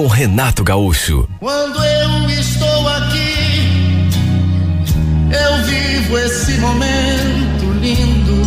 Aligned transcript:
com 0.00 0.06
Renato 0.06 0.64
Gaúcho. 0.64 1.28
Quando 1.38 1.84
eu 1.84 2.30
estou 2.30 2.88
aqui, 2.88 4.08
eu 5.30 5.64
vivo 5.66 6.18
esse 6.20 6.58
momento 6.58 7.70
lindo. 7.82 8.40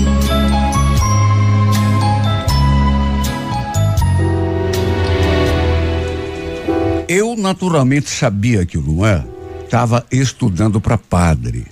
Eu 7.08 7.36
naturalmente 7.36 8.10
sabia 8.10 8.66
que 8.66 8.80
o 8.80 8.82
Luan 8.82 9.24
estava 9.64 10.04
estudando 10.12 10.82
para 10.82 10.98
padre. 10.98 11.68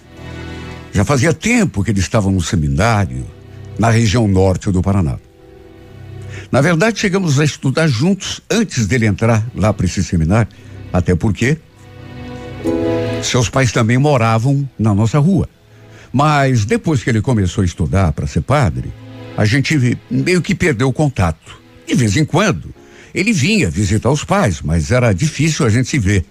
Já 0.94 1.04
fazia 1.04 1.34
tempo 1.34 1.84
que 1.84 1.90
ele 1.90 2.02
estava 2.02 2.30
no 2.30 2.40
seminário 2.40 3.26
na 3.80 3.90
região 3.90 4.27
norte 4.27 4.70
do 4.70 4.84
Paraná. 4.84 5.18
Na 6.52 6.60
verdade, 6.60 7.00
chegamos 7.00 7.40
a 7.40 7.46
estudar 7.46 7.88
juntos 7.88 8.41
antes 8.50 8.86
dele 8.86 9.05
entrar 9.05 9.48
lá 9.55 9.72
para 9.72 9.86
esse 9.86 10.04
seminário, 10.04 10.52
até 10.91 11.16
porque 11.16 11.58
seus 13.24 13.50
pais 13.50 13.72
também 13.72 13.98
moravam 13.98 14.70
na 14.77 14.94
nossa 14.94 15.18
rua. 15.18 15.48
Mas 16.12 16.66
depois 16.66 17.02
que 17.02 17.10
ele 17.10 17.22
começou 17.22 17.62
a 17.62 17.66
estudar 17.66 18.12
para 18.12 18.27
ser 18.27 18.41
padre, 18.41 18.91
a 19.38 19.46
gente 19.46 19.98
meio 20.10 20.41
que 20.41 20.54
perdeu 20.54 20.90
o 20.90 20.94
contato. 20.94 21.62
De 21.88 21.96
vez 21.96 22.18
em 22.18 22.26
quando, 22.26 22.74
ele 23.13 23.32
vinha 23.32 23.70
visitar 23.70 24.10
os 24.10 24.26
pais, 24.26 24.62
mas 24.62 24.91
era 24.91 25.13
difícil 25.13 25.66
a 25.66 25.70
gente 25.70 25.88
se 25.88 25.98
ver. 25.98 26.26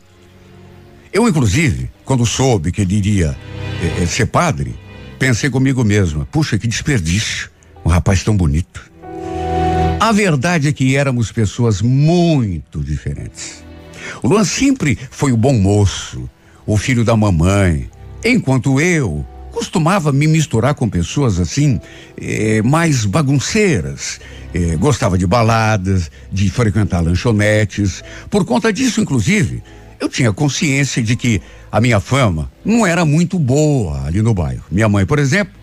Eu, 1.12 1.26
inclusive, 1.26 1.90
quando 2.04 2.26
soube 2.26 2.70
que 2.70 2.82
ele 2.82 2.96
iria 2.96 3.36
eh, 4.02 4.06
ser 4.06 4.26
padre, 4.26 4.74
pensei 5.18 5.48
comigo 5.48 5.82
mesma: 5.82 6.26
puxa, 6.26 6.58
que 6.58 6.68
desperdício, 6.68 7.50
um 7.84 7.88
rapaz 7.88 8.22
tão 8.22 8.36
bonito. 8.36 8.89
A 10.00 10.12
verdade 10.12 10.66
é 10.66 10.72
que 10.72 10.96
éramos 10.96 11.30
pessoas 11.30 11.82
muito 11.82 12.82
diferentes. 12.82 13.62
O 14.22 14.28
Luan 14.28 14.44
sempre 14.44 14.98
foi 15.10 15.30
o 15.30 15.36
bom 15.36 15.52
moço, 15.52 16.26
o 16.66 16.78
filho 16.78 17.04
da 17.04 17.14
mamãe, 17.14 17.90
enquanto 18.24 18.80
eu 18.80 19.26
costumava 19.52 20.10
me 20.10 20.26
misturar 20.26 20.74
com 20.74 20.88
pessoas 20.88 21.38
assim, 21.38 21.78
eh, 22.18 22.62
mais 22.62 23.04
bagunceiras. 23.04 24.18
Eh, 24.54 24.74
gostava 24.76 25.18
de 25.18 25.26
baladas, 25.26 26.10
de 26.32 26.48
frequentar 26.48 27.00
lanchonetes. 27.00 28.02
Por 28.30 28.46
conta 28.46 28.72
disso, 28.72 29.02
inclusive, 29.02 29.62
eu 30.00 30.08
tinha 30.08 30.32
consciência 30.32 31.02
de 31.02 31.14
que 31.14 31.42
a 31.70 31.78
minha 31.78 32.00
fama 32.00 32.50
não 32.64 32.86
era 32.86 33.04
muito 33.04 33.38
boa 33.38 34.06
ali 34.06 34.22
no 34.22 34.32
bairro. 34.32 34.64
Minha 34.70 34.88
mãe, 34.88 35.04
por 35.04 35.18
exemplo, 35.18 35.59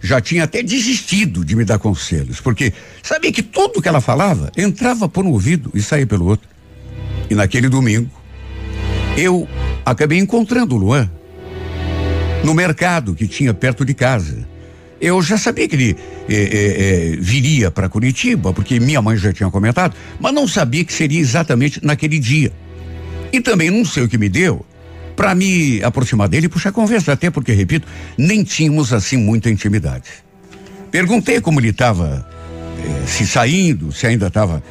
já 0.00 0.20
tinha 0.20 0.44
até 0.44 0.62
desistido 0.62 1.44
de 1.44 1.54
me 1.54 1.64
dar 1.64 1.78
conselhos, 1.78 2.40
porque 2.40 2.72
sabia 3.02 3.32
que 3.32 3.42
tudo 3.42 3.82
que 3.82 3.88
ela 3.88 4.00
falava 4.00 4.50
entrava 4.56 5.08
por 5.08 5.24
um 5.24 5.30
ouvido 5.30 5.70
e 5.74 5.82
saía 5.82 6.06
pelo 6.06 6.26
outro. 6.26 6.48
E 7.28 7.34
naquele 7.34 7.68
domingo, 7.68 8.10
eu 9.16 9.48
acabei 9.84 10.18
encontrando 10.18 10.74
o 10.74 10.78
Luan 10.78 11.10
no 12.44 12.54
mercado 12.54 13.14
que 13.14 13.28
tinha 13.28 13.52
perto 13.52 13.84
de 13.84 13.94
casa. 13.94 14.48
Eu 15.00 15.22
já 15.22 15.38
sabia 15.38 15.66
que 15.66 15.76
ele 15.76 15.96
eh, 16.28 16.34
eh, 16.34 16.76
eh, 17.12 17.16
viria 17.18 17.70
para 17.70 17.88
Curitiba, 17.88 18.52
porque 18.52 18.78
minha 18.78 19.00
mãe 19.00 19.16
já 19.16 19.32
tinha 19.32 19.50
comentado, 19.50 19.96
mas 20.18 20.34
não 20.34 20.46
sabia 20.46 20.84
que 20.84 20.92
seria 20.92 21.18
exatamente 21.18 21.84
naquele 21.84 22.18
dia. 22.18 22.52
E 23.32 23.40
também 23.40 23.70
não 23.70 23.84
sei 23.84 24.02
o 24.02 24.08
que 24.08 24.18
me 24.18 24.28
deu 24.28 24.64
para 25.20 25.34
me 25.34 25.82
aproximar 25.84 26.30
dele 26.30 26.46
e 26.46 26.48
puxar 26.48 26.72
conversa, 26.72 27.12
até 27.12 27.30
porque, 27.30 27.52
repito, 27.52 27.86
nem 28.16 28.42
tínhamos 28.42 28.90
assim 28.90 29.18
muita 29.18 29.50
intimidade. 29.50 30.08
Perguntei 30.90 31.42
como 31.42 31.60
ele 31.60 31.68
estava 31.68 32.26
eh, 32.78 33.06
se 33.06 33.26
saindo, 33.26 33.92
se 33.92 34.06
ainda 34.06 34.28
estava 34.28 34.62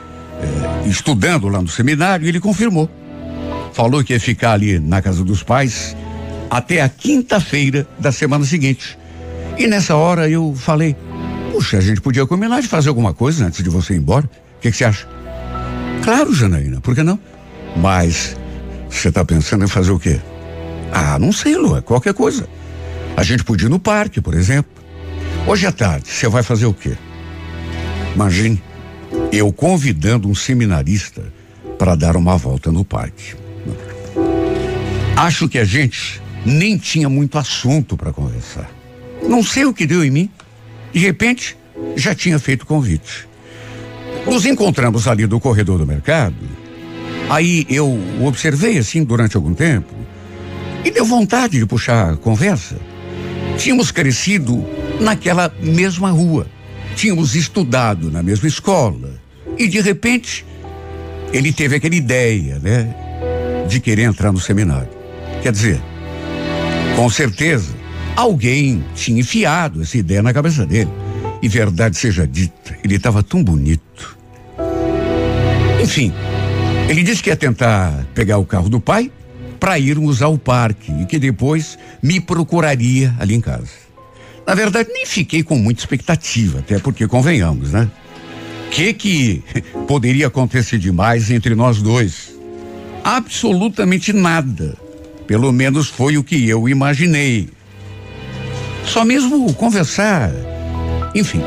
eh, 0.42 0.90
estudando 0.90 1.48
lá 1.48 1.62
no 1.62 1.68
seminário, 1.68 2.26
e 2.26 2.30
ele 2.30 2.40
confirmou. 2.40 2.90
Falou 3.74 4.04
que 4.04 4.12
ia 4.12 4.20
ficar 4.20 4.54
ali 4.54 4.80
na 4.80 5.04
casa 5.04 5.24
dos 5.24 5.44
pais 5.44 5.96
até 6.50 6.82
a 6.82 6.90
quinta-feira 6.90 7.88
da 8.00 8.12
semana 8.12 8.44
seguinte. 8.44 8.98
E 9.56 9.68
nessa 9.68 9.96
hora 9.96 10.28
eu 10.28 10.56
falei: 10.56 10.96
Puxa, 11.52 11.78
a 11.78 11.82
gente 11.82 12.02
podia 12.02 12.26
combinar 12.26 12.60
de 12.60 12.68
fazer 12.68 12.90
alguma 12.90 13.14
coisa 13.14 13.46
antes 13.46 13.64
de 13.64 13.70
você 13.70 13.94
ir 13.94 13.98
embora. 13.98 14.26
O 14.58 14.62
que 14.62 14.72
você 14.72 14.84
acha? 14.84 15.08
Claro, 16.04 16.34
Janaína, 16.34 16.82
por 16.82 16.96
que 16.96 17.04
não? 17.04 17.20
Mas 17.78 18.36
você 18.90 19.10
está 19.10 19.24
pensando 19.24 19.64
em 19.64 19.68
fazer 19.68 19.92
o 19.92 20.00
quê? 20.00 20.20
Ah, 20.92 21.20
não 21.20 21.32
sei, 21.32 21.56
Lua, 21.56 21.82
qualquer 21.82 22.14
coisa. 22.14 22.48
A 23.16 23.24
gente 23.24 23.44
podia 23.44 23.68
ir 23.68 23.70
no 23.70 23.80
parque, 23.80 24.22
por 24.22 24.34
exemplo. 24.34 24.72
Hoje 25.48 25.66
à 25.66 25.72
tarde, 25.72 26.10
você 26.10 26.28
vai 26.28 26.44
fazer 26.44 26.66
o 26.66 26.74
quê? 26.74 26.94
Imagine, 28.16 28.62
eu 29.32 29.52
convidando 29.52 30.28
um 30.28 30.36
seminarista 30.36 31.24
para 31.78 31.96
dar 31.96 32.16
uma 32.16 32.38
volta 32.38 32.72
no 32.72 32.84
parque. 32.84 33.36
Acho 35.16 35.48
que 35.48 35.58
a 35.58 35.66
gente 35.66 36.22
nem 36.46 36.78
tinha 36.78 37.10
muito 37.10 37.38
assunto 37.38 37.98
para 37.98 38.14
conversar. 38.14 38.70
Não 39.28 39.44
sei 39.44 39.66
o 39.66 39.74
que 39.74 39.86
deu 39.86 40.04
em 40.04 40.10
mim. 40.10 40.30
De 40.94 41.00
repente, 41.00 41.58
já 41.96 42.16
tinha 42.16 42.40
feito 42.40 42.66
convite. 42.66 43.28
Nos 44.26 44.46
encontramos 44.46 45.08
ali 45.08 45.26
do 45.28 45.40
corredor 45.40 45.78
do 45.78 45.86
mercado. 45.86 46.36
Aí 47.30 47.66
eu 47.70 48.00
observei 48.22 48.78
assim 48.78 49.04
durante 49.04 49.36
algum 49.36 49.54
tempo 49.54 49.94
e 50.84 50.92
deu 50.92 51.06
vontade 51.06 51.60
de 51.60 51.66
puxar 51.66 52.14
a 52.14 52.18
conversa. 52.18 52.78
Tínhamos 53.58 53.92
crescido 53.92 54.66
naquela 55.00 55.54
mesma 55.62 56.12
rua, 56.12 56.48
tínhamos 56.96 57.36
estudado 57.36 58.12
na 58.12 58.24
mesma 58.24 58.48
escola 58.48 59.20
e 59.58 59.68
de 59.68 59.82
repente 59.82 60.46
ele 61.34 61.52
teve 61.52 61.76
aquela 61.76 61.96
ideia, 61.96 62.60
né, 62.60 62.94
de 63.68 63.80
querer 63.80 64.04
entrar 64.04 64.32
no 64.32 64.40
seminário. 64.40 64.90
Quer 65.42 65.52
dizer, 65.52 65.82
com 66.96 67.10
certeza 67.10 67.80
alguém 68.16 68.84
tinha 68.96 69.20
enfiado 69.20 69.82
essa 69.82 69.98
ideia 69.98 70.22
na 70.22 70.34
cabeça 70.34 70.66
dele. 70.66 70.90
E 71.42 71.48
verdade 71.48 71.98
seja 71.98 72.28
dita, 72.28 72.78
ele 72.84 72.96
estava 72.96 73.24
tão 73.24 73.42
bonito. 73.42 74.18
Enfim, 75.82 76.14
ele 76.90 77.02
disse 77.02 77.24
que 77.24 77.30
ia 77.30 77.36
tentar 77.36 78.06
pegar 78.14 78.38
o 78.38 78.46
carro 78.46 78.68
do 78.68 78.82
pai 78.82 79.10
para 79.60 79.78
irmos 79.78 80.22
ao 80.22 80.38
parque 80.38 80.92
e 81.02 81.06
que 81.06 81.20
depois 81.20 81.78
me 82.02 82.20
procuraria 82.20 83.14
ali 83.20 83.36
em 83.36 83.42
casa. 83.42 83.90
Na 84.48 84.56
verdade, 84.56 84.90
nem 84.92 85.06
fiquei 85.06 85.44
com 85.44 85.56
muita 85.56 85.82
expectativa, 85.82 86.60
até 86.60 86.80
porque 86.80 87.08
convenhamos, 87.08 87.72
né? 87.72 87.90
Que 88.72 88.94
que 88.94 89.44
poderia 89.88 90.28
acontecer 90.28 90.78
demais 90.78 91.30
entre 91.30 91.54
nós 91.54 91.82
dois? 91.82 92.34
Absolutamente 93.04 94.14
nada. 94.14 94.78
Pelo 95.28 95.52
menos 95.52 95.88
foi 95.88 96.18
o 96.18 96.24
que 96.24 96.48
eu 96.48 96.68
imaginei. 96.68 97.50
Só 98.86 99.06
mesmo 99.06 99.54
conversar. 99.54 100.32
Enfim, 101.14 101.42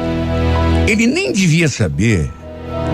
ele 0.87 1.07
nem 1.07 1.33
devia 1.33 1.69
saber 1.69 2.31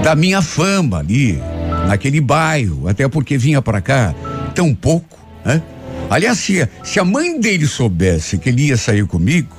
da 0.02 0.14
minha 0.14 0.40
fama 0.40 0.98
ali, 0.98 1.38
naquele 1.86 2.20
bairro, 2.20 2.88
até 2.88 3.08
porque 3.08 3.38
vinha 3.38 3.62
para 3.62 3.80
cá 3.80 4.14
tão 4.54 4.74
pouco, 4.74 5.18
né? 5.44 5.62
Aliás, 6.10 6.38
se, 6.38 6.66
se 6.82 6.98
a 6.98 7.04
mãe 7.04 7.38
dele 7.38 7.66
soubesse 7.66 8.38
que 8.38 8.48
ele 8.48 8.68
ia 8.68 8.76
sair 8.76 9.06
comigo, 9.06 9.54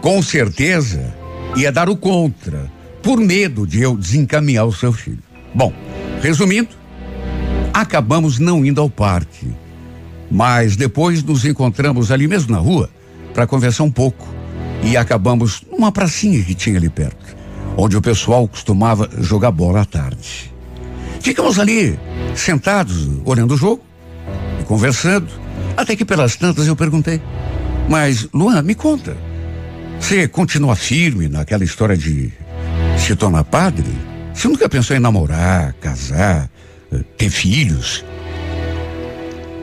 com 0.00 0.20
certeza 0.22 1.14
ia 1.56 1.70
dar 1.70 1.88
o 1.88 1.96
contra, 1.96 2.70
por 3.02 3.18
medo 3.18 3.66
de 3.66 3.80
eu 3.80 3.96
desencaminhar 3.96 4.66
o 4.66 4.72
seu 4.72 4.92
filho. 4.92 5.22
Bom, 5.54 5.72
resumindo, 6.20 6.70
acabamos 7.72 8.38
não 8.38 8.64
indo 8.64 8.80
ao 8.80 8.90
parque, 8.90 9.46
mas 10.30 10.76
depois 10.76 11.22
nos 11.22 11.44
encontramos 11.44 12.10
ali 12.10 12.26
mesmo 12.26 12.52
na 12.52 12.58
rua 12.58 12.90
para 13.32 13.46
conversar 13.46 13.84
um 13.84 13.90
pouco 13.90 14.26
e 14.82 14.96
acabamos 14.96 15.62
numa 15.70 15.92
pracinha 15.92 16.42
que 16.42 16.54
tinha 16.54 16.76
ali 16.76 16.88
perto, 16.88 17.36
onde 17.76 17.96
o 17.96 18.02
pessoal 18.02 18.46
costumava 18.48 19.08
jogar 19.18 19.50
bola 19.50 19.82
à 19.82 19.84
tarde. 19.84 20.52
Ficamos 21.20 21.58
ali 21.58 21.98
sentados 22.34 23.08
olhando 23.24 23.54
o 23.54 23.56
jogo 23.56 23.82
conversando, 24.66 25.28
até 25.76 25.96
que 25.96 26.04
pelas 26.04 26.36
tantas 26.36 26.66
eu 26.66 26.76
perguntei: 26.76 27.20
Mas, 27.88 28.28
Luan, 28.32 28.62
me 28.62 28.74
conta, 28.74 29.16
você 29.98 30.28
continua 30.28 30.76
firme 30.76 31.28
naquela 31.28 31.64
história 31.64 31.96
de 31.96 32.32
se 32.98 33.16
tornar 33.16 33.44
padre? 33.44 33.90
Você 34.34 34.46
nunca 34.46 34.68
pensou 34.68 34.96
em 34.96 35.00
namorar, 35.00 35.72
casar, 35.74 36.48
ter 37.16 37.30
filhos? 37.30 38.04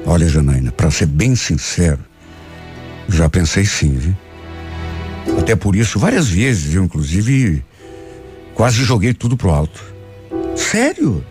Olha, 0.06 0.28
Janaína, 0.28 0.72
para 0.72 0.92
ser 0.92 1.06
bem 1.06 1.36
sincero, 1.36 2.00
já 3.08 3.30
pensei 3.30 3.66
sim, 3.66 3.96
viu? 3.96 4.16
Até 5.40 5.56
por 5.56 5.76
isso, 5.76 5.98
várias 5.98 6.28
vezes, 6.28 6.76
eu 6.76 6.84
inclusive 6.84 7.64
quase 8.54 8.84
joguei 8.84 9.14
tudo 9.14 9.38
pro 9.38 9.50
alto. 9.50 9.84
Sério? 10.56 11.24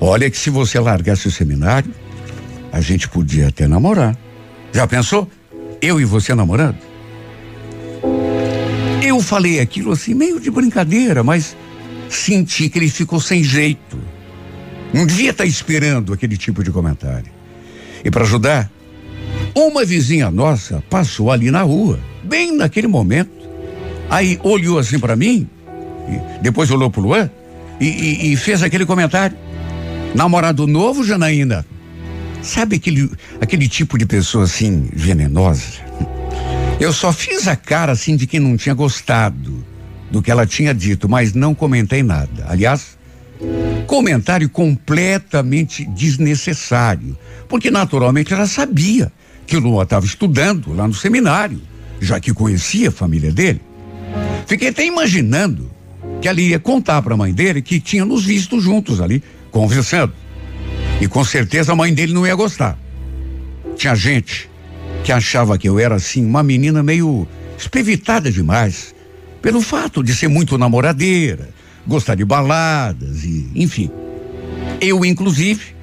Olha 0.00 0.30
que 0.30 0.36
se 0.36 0.50
você 0.50 0.78
largasse 0.78 1.26
o 1.26 1.30
seminário, 1.30 1.92
a 2.72 2.80
gente 2.80 3.08
podia 3.08 3.48
até 3.48 3.66
namorar. 3.66 4.16
Já 4.72 4.86
pensou? 4.86 5.28
Eu 5.80 6.00
e 6.00 6.04
você 6.04 6.34
namorando? 6.34 6.78
Eu 9.02 9.20
falei 9.20 9.60
aquilo 9.60 9.92
assim, 9.92 10.14
meio 10.14 10.38
de 10.40 10.50
brincadeira, 10.50 11.22
mas 11.22 11.56
senti 12.08 12.68
que 12.68 12.78
ele 12.78 12.88
ficou 12.88 13.20
sem 13.20 13.42
jeito. 13.42 13.98
Não 14.92 15.06
devia 15.06 15.30
estar 15.30 15.46
esperando 15.46 16.12
aquele 16.12 16.36
tipo 16.36 16.62
de 16.62 16.70
comentário. 16.70 17.30
E 18.04 18.10
para 18.10 18.24
ajudar, 18.24 18.70
uma 19.54 19.84
vizinha 19.84 20.30
nossa 20.30 20.82
passou 20.90 21.30
ali 21.30 21.50
na 21.50 21.62
rua, 21.62 21.98
bem 22.22 22.54
naquele 22.54 22.86
momento. 22.86 23.30
Aí 24.10 24.38
olhou 24.42 24.78
assim 24.78 24.98
para 24.98 25.16
mim, 25.16 25.48
depois 26.42 26.70
olhou 26.70 26.90
pro 26.90 27.00
Luan 27.00 27.30
e, 27.80 27.86
e, 27.86 28.32
e 28.32 28.36
fez 28.36 28.62
aquele 28.62 28.86
comentário. 28.86 29.36
Namorado 30.16 30.66
novo, 30.66 31.04
Janaína? 31.04 31.66
Sabe 32.40 32.76
aquele, 32.76 33.10
aquele 33.38 33.68
tipo 33.68 33.98
de 33.98 34.06
pessoa 34.06 34.44
assim, 34.44 34.88
venenosa? 34.90 35.84
Eu 36.80 36.90
só 36.90 37.12
fiz 37.12 37.46
a 37.46 37.54
cara 37.54 37.92
assim 37.92 38.16
de 38.16 38.26
quem 38.26 38.40
não 38.40 38.56
tinha 38.56 38.74
gostado 38.74 39.62
do 40.10 40.22
que 40.22 40.30
ela 40.30 40.46
tinha 40.46 40.72
dito, 40.72 41.06
mas 41.06 41.34
não 41.34 41.54
comentei 41.54 42.02
nada. 42.02 42.46
Aliás, 42.48 42.96
comentário 43.86 44.48
completamente 44.48 45.84
desnecessário, 45.84 47.14
porque 47.46 47.70
naturalmente 47.70 48.32
ela 48.32 48.46
sabia 48.46 49.12
que 49.46 49.58
o 49.58 49.60
Lua 49.60 49.82
estava 49.82 50.06
estudando 50.06 50.72
lá 50.72 50.88
no 50.88 50.94
seminário, 50.94 51.60
já 52.00 52.18
que 52.18 52.32
conhecia 52.32 52.88
a 52.88 52.92
família 52.92 53.30
dele. 53.30 53.60
Fiquei 54.46 54.68
até 54.68 54.86
imaginando 54.86 55.70
que 56.22 56.28
ela 56.28 56.40
ia 56.40 56.58
contar 56.58 57.02
para 57.02 57.12
a 57.12 57.18
mãe 57.18 57.34
dele 57.34 57.60
que 57.60 57.78
tinha 57.78 58.06
nos 58.06 58.24
visto 58.24 58.58
juntos 58.58 58.98
ali, 58.98 59.22
conversando. 59.56 60.12
E 61.00 61.08
com 61.08 61.24
certeza 61.24 61.72
a 61.72 61.76
mãe 61.76 61.94
dele 61.94 62.12
não 62.12 62.26
ia 62.26 62.34
gostar. 62.34 62.78
Tinha 63.74 63.94
gente 63.94 64.50
que 65.02 65.10
achava 65.10 65.56
que 65.56 65.66
eu 65.66 65.78
era 65.78 65.94
assim 65.94 66.24
uma 66.26 66.42
menina 66.42 66.82
meio 66.82 67.26
espevitada 67.56 68.30
demais, 68.30 68.94
pelo 69.40 69.62
fato 69.62 70.02
de 70.02 70.14
ser 70.14 70.28
muito 70.28 70.58
namoradeira, 70.58 71.48
gostar 71.86 72.16
de 72.16 72.24
baladas 72.24 73.24
e, 73.24 73.50
enfim. 73.54 73.90
Eu, 74.78 75.02
inclusive, 75.06 75.74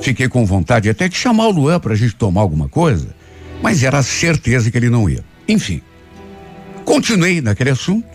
fiquei 0.00 0.28
com 0.28 0.44
vontade 0.44 0.90
até 0.90 1.08
de 1.08 1.16
chamar 1.16 1.46
o 1.46 1.52
Luan 1.52 1.78
para 1.78 1.92
a 1.92 1.96
gente 1.96 2.16
tomar 2.16 2.40
alguma 2.40 2.68
coisa, 2.68 3.14
mas 3.62 3.84
era 3.84 4.02
certeza 4.02 4.72
que 4.72 4.76
ele 4.76 4.90
não 4.90 5.08
ia. 5.08 5.24
Enfim, 5.46 5.80
continuei 6.84 7.40
naquele 7.40 7.70
assunto. 7.70 8.08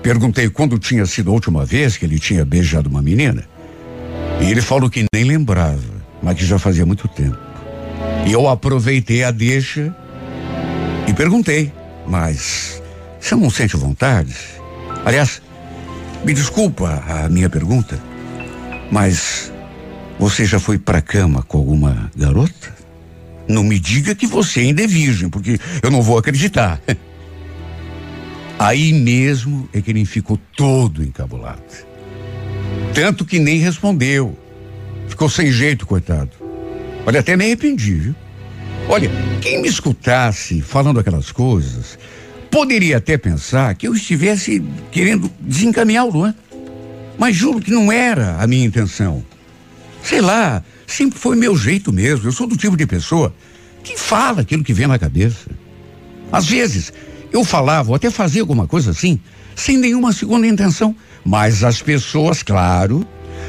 Perguntei 0.00 0.48
quando 0.48 0.78
tinha 0.78 1.06
sido 1.06 1.30
a 1.30 1.34
última 1.34 1.64
vez 1.64 1.96
que 1.96 2.04
ele 2.04 2.20
tinha 2.20 2.44
beijado 2.44 2.88
uma 2.88 3.02
menina. 3.02 3.51
E 4.42 4.50
ele 4.50 4.60
falou 4.60 4.90
que 4.90 5.06
nem 5.14 5.24
lembrava, 5.24 5.80
mas 6.22 6.36
que 6.36 6.44
já 6.44 6.58
fazia 6.58 6.84
muito 6.84 7.06
tempo. 7.06 7.38
E 8.26 8.32
eu 8.32 8.48
aproveitei 8.48 9.22
a 9.22 9.30
deixa 9.30 9.94
e 11.08 11.14
perguntei, 11.14 11.72
mas 12.06 12.82
você 13.20 13.36
não 13.36 13.48
sente 13.48 13.76
vontade? 13.76 14.34
Aliás, 15.04 15.40
me 16.24 16.34
desculpa 16.34 17.02
a 17.06 17.28
minha 17.28 17.48
pergunta, 17.48 18.00
mas 18.90 19.52
você 20.18 20.44
já 20.44 20.58
foi 20.58 20.78
pra 20.78 21.00
cama 21.00 21.42
com 21.42 21.58
alguma 21.58 22.10
garota? 22.16 22.74
Não 23.48 23.62
me 23.62 23.78
diga 23.78 24.14
que 24.14 24.26
você 24.26 24.60
ainda 24.60 24.82
é 24.82 24.86
virgem, 24.86 25.28
porque 25.28 25.58
eu 25.82 25.90
não 25.90 26.02
vou 26.02 26.18
acreditar. 26.18 26.80
Aí 28.58 28.92
mesmo 28.92 29.68
é 29.72 29.80
que 29.80 29.90
ele 29.90 30.04
ficou 30.04 30.38
todo 30.56 31.02
encabulado. 31.02 31.62
Tanto 32.94 33.24
que 33.24 33.38
nem 33.38 33.58
respondeu. 33.58 34.36
Ficou 35.08 35.28
sem 35.28 35.50
jeito, 35.50 35.86
coitado. 35.86 36.30
Olha, 37.06 37.20
até 37.20 37.36
me 37.36 37.44
arrependi, 37.44 37.94
viu? 37.94 38.14
Olha, 38.88 39.10
quem 39.40 39.62
me 39.62 39.68
escutasse 39.68 40.60
falando 40.60 41.00
aquelas 41.00 41.32
coisas, 41.32 41.98
poderia 42.50 42.98
até 42.98 43.16
pensar 43.16 43.74
que 43.74 43.88
eu 43.88 43.94
estivesse 43.94 44.62
querendo 44.90 45.30
desencaminhar 45.40 46.04
o 46.04 46.10
Luan. 46.10 46.34
Mas 47.18 47.36
juro 47.36 47.60
que 47.60 47.70
não 47.70 47.90
era 47.90 48.36
a 48.38 48.46
minha 48.46 48.64
intenção. 48.64 49.24
Sei 50.02 50.20
lá, 50.20 50.62
sempre 50.86 51.18
foi 51.18 51.36
meu 51.36 51.56
jeito 51.56 51.92
mesmo. 51.92 52.26
Eu 52.26 52.32
sou 52.32 52.46
do 52.46 52.56
tipo 52.56 52.76
de 52.76 52.86
pessoa 52.86 53.34
que 53.82 53.96
fala 53.98 54.42
aquilo 54.42 54.64
que 54.64 54.72
vem 54.72 54.86
na 54.86 54.98
cabeça. 54.98 55.50
Às 56.30 56.46
vezes, 56.46 56.92
eu 57.32 57.44
falava 57.44 57.90
ou 57.90 57.94
até 57.94 58.10
fazia 58.10 58.42
alguma 58.42 58.66
coisa 58.66 58.90
assim, 58.90 59.20
sem 59.54 59.76
nenhuma 59.76 60.12
segunda 60.12 60.46
intenção. 60.46 60.94
Mas 61.24 61.62
as 61.62 61.80
pessoas, 61.80 62.42
claro, 62.42 63.06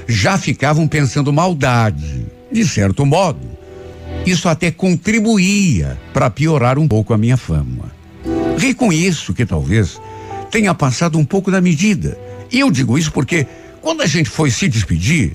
já 0.08 0.38
ficavam 0.38 0.88
pensando 0.88 1.34
maldade, 1.34 2.25
de 2.52 2.68
certo 2.68 3.06
modo. 3.06 3.52
Isso 4.25 4.48
até 4.48 4.72
contribuía 4.72 6.00
para 6.14 6.30
piorar 6.30 6.78
um 6.78 6.88
pouco 6.88 7.14
a 7.14 7.18
minha 7.18 7.38
fama. 7.38 7.92
Reconheço 8.58 9.34
que 9.34 9.46
talvez 9.46 10.00
tenha 10.52 10.74
passado 10.74 11.18
um 11.18 11.25
pouco 11.25 11.52
da 11.52 11.60
medida. 11.60 12.18
E 12.52 12.60
eu 12.60 12.70
digo 12.70 12.98
isso 12.98 13.12
porque 13.12 13.46
quando 13.81 14.02
a 14.02 14.06
gente 14.06 14.30
foi 14.30 14.52
se 14.52 14.70
despedir, 14.70 15.34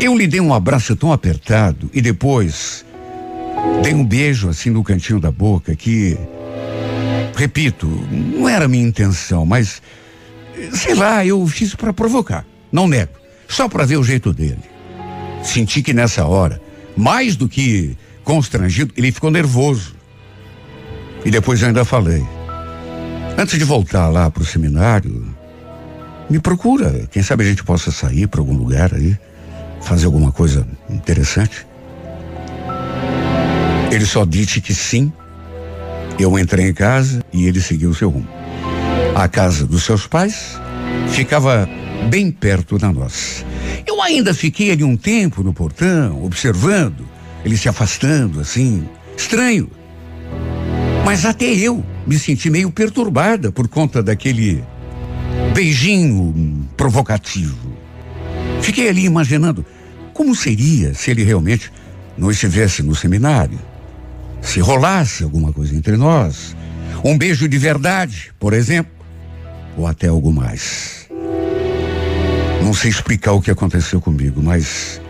eu 0.00 0.16
lhe 0.16 0.26
dei 0.26 0.40
um 0.40 0.54
abraço 0.54 0.96
tão 0.96 1.12
apertado 1.12 1.90
e 1.92 2.00
depois 2.00 2.84
dei 3.82 3.92
um 3.94 4.04
beijo 4.04 4.48
assim 4.48 4.70
no 4.70 4.82
cantinho 4.82 5.20
da 5.20 5.30
boca 5.30 5.76
que, 5.76 6.16
repito, 7.36 7.86
não 8.10 8.48
era 8.48 8.66
minha 8.66 8.86
intenção, 8.86 9.44
mas 9.44 9.82
sei 10.72 10.94
lá, 10.94 11.24
eu 11.24 11.46
fiz 11.46 11.74
para 11.74 11.92
provocar. 11.92 12.44
Não 12.70 12.86
nego, 12.86 13.12
só 13.48 13.68
para 13.68 13.84
ver 13.84 13.96
o 13.96 14.04
jeito 14.04 14.32
dele. 14.32 14.62
Senti 15.42 15.82
que 15.82 15.92
nessa 15.92 16.26
hora, 16.26 16.60
mais 16.96 17.36
do 17.36 17.48
que 17.48 17.96
constrangido, 18.24 18.92
ele 18.96 19.12
ficou 19.12 19.30
nervoso. 19.30 19.94
E 21.24 21.30
depois 21.30 21.60
eu 21.60 21.68
ainda 21.68 21.84
falei. 21.84 22.24
Antes 23.36 23.58
de 23.58 23.64
voltar 23.64 24.08
lá 24.08 24.30
pro 24.30 24.44
seminário, 24.44 25.34
me 26.28 26.38
procura. 26.38 27.06
Quem 27.10 27.22
sabe 27.22 27.44
a 27.44 27.48
gente 27.48 27.64
possa 27.64 27.90
sair 27.90 28.26
para 28.26 28.40
algum 28.40 28.54
lugar 28.54 28.92
aí, 28.92 29.16
fazer 29.80 30.06
alguma 30.06 30.32
coisa 30.32 30.66
interessante. 30.90 31.66
Ele 33.90 34.04
só 34.04 34.24
disse 34.24 34.60
que 34.60 34.74
sim. 34.74 35.12
Eu 36.18 36.36
entrei 36.38 36.68
em 36.68 36.74
casa 36.74 37.24
e 37.32 37.46
ele 37.46 37.60
seguiu 37.60 37.94
seu 37.94 38.10
rumo. 38.10 38.28
A 39.18 39.26
casa 39.26 39.66
dos 39.66 39.82
seus 39.82 40.06
pais 40.06 40.56
ficava 41.08 41.68
bem 42.08 42.30
perto 42.30 42.78
da 42.78 42.92
nossa. 42.92 43.44
Eu 43.84 44.00
ainda 44.00 44.32
fiquei 44.32 44.70
ali 44.70 44.84
um 44.84 44.96
tempo 44.96 45.42
no 45.42 45.52
portão, 45.52 46.24
observando, 46.24 47.04
ele 47.44 47.56
se 47.56 47.68
afastando 47.68 48.38
assim, 48.38 48.88
estranho. 49.16 49.68
Mas 51.04 51.24
até 51.24 51.46
eu 51.46 51.84
me 52.06 52.16
senti 52.16 52.48
meio 52.48 52.70
perturbada 52.70 53.50
por 53.50 53.66
conta 53.66 54.04
daquele 54.04 54.62
beijinho 55.52 56.68
provocativo. 56.76 57.72
Fiquei 58.62 58.88
ali 58.88 59.04
imaginando 59.04 59.66
como 60.14 60.32
seria 60.32 60.94
se 60.94 61.10
ele 61.10 61.24
realmente 61.24 61.72
não 62.16 62.30
estivesse 62.30 62.84
no 62.84 62.94
seminário. 62.94 63.58
Se 64.40 64.60
rolasse 64.60 65.24
alguma 65.24 65.52
coisa 65.52 65.74
entre 65.74 65.96
nós. 65.96 66.54
Um 67.04 67.18
beijo 67.18 67.48
de 67.48 67.58
verdade, 67.58 68.30
por 68.38 68.52
exemplo. 68.52 68.97
Ou 69.78 69.86
até 69.86 70.08
algo 70.08 70.32
mais. 70.32 71.06
Não 72.60 72.74
sei 72.74 72.90
explicar 72.90 73.32
o 73.32 73.40
que 73.40 73.48
aconteceu 73.48 74.00
comigo, 74.00 74.42
mas 74.42 75.00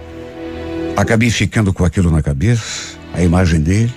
acabei 0.94 1.30
ficando 1.30 1.72
com 1.72 1.84
aquilo 1.84 2.10
na 2.10 2.22
cabeça, 2.22 2.98
a 3.14 3.22
imagem 3.22 3.62
dele. 3.62 3.92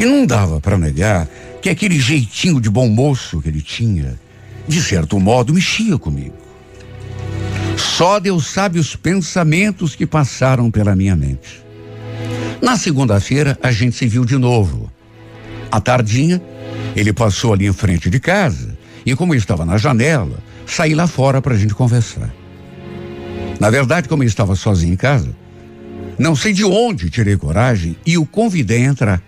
E 0.00 0.04
não 0.04 0.26
dava 0.26 0.60
para 0.60 0.76
negar 0.76 1.28
que 1.62 1.70
aquele 1.70 2.00
jeitinho 2.00 2.60
de 2.60 2.68
bom 2.68 2.88
moço 2.88 3.40
que 3.40 3.48
ele 3.48 3.62
tinha, 3.62 4.18
de 4.66 4.82
certo 4.82 5.20
modo, 5.20 5.54
mexia 5.54 5.96
comigo. 5.96 6.34
Só 7.76 8.18
Deus 8.18 8.48
sabe 8.48 8.80
os 8.80 8.96
pensamentos 8.96 9.94
que 9.94 10.04
passaram 10.04 10.68
pela 10.68 10.96
minha 10.96 11.14
mente. 11.14 11.64
Na 12.60 12.76
segunda-feira, 12.76 13.56
a 13.62 13.70
gente 13.70 13.94
se 13.94 14.08
viu 14.08 14.24
de 14.24 14.36
novo. 14.36 14.90
À 15.70 15.80
tardinha, 15.80 16.42
ele 16.96 17.12
passou 17.12 17.52
ali 17.52 17.66
em 17.66 17.72
frente 17.72 18.10
de 18.10 18.18
casa 18.18 18.73
e, 19.04 19.14
como 19.14 19.34
eu 19.34 19.38
estava 19.38 19.64
na 19.64 19.76
janela, 19.76 20.38
saí 20.66 20.94
lá 20.94 21.06
fora 21.06 21.42
para 21.42 21.54
a 21.54 21.58
gente 21.58 21.74
conversar. 21.74 22.32
Na 23.60 23.70
verdade, 23.70 24.08
como 24.08 24.22
eu 24.22 24.26
estava 24.26 24.56
sozinho 24.56 24.94
em 24.94 24.96
casa, 24.96 25.34
não 26.18 26.34
sei 26.34 26.52
de 26.52 26.64
onde 26.64 27.10
tirei 27.10 27.36
coragem 27.36 27.96
e 28.06 28.16
o 28.16 28.24
convidei 28.24 28.84
a 28.84 28.88
entrar. 28.88 29.22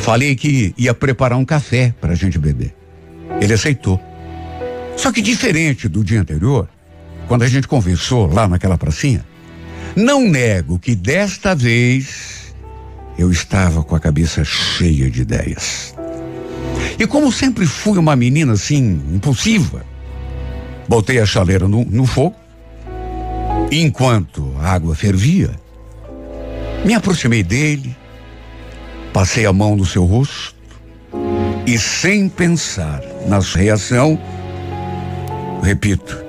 Falei 0.00 0.34
que 0.34 0.74
ia 0.76 0.92
preparar 0.92 1.38
um 1.38 1.44
café 1.44 1.94
para 2.00 2.12
a 2.12 2.16
gente 2.16 2.38
beber. 2.38 2.74
Ele 3.40 3.52
aceitou. 3.52 4.00
Só 4.96 5.10
que 5.10 5.22
diferente 5.22 5.88
do 5.88 6.04
dia 6.04 6.20
anterior, 6.20 6.68
quando 7.28 7.42
a 7.42 7.48
gente 7.48 7.66
conversou 7.66 8.26
lá 8.32 8.46
naquela 8.46 8.76
pracinha, 8.76 9.24
Não 9.94 10.26
nego 10.26 10.78
que 10.78 10.94
desta 10.94 11.54
vez 11.54 12.54
eu 13.18 13.30
estava 13.30 13.82
com 13.82 13.94
a 13.94 14.00
cabeça 14.00 14.42
cheia 14.42 15.10
de 15.10 15.20
ideias. 15.20 15.91
E 16.98 17.06
como 17.06 17.32
sempre 17.32 17.66
fui 17.66 17.98
uma 17.98 18.14
menina 18.14 18.52
assim, 18.52 19.00
impulsiva, 19.12 19.84
botei 20.88 21.18
a 21.18 21.26
chaleira 21.26 21.66
no, 21.66 21.84
no 21.84 22.06
fogo. 22.06 22.36
Enquanto 23.70 24.54
a 24.60 24.70
água 24.70 24.94
fervia, 24.94 25.50
me 26.84 26.94
aproximei 26.94 27.42
dele, 27.42 27.96
passei 29.12 29.46
a 29.46 29.52
mão 29.52 29.76
no 29.76 29.86
seu 29.86 30.04
rosto 30.04 30.54
e, 31.66 31.78
sem 31.78 32.28
pensar 32.28 33.00
na 33.26 33.38
reação, 33.38 34.20
repito, 35.62 36.22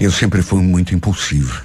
eu 0.00 0.10
sempre 0.10 0.42
fui 0.42 0.60
muito 0.60 0.94
impulsiva. 0.94 1.64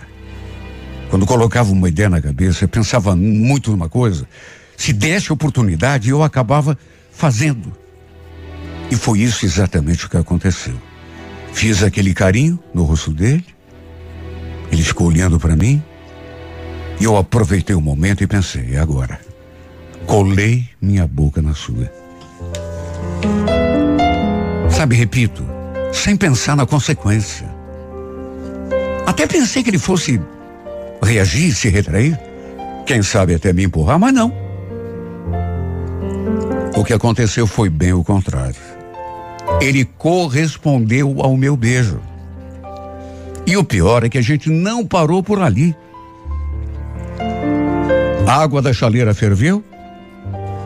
Quando 1.09 1.25
colocava 1.25 1.71
uma 1.71 1.89
ideia 1.89 2.09
na 2.09 2.21
cabeça, 2.21 2.65
eu 2.65 2.69
pensava 2.69 3.15
muito 3.15 3.71
numa 3.71 3.89
coisa. 3.89 4.27
Se 4.75 4.91
desse 4.91 5.31
oportunidade, 5.31 6.09
eu 6.09 6.21
acabava 6.23 6.77
fazendo. 7.11 7.71
E 8.89 8.95
foi 8.95 9.19
isso 9.19 9.45
exatamente 9.45 10.05
o 10.05 10.09
que 10.09 10.17
aconteceu. 10.17 10.75
Fiz 11.53 11.83
aquele 11.83 12.13
carinho 12.13 12.59
no 12.73 12.83
rosto 12.83 13.11
dele. 13.11 13.45
Ele 14.71 14.83
ficou 14.83 15.07
olhando 15.07 15.39
para 15.39 15.55
mim. 15.55 15.81
E 16.99 17.03
eu 17.03 17.17
aproveitei 17.17 17.75
o 17.75 17.81
momento 17.81 18.23
e 18.23 18.27
pensei, 18.27 18.69
e 18.69 18.77
agora? 18.77 19.19
Colei 20.05 20.67
minha 20.81 21.05
boca 21.05 21.41
na 21.41 21.53
sua. 21.53 21.91
Sabe, 24.69 24.95
repito, 24.95 25.45
sem 25.91 26.15
pensar 26.15 26.55
na 26.55 26.65
consequência. 26.65 27.47
Até 29.05 29.27
pensei 29.27 29.63
que 29.63 29.69
ele 29.69 29.79
fosse 29.79 30.19
reagir, 31.03 31.53
se 31.53 31.69
retrair. 31.69 32.19
Quem 32.85 33.01
sabe 33.01 33.35
até 33.35 33.51
me 33.51 33.63
empurrar, 33.63 33.99
mas 33.99 34.13
não. 34.13 34.33
O 36.75 36.83
que 36.83 36.93
aconteceu 36.93 37.47
foi 37.47 37.69
bem 37.69 37.93
o 37.93 38.03
contrário. 38.03 38.76
Ele 39.59 39.85
correspondeu 39.85 41.21
ao 41.21 41.35
meu 41.35 41.55
beijo. 41.55 41.99
E 43.45 43.57
o 43.57 43.63
pior 43.63 44.03
é 44.03 44.09
que 44.09 44.17
a 44.17 44.21
gente 44.21 44.49
não 44.49 44.85
parou 44.85 45.23
por 45.23 45.41
ali. 45.41 45.75
A 48.27 48.33
água 48.33 48.61
da 48.61 48.73
chaleira 48.73 49.13
ferveu 49.13 49.63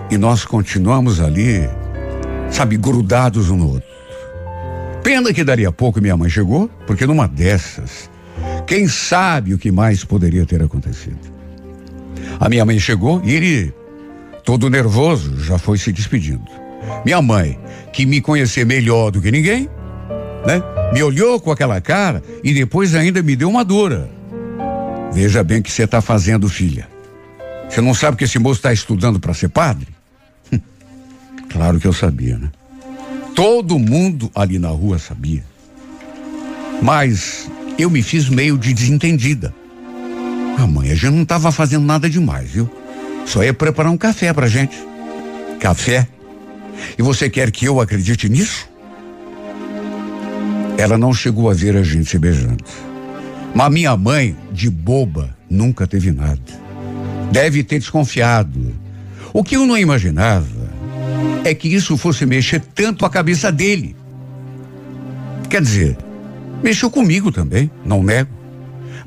e 0.10 0.18
nós 0.18 0.44
continuamos 0.44 1.22
ali, 1.22 1.70
sabe, 2.50 2.76
grudados 2.76 3.50
um 3.50 3.58
no 3.58 3.70
outro. 3.70 3.90
Pena 5.04 5.34
que 5.34 5.44
daria 5.44 5.72
pouco 5.72 6.02
minha 6.02 6.18
mãe 6.18 6.30
chegou, 6.30 6.70
porque 6.86 7.06
numa 7.06 7.28
dessas 7.28 8.10
quem 8.66 8.88
sabe 8.88 9.54
o 9.54 9.58
que 9.58 9.72
mais 9.72 10.04
poderia 10.04 10.46
ter 10.46 10.62
acontecido? 10.64 11.20
A 12.40 12.48
minha 12.48 12.66
mãe 12.66 12.80
chegou 12.80 13.22
e 13.24 13.34
ele, 13.34 13.74
todo 14.44 14.70
nervoso, 14.70 15.44
já 15.44 15.58
foi 15.58 15.78
se 15.78 15.92
despedindo. 15.92 16.61
Minha 17.04 17.22
mãe, 17.22 17.60
que 17.92 18.06
me 18.06 18.22
conhecia 18.22 18.66
melhor 18.66 19.12
do 19.12 19.22
que 19.22 19.32
ninguém, 19.32 19.70
né? 20.46 20.62
Me 20.94 21.02
olhou 21.02 21.40
com 21.40 21.52
aquela 21.52 21.80
cara 21.80 22.22
e 22.44 22.54
depois 22.54 22.94
ainda 22.96 23.22
me 23.24 23.36
deu 23.36 23.50
uma 23.50 23.64
dura. 23.64 24.10
Veja 25.12 25.44
bem 25.44 25.60
o 25.60 25.64
que 25.64 25.72
você 25.72 25.84
está 25.84 26.02
fazendo, 26.02 26.48
filha. 26.48 26.88
Você 27.70 27.82
não 27.82 27.94
sabe 27.94 28.18
que 28.18 28.24
esse 28.24 28.38
moço 28.38 28.60
está 28.60 28.74
estudando 28.74 29.20
para 29.20 29.34
ser 29.34 29.50
padre? 29.50 29.88
claro 31.50 31.80
que 31.80 31.88
eu 31.88 31.94
sabia, 31.94 32.38
né? 32.38 32.50
Todo 33.36 33.80
mundo 33.80 34.30
ali 34.36 34.60
na 34.60 34.70
rua 34.70 35.00
sabia. 35.00 35.44
Mas 36.82 37.50
eu 37.78 37.90
me 37.90 38.02
fiz 38.02 38.28
meio 38.30 38.58
de 38.58 38.74
desentendida. 38.74 39.54
A 40.58 40.68
mãe, 40.68 40.92
a 40.92 40.96
gente 40.96 41.14
não 41.14 41.24
estava 41.24 41.52
fazendo 41.52 41.86
nada 41.86 42.10
demais, 42.10 42.52
viu? 42.52 42.70
Só 43.26 43.44
ia 43.44 43.54
preparar 43.54 43.92
um 43.92 43.98
café 43.98 44.34
pra 44.34 44.48
gente. 44.48 44.78
Café? 45.60 46.08
E 46.98 47.02
você 47.02 47.30
quer 47.30 47.52
que 47.52 47.66
eu 47.66 47.80
acredite 47.80 48.30
nisso? 48.30 48.70
Ela 50.78 50.98
não 50.98 51.14
chegou 51.14 51.50
a 51.50 51.54
ver 51.54 51.76
a 51.78 51.84
gente 51.84 52.06
se 52.06 52.18
beijando. 52.18 52.64
Mas 53.54 53.72
minha 53.72 53.96
mãe, 53.98 54.36
de 54.52 54.70
boba, 54.70 55.36
nunca 55.50 55.86
teve 55.86 56.12
nada. 56.12 56.42
Deve 57.32 57.64
ter 57.64 57.80
desconfiado. 57.80 58.74
O 59.34 59.44
que 59.44 59.56
eu 59.56 59.66
não 59.66 59.78
imaginava 59.78 60.48
é 61.44 61.54
que 61.54 61.68
isso 61.68 61.98
fosse 61.98 62.26
mexer 62.26 62.62
tanto 62.74 63.06
a 63.06 63.10
cabeça 63.10 63.52
dele. 63.52 63.96
Quer 65.50 65.62
dizer, 65.62 65.98
Mexeu 66.64 66.92
comigo 66.92 67.32
também, 67.32 67.72
não 67.84 68.04
nego. 68.04 68.30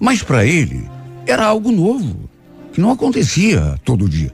Mas 0.01 0.23
para 0.23 0.45
ele 0.45 0.85
era 1.27 1.47
algo 1.47 1.71
novo, 1.71 2.29
que 2.73 2.81
não 2.81 2.91
acontecia 2.91 3.79
todo 3.85 4.09
dia. 4.09 4.33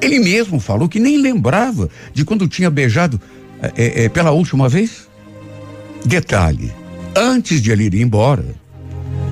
Ele 0.00 0.18
mesmo 0.18 0.60
falou 0.60 0.88
que 0.88 1.00
nem 1.00 1.16
lembrava 1.16 1.88
de 2.12 2.24
quando 2.24 2.48
tinha 2.48 2.70
beijado 2.70 3.20
é, 3.76 4.04
é, 4.04 4.08
pela 4.08 4.30
última 4.30 4.68
vez. 4.68 5.08
Detalhe: 6.04 6.72
antes 7.14 7.60
de 7.62 7.70
ele 7.70 7.84
ir 7.84 8.00
embora, 8.00 8.54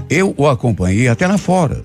eu 0.08 0.34
o 0.36 0.48
acompanhei 0.48 1.08
até 1.08 1.26
lá 1.26 1.38
fora. 1.38 1.84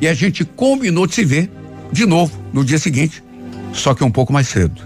E 0.00 0.06
a 0.06 0.14
gente 0.14 0.44
combinou 0.44 1.06
de 1.06 1.14
se 1.14 1.24
ver 1.24 1.50
de 1.90 2.06
novo 2.06 2.38
no 2.52 2.64
dia 2.64 2.78
seguinte, 2.78 3.22
só 3.72 3.94
que 3.94 4.04
um 4.04 4.10
pouco 4.10 4.32
mais 4.32 4.48
cedo. 4.48 4.80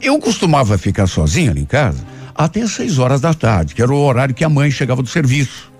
Eu 0.00 0.18
costumava 0.18 0.78
ficar 0.78 1.06
sozinha 1.06 1.50
ali 1.50 1.62
em 1.62 1.66
casa 1.66 2.06
até 2.34 2.66
seis 2.66 2.98
horas 2.98 3.20
da 3.20 3.34
tarde, 3.34 3.74
que 3.74 3.82
era 3.82 3.92
o 3.92 3.98
horário 3.98 4.34
que 4.34 4.44
a 4.44 4.48
mãe 4.48 4.70
chegava 4.70 5.02
do 5.02 5.08
serviço. 5.08 5.72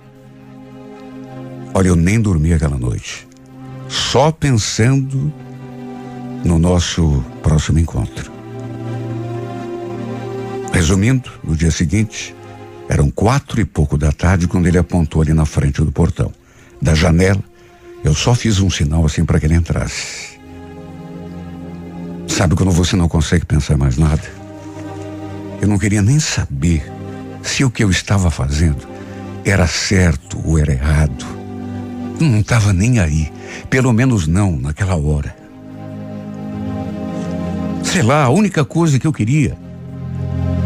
Olha, 1.72 1.88
eu 1.88 1.96
nem 1.96 2.20
dormi 2.20 2.52
aquela 2.52 2.76
noite. 2.76 3.28
Só 3.88 4.32
pensando 4.32 5.32
no 6.45 6.59
nosso 6.59 7.25
próximo 7.42 7.78
encontro. 7.78 8.30
Resumindo, 10.73 11.30
no 11.42 11.57
dia 11.57 11.71
seguinte, 11.71 12.35
eram 12.88 13.11
quatro 13.11 13.61
e 13.61 13.64
pouco 13.64 13.99
da 13.99 14.12
tarde 14.12 14.47
quando 14.47 14.66
ele 14.66 14.78
apontou 14.78 15.21
ali 15.21 15.33
na 15.33 15.45
frente 15.45 15.83
do 15.83 15.92
portão. 15.92 16.33
Da 16.80 16.95
janela, 16.95 17.42
eu 18.04 18.14
só 18.14 18.35
fiz 18.35 18.61
um 18.61 18.71
sinal 18.71 19.04
assim 19.04 19.25
para 19.25 19.40
que 19.40 19.47
ele 19.47 19.54
entrasse. 19.54 20.38
Sabe 22.26 22.54
quando 22.54 22.71
você 22.71 22.95
não 22.95 23.09
consegue 23.09 23.45
pensar 23.45 23.76
mais 23.76 23.97
nada? 23.97 24.23
Eu 25.61 25.66
não 25.66 25.78
queria 25.78 26.00
nem 26.00 26.21
saber 26.21 26.88
se 27.42 27.64
o 27.64 27.71
que 27.71 27.83
eu 27.83 27.90
estava 27.90 28.30
fazendo 28.30 28.87
era 29.45 29.66
certo 29.66 30.38
ou 30.45 30.59
era 30.59 30.73
errado. 30.73 31.26
Não 32.21 32.40
estava 32.40 32.73
nem 32.73 33.00
aí. 33.00 33.33
Pelo 33.68 33.92
menos 33.92 34.26
não 34.26 34.57
naquela 34.57 34.97
hora. 34.97 35.37
Sei 37.90 38.02
lá, 38.02 38.25
a 38.25 38.28
única 38.28 38.66
coisa 38.66 38.99
que 38.99 39.07
eu 39.07 39.12
queria 39.12 39.57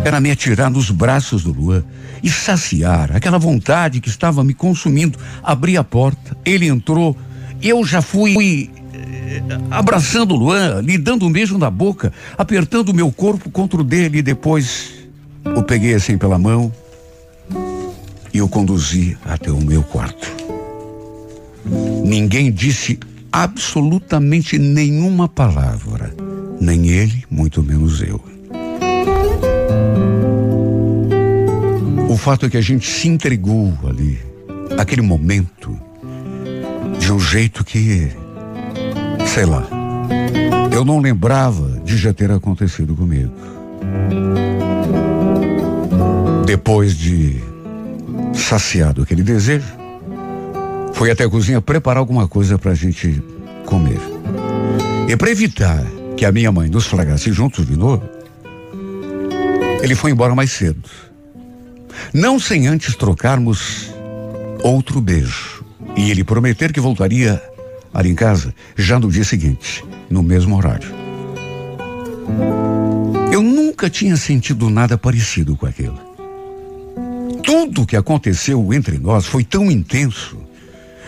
era 0.04 0.20
me 0.20 0.28
atirar 0.28 0.68
nos 0.68 0.90
braços 0.90 1.44
do 1.44 1.52
Luan 1.52 1.84
e 2.20 2.28
saciar 2.28 3.14
aquela 3.14 3.38
vontade 3.38 4.00
que 4.00 4.08
estava 4.08 4.42
me 4.42 4.52
consumindo. 4.52 5.16
Abri 5.40 5.76
a 5.76 5.84
porta, 5.84 6.36
ele 6.44 6.66
entrou, 6.66 7.16
eu 7.62 7.84
já 7.84 8.02
fui 8.02 8.68
eh, 8.92 9.40
abraçando 9.70 10.34
o 10.34 10.36
Luan, 10.36 10.80
lhe 10.80 10.98
dando 10.98 11.24
um 11.24 11.30
beijo 11.30 11.56
na 11.56 11.70
boca, 11.70 12.12
apertando 12.36 12.88
o 12.88 12.94
meu 12.94 13.12
corpo 13.12 13.48
contra 13.50 13.80
o 13.80 13.84
dele 13.84 14.18
e 14.18 14.22
depois 14.22 14.92
o 15.56 15.62
peguei 15.62 15.94
assim 15.94 16.18
pela 16.18 16.40
mão 16.40 16.72
e 18.34 18.42
o 18.42 18.48
conduzi 18.48 19.16
até 19.24 19.52
o 19.52 19.60
meu 19.60 19.84
quarto. 19.84 20.28
Ninguém 22.04 22.50
disse 22.50 22.98
absolutamente 23.30 24.58
nenhuma 24.58 25.28
palavra, 25.28 26.12
nem 26.62 26.88
ele, 26.88 27.24
muito 27.28 27.60
menos 27.60 28.00
eu. 28.00 28.22
O 32.08 32.16
fato 32.16 32.46
é 32.46 32.50
que 32.50 32.56
a 32.56 32.60
gente 32.60 32.88
se 32.88 33.08
entregou 33.08 33.76
ali, 33.84 34.18
aquele 34.78 35.02
momento, 35.02 35.76
de 37.00 37.12
um 37.12 37.18
jeito 37.18 37.64
que, 37.64 38.12
sei 39.26 39.44
lá, 39.44 39.66
eu 40.72 40.84
não 40.84 41.00
lembrava 41.00 41.80
de 41.84 41.96
já 41.96 42.12
ter 42.12 42.30
acontecido 42.30 42.94
comigo. 42.94 43.32
Depois 46.46 46.96
de 46.96 47.42
saciado 48.32 49.02
aquele 49.02 49.24
desejo, 49.24 49.66
foi 50.92 51.10
até 51.10 51.24
a 51.24 51.28
cozinha 51.28 51.60
preparar 51.60 51.98
alguma 51.98 52.28
coisa 52.28 52.56
para 52.56 52.70
a 52.70 52.74
gente 52.74 53.20
comer. 53.66 54.00
E 55.08 55.16
para 55.16 55.30
evitar 55.30 55.84
que 56.16 56.24
a 56.24 56.32
minha 56.32 56.52
mãe 56.52 56.68
nos 56.68 56.86
flagrasse 56.86 57.32
juntos 57.32 57.66
de 57.66 57.76
novo, 57.76 58.08
ele 59.82 59.94
foi 59.94 60.10
embora 60.10 60.34
mais 60.34 60.52
cedo. 60.52 60.88
Não 62.12 62.38
sem 62.38 62.66
antes 62.66 62.94
trocarmos 62.94 63.90
outro 64.62 65.00
beijo. 65.00 65.64
E 65.96 66.10
ele 66.10 66.24
prometer 66.24 66.72
que 66.72 66.80
voltaria 66.80 67.42
ali 67.92 68.10
em 68.10 68.14
casa 68.14 68.54
já 68.76 68.98
no 68.98 69.10
dia 69.10 69.24
seguinte, 69.24 69.84
no 70.08 70.22
mesmo 70.22 70.56
horário. 70.56 70.88
Eu 73.30 73.42
nunca 73.42 73.90
tinha 73.90 74.16
sentido 74.16 74.70
nada 74.70 74.96
parecido 74.96 75.56
com 75.56 75.66
aquilo. 75.66 75.98
Tudo 77.42 77.86
que 77.86 77.96
aconteceu 77.96 78.72
entre 78.72 78.98
nós 78.98 79.26
foi 79.26 79.44
tão 79.44 79.70
intenso. 79.70 80.38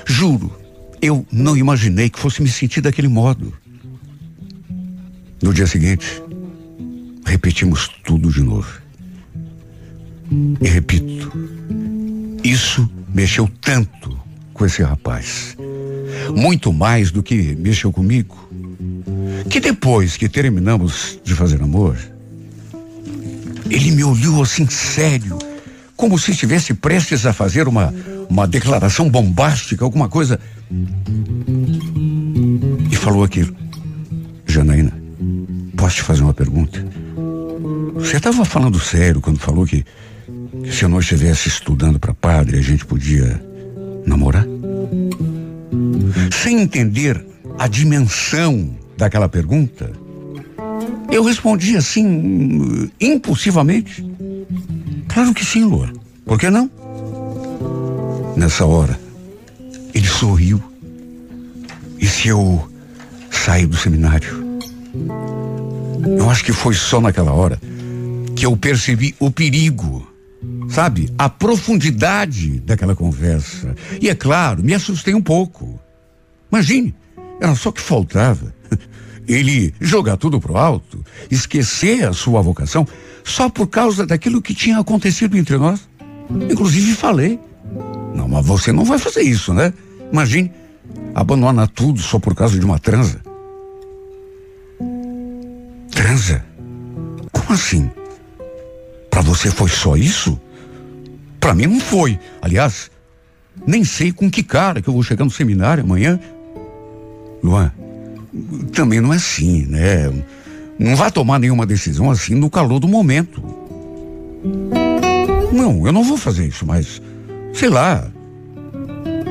Juro, 0.04 0.52
Eu 1.00 1.26
não 1.30 1.54
imaginei 1.54 2.08
que 2.08 2.18
fosse 2.18 2.40
me 2.42 2.48
sentir 2.48 2.80
daquele 2.80 3.08
modo. 3.08 3.52
No 5.44 5.52
dia 5.52 5.66
seguinte, 5.66 6.22
repetimos 7.26 7.90
tudo 8.02 8.32
de 8.32 8.42
novo. 8.42 8.66
E 10.58 10.66
repito, 10.66 11.30
isso 12.42 12.88
mexeu 13.12 13.46
tanto 13.60 14.18
com 14.54 14.64
esse 14.64 14.82
rapaz. 14.82 15.54
Muito 16.34 16.72
mais 16.72 17.10
do 17.10 17.22
que 17.22 17.54
mexeu 17.56 17.92
comigo. 17.92 18.48
Que 19.50 19.60
depois 19.60 20.16
que 20.16 20.30
terminamos 20.30 21.20
de 21.22 21.34
fazer 21.34 21.60
amor, 21.60 21.98
ele 23.68 23.90
me 23.90 24.02
olhou 24.02 24.42
assim 24.42 24.66
sério, 24.66 25.38
como 25.94 26.18
se 26.18 26.30
estivesse 26.30 26.72
prestes 26.72 27.26
a 27.26 27.34
fazer 27.34 27.68
uma, 27.68 27.92
uma 28.30 28.48
declaração 28.48 29.10
bombástica, 29.10 29.84
alguma 29.84 30.08
coisa. 30.08 30.40
E 32.90 32.96
falou 32.96 33.22
aquilo. 33.22 33.54
Janaína, 34.46 35.03
posso 35.76 35.96
te 35.96 36.02
fazer 36.02 36.22
uma 36.22 36.34
pergunta? 36.34 36.84
Você 37.94 38.16
estava 38.16 38.44
falando 38.44 38.78
sério 38.78 39.20
quando 39.20 39.38
falou 39.38 39.64
que, 39.64 39.84
que 40.62 40.72
se 40.72 40.84
eu 40.84 40.88
não 40.88 41.00
estivesse 41.00 41.48
estudando 41.48 41.98
para 41.98 42.14
padre, 42.14 42.58
a 42.58 42.62
gente 42.62 42.84
podia 42.84 43.42
namorar? 44.06 44.46
Sem 46.32 46.60
entender 46.60 47.24
a 47.58 47.66
dimensão 47.68 48.76
daquela 48.96 49.28
pergunta, 49.28 49.90
eu 51.10 51.22
respondi 51.22 51.76
assim, 51.76 52.90
impulsivamente. 53.00 54.04
Claro 55.08 55.32
que 55.32 55.44
sim, 55.44 55.64
Lua. 55.64 55.92
Por 56.24 56.38
que 56.38 56.50
não? 56.50 56.70
Nessa 58.36 58.64
hora, 58.64 58.98
ele 59.94 60.06
sorriu. 60.06 60.62
E 61.98 62.06
se 62.06 62.28
eu 62.28 62.68
sair 63.30 63.66
do 63.66 63.76
seminário? 63.76 64.44
Eu 66.06 66.30
acho 66.30 66.44
que 66.44 66.52
foi 66.52 66.74
só 66.74 67.00
naquela 67.00 67.32
hora 67.32 67.58
que 68.34 68.44
eu 68.44 68.56
percebi 68.56 69.14
o 69.18 69.30
perigo, 69.30 70.06
sabe? 70.68 71.08
A 71.16 71.28
profundidade 71.28 72.60
daquela 72.60 72.94
conversa. 72.94 73.74
E 74.00 74.08
é 74.08 74.14
claro, 74.14 74.62
me 74.62 74.74
assustei 74.74 75.14
um 75.14 75.22
pouco. 75.22 75.78
Imagine, 76.50 76.94
era 77.40 77.54
só 77.54 77.70
que 77.70 77.80
faltava. 77.80 78.54
Ele 79.26 79.74
jogar 79.80 80.16
tudo 80.16 80.40
pro 80.40 80.56
alto, 80.56 81.04
esquecer 81.30 82.06
a 82.06 82.12
sua 82.12 82.42
vocação, 82.42 82.86
só 83.22 83.48
por 83.48 83.68
causa 83.68 84.06
daquilo 84.06 84.42
que 84.42 84.54
tinha 84.54 84.78
acontecido 84.78 85.36
entre 85.36 85.56
nós. 85.56 85.88
Inclusive 86.50 86.94
falei. 86.94 87.40
Não, 88.14 88.28
mas 88.28 88.44
você 88.44 88.70
não 88.70 88.84
vai 88.84 88.98
fazer 88.98 89.22
isso, 89.22 89.54
né? 89.54 89.72
Imagine, 90.12 90.52
abandona 91.14 91.66
tudo 91.66 92.00
só 92.00 92.18
por 92.18 92.34
causa 92.34 92.58
de 92.58 92.64
uma 92.64 92.78
transa. 92.78 93.20
Transa? 96.04 96.44
Como 97.32 97.54
assim? 97.54 97.90
Para 99.08 99.22
você 99.22 99.50
foi 99.50 99.70
só 99.70 99.96
isso? 99.96 100.38
Para 101.40 101.54
mim 101.54 101.64
não 101.64 101.80
foi. 101.80 102.18
Aliás, 102.42 102.90
nem 103.66 103.84
sei 103.84 104.12
com 104.12 104.30
que 104.30 104.42
cara 104.42 104.82
que 104.82 104.88
eu 104.88 104.92
vou 104.92 105.02
chegar 105.02 105.24
no 105.24 105.30
seminário 105.30 105.82
amanhã. 105.82 106.20
Luan, 107.42 107.72
também 108.74 109.00
não 109.00 109.14
é 109.14 109.16
assim, 109.16 109.64
né? 109.64 110.12
Não 110.78 110.94
vai 110.94 111.10
tomar 111.10 111.38
nenhuma 111.38 111.64
decisão 111.64 112.10
assim 112.10 112.34
no 112.34 112.50
calor 112.50 112.80
do 112.80 112.86
momento. 112.86 113.42
Não, 115.54 115.86
eu 115.86 115.92
não 115.92 116.04
vou 116.04 116.18
fazer 116.18 116.46
isso, 116.46 116.66
mas 116.66 117.00
sei 117.54 117.70
lá. 117.70 118.06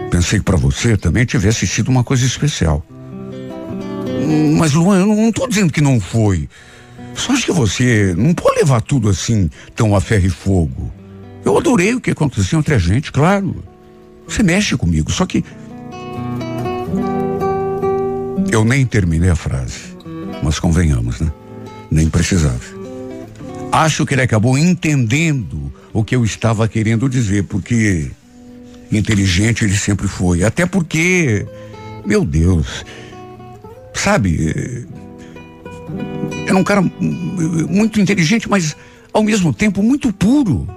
Pensei 0.09 0.39
que 0.39 0.45
para 0.45 0.57
você 0.57 0.97
também 0.97 1.23
tivesse 1.23 1.67
sido 1.67 1.89
uma 1.89 2.03
coisa 2.03 2.25
especial. 2.25 2.83
Mas 4.57 4.73
Luan, 4.73 4.99
eu 4.99 5.07
não 5.07 5.29
estou 5.29 5.47
dizendo 5.47 5.71
que 5.71 5.81
não 5.81 5.99
foi. 5.99 6.47
Só 7.15 7.33
acho 7.33 7.45
que 7.45 7.51
você 7.51 8.13
não 8.17 8.33
pode 8.33 8.59
levar 8.59 8.81
tudo 8.81 9.09
assim, 9.09 9.49
tão 9.75 9.95
a 9.95 10.01
ferro 10.01 10.25
e 10.25 10.29
fogo. 10.29 10.91
Eu 11.45 11.57
adorei 11.57 11.93
o 11.93 12.01
que 12.01 12.11
aconteceu 12.11 12.59
entre 12.59 12.73
a 12.73 12.77
gente, 12.77 13.11
claro. 13.11 13.63
Você 14.27 14.41
mexe 14.41 14.75
comigo, 14.77 15.11
só 15.11 15.25
que. 15.25 15.43
Eu 18.51 18.63
nem 18.63 18.85
terminei 18.85 19.29
a 19.29 19.35
frase. 19.35 19.93
Mas 20.41 20.59
convenhamos, 20.59 21.19
né? 21.19 21.31
Nem 21.89 22.09
precisava. 22.09 22.59
Acho 23.71 24.05
que 24.05 24.13
ele 24.13 24.21
acabou 24.21 24.57
entendendo 24.57 25.71
o 25.91 26.03
que 26.03 26.15
eu 26.15 26.23
estava 26.23 26.67
querendo 26.67 27.09
dizer, 27.09 27.43
porque 27.43 28.11
inteligente 28.91 29.65
ele 29.65 29.75
sempre 29.75 30.07
foi. 30.07 30.43
Até 30.43 30.65
porque, 30.65 31.45
meu 32.05 32.23
Deus, 32.23 32.85
sabe, 33.93 34.87
era 36.47 36.57
um 36.57 36.63
cara 36.63 36.81
muito 36.81 37.99
inteligente, 37.99 38.49
mas 38.49 38.75
ao 39.11 39.23
mesmo 39.23 39.53
tempo 39.53 39.81
muito 39.81 40.11
puro. 40.11 40.67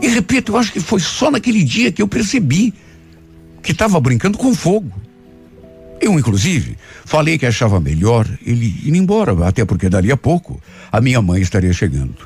E 0.00 0.08
repito, 0.08 0.52
eu 0.52 0.56
acho 0.56 0.72
que 0.72 0.80
foi 0.80 1.00
só 1.00 1.30
naquele 1.30 1.62
dia 1.62 1.92
que 1.92 2.02
eu 2.02 2.08
percebi 2.08 2.74
que 3.62 3.72
estava 3.72 4.00
brincando 4.00 4.36
com 4.36 4.54
fogo. 4.54 4.92
Eu, 6.00 6.18
inclusive, 6.18 6.76
falei 7.04 7.38
que 7.38 7.46
achava 7.46 7.78
melhor 7.78 8.26
ele 8.44 8.74
ir 8.82 8.96
embora, 8.96 9.46
até 9.46 9.64
porque 9.64 9.88
dali 9.88 10.10
a 10.10 10.16
pouco 10.16 10.60
a 10.90 11.00
minha 11.00 11.22
mãe 11.22 11.40
estaria 11.40 11.72
chegando. 11.72 12.16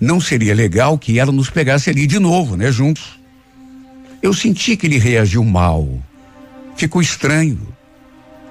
Não 0.00 0.20
seria 0.20 0.54
legal 0.54 0.96
que 0.96 1.18
ela 1.18 1.30
nos 1.30 1.50
pegasse 1.50 1.90
ali 1.90 2.06
de 2.06 2.18
novo, 2.18 2.56
né, 2.56 2.72
juntos. 2.72 3.20
Eu 4.22 4.32
senti 4.32 4.76
que 4.76 4.86
ele 4.86 4.98
reagiu 4.98 5.44
mal. 5.44 5.86
Ficou 6.76 7.02
estranho. 7.02 7.58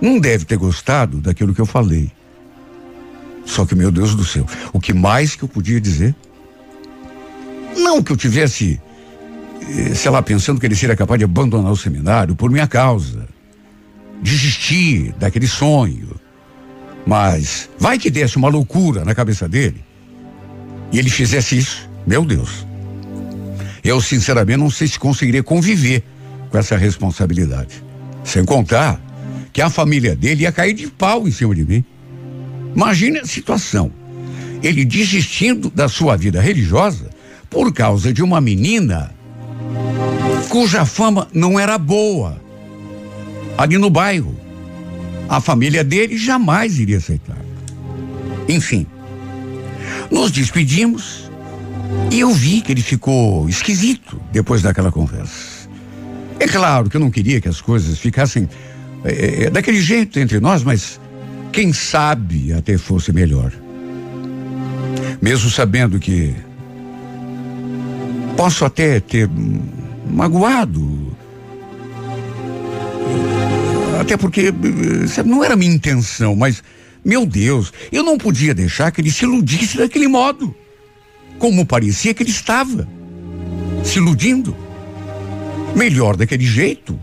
Não 0.01 0.19
deve 0.19 0.45
ter 0.45 0.57
gostado 0.57 1.19
daquilo 1.19 1.53
que 1.53 1.61
eu 1.61 1.65
falei. 1.65 2.11
Só 3.45 3.65
que, 3.65 3.75
meu 3.75 3.91
Deus 3.91 4.15
do 4.15 4.25
céu, 4.25 4.45
o 4.73 4.79
que 4.79 4.93
mais 4.93 5.35
que 5.35 5.43
eu 5.43 5.47
podia 5.47 5.79
dizer? 5.79 6.15
Não 7.77 8.01
que 8.01 8.11
eu 8.11 8.17
tivesse, 8.17 8.81
eh, 9.61 9.93
sei 9.93 10.09
lá, 10.11 10.21
pensando 10.21 10.59
que 10.59 10.65
ele 10.65 10.75
seria 10.75 10.95
capaz 10.95 11.19
de 11.19 11.25
abandonar 11.25 11.71
o 11.71 11.77
seminário 11.77 12.35
por 12.35 12.49
minha 12.49 12.67
causa. 12.67 13.27
Desistir 14.21 15.13
daquele 15.19 15.47
sonho. 15.47 16.19
Mas 17.05 17.69
vai 17.77 17.99
que 17.99 18.09
desse 18.09 18.37
uma 18.37 18.49
loucura 18.49 19.05
na 19.05 19.13
cabeça 19.13 19.47
dele 19.47 19.83
e 20.91 20.97
ele 20.97 21.09
fizesse 21.09 21.57
isso. 21.57 21.89
Meu 22.07 22.23
Deus. 22.23 22.65
Eu, 23.83 24.01
sinceramente, 24.01 24.57
não 24.57 24.69
sei 24.69 24.87
se 24.87 24.97
conseguiria 24.97 25.43
conviver 25.43 26.03
com 26.49 26.57
essa 26.57 26.75
responsabilidade. 26.75 27.83
Sem 28.23 28.43
contar 28.43 28.99
que 29.55 29.61
a 29.61 29.69
família 29.69 30.17
dele 30.17 30.43
ia 30.43 30.51
cair 30.51 30.73
de 30.73 30.85
pau 30.85 31.25
em 31.25 31.31
cima 31.31 31.55
de 31.55 31.63
mim. 31.63 31.81
Imagine 32.75 33.19
a 33.19 33.25
situação. 33.25 33.89
Ele 34.61 34.83
desistindo 34.83 35.69
da 35.69 35.87
sua 35.87 36.17
vida 36.17 36.41
religiosa 36.41 37.09
por 37.49 37.71
causa 37.71 38.11
de 38.11 38.21
uma 38.21 38.41
menina 38.41 39.15
cuja 40.49 40.83
fama 40.83 41.29
não 41.33 41.57
era 41.57 41.77
boa 41.77 42.37
ali 43.57 43.77
no 43.77 43.89
bairro. 43.89 44.37
A 45.29 45.39
família 45.39 45.85
dele 45.85 46.17
jamais 46.17 46.77
iria 46.77 46.97
aceitar. 46.97 47.39
Enfim, 48.49 48.85
nos 50.11 50.31
despedimos 50.31 51.31
e 52.11 52.19
eu 52.19 52.31
vi 52.31 52.59
que 52.59 52.73
ele 52.73 52.81
ficou 52.81 53.47
esquisito 53.47 54.19
depois 54.33 54.61
daquela 54.61 54.91
conversa. 54.91 55.69
É 56.41 56.45
claro 56.45 56.89
que 56.89 56.97
eu 56.97 57.01
não 57.01 57.09
queria 57.09 57.39
que 57.39 57.47
as 57.47 57.61
coisas 57.61 57.97
ficassem 57.97 58.49
é, 59.05 59.49
daquele 59.49 59.79
jeito 59.79 60.19
entre 60.19 60.39
nós, 60.39 60.63
mas 60.63 60.99
quem 61.51 61.71
sabe 61.71 62.51
até 62.53 62.77
fosse 62.77 63.13
melhor. 63.13 63.51
Mesmo 65.21 65.49
sabendo 65.49 65.99
que 65.99 66.35
posso 68.35 68.65
até 68.65 68.99
ter 68.99 69.29
magoado. 70.09 71.15
Até 74.01 74.17
porque 74.17 74.53
sabe, 75.07 75.29
não 75.29 75.43
era 75.43 75.55
minha 75.55 75.73
intenção, 75.73 76.35
mas, 76.35 76.61
meu 77.03 77.25
Deus, 77.25 77.71
eu 77.91 78.03
não 78.03 78.17
podia 78.17 78.53
deixar 78.53 78.91
que 78.91 78.99
ele 78.99 79.11
se 79.11 79.23
iludisse 79.23 79.77
daquele 79.77 80.07
modo. 80.07 80.53
Como 81.39 81.65
parecia 81.65 82.13
que 82.13 82.23
ele 82.23 82.31
estava 82.31 82.87
se 83.83 83.99
iludindo. 83.99 84.55
Melhor 85.75 86.15
daquele 86.15 86.45
jeito 86.45 86.99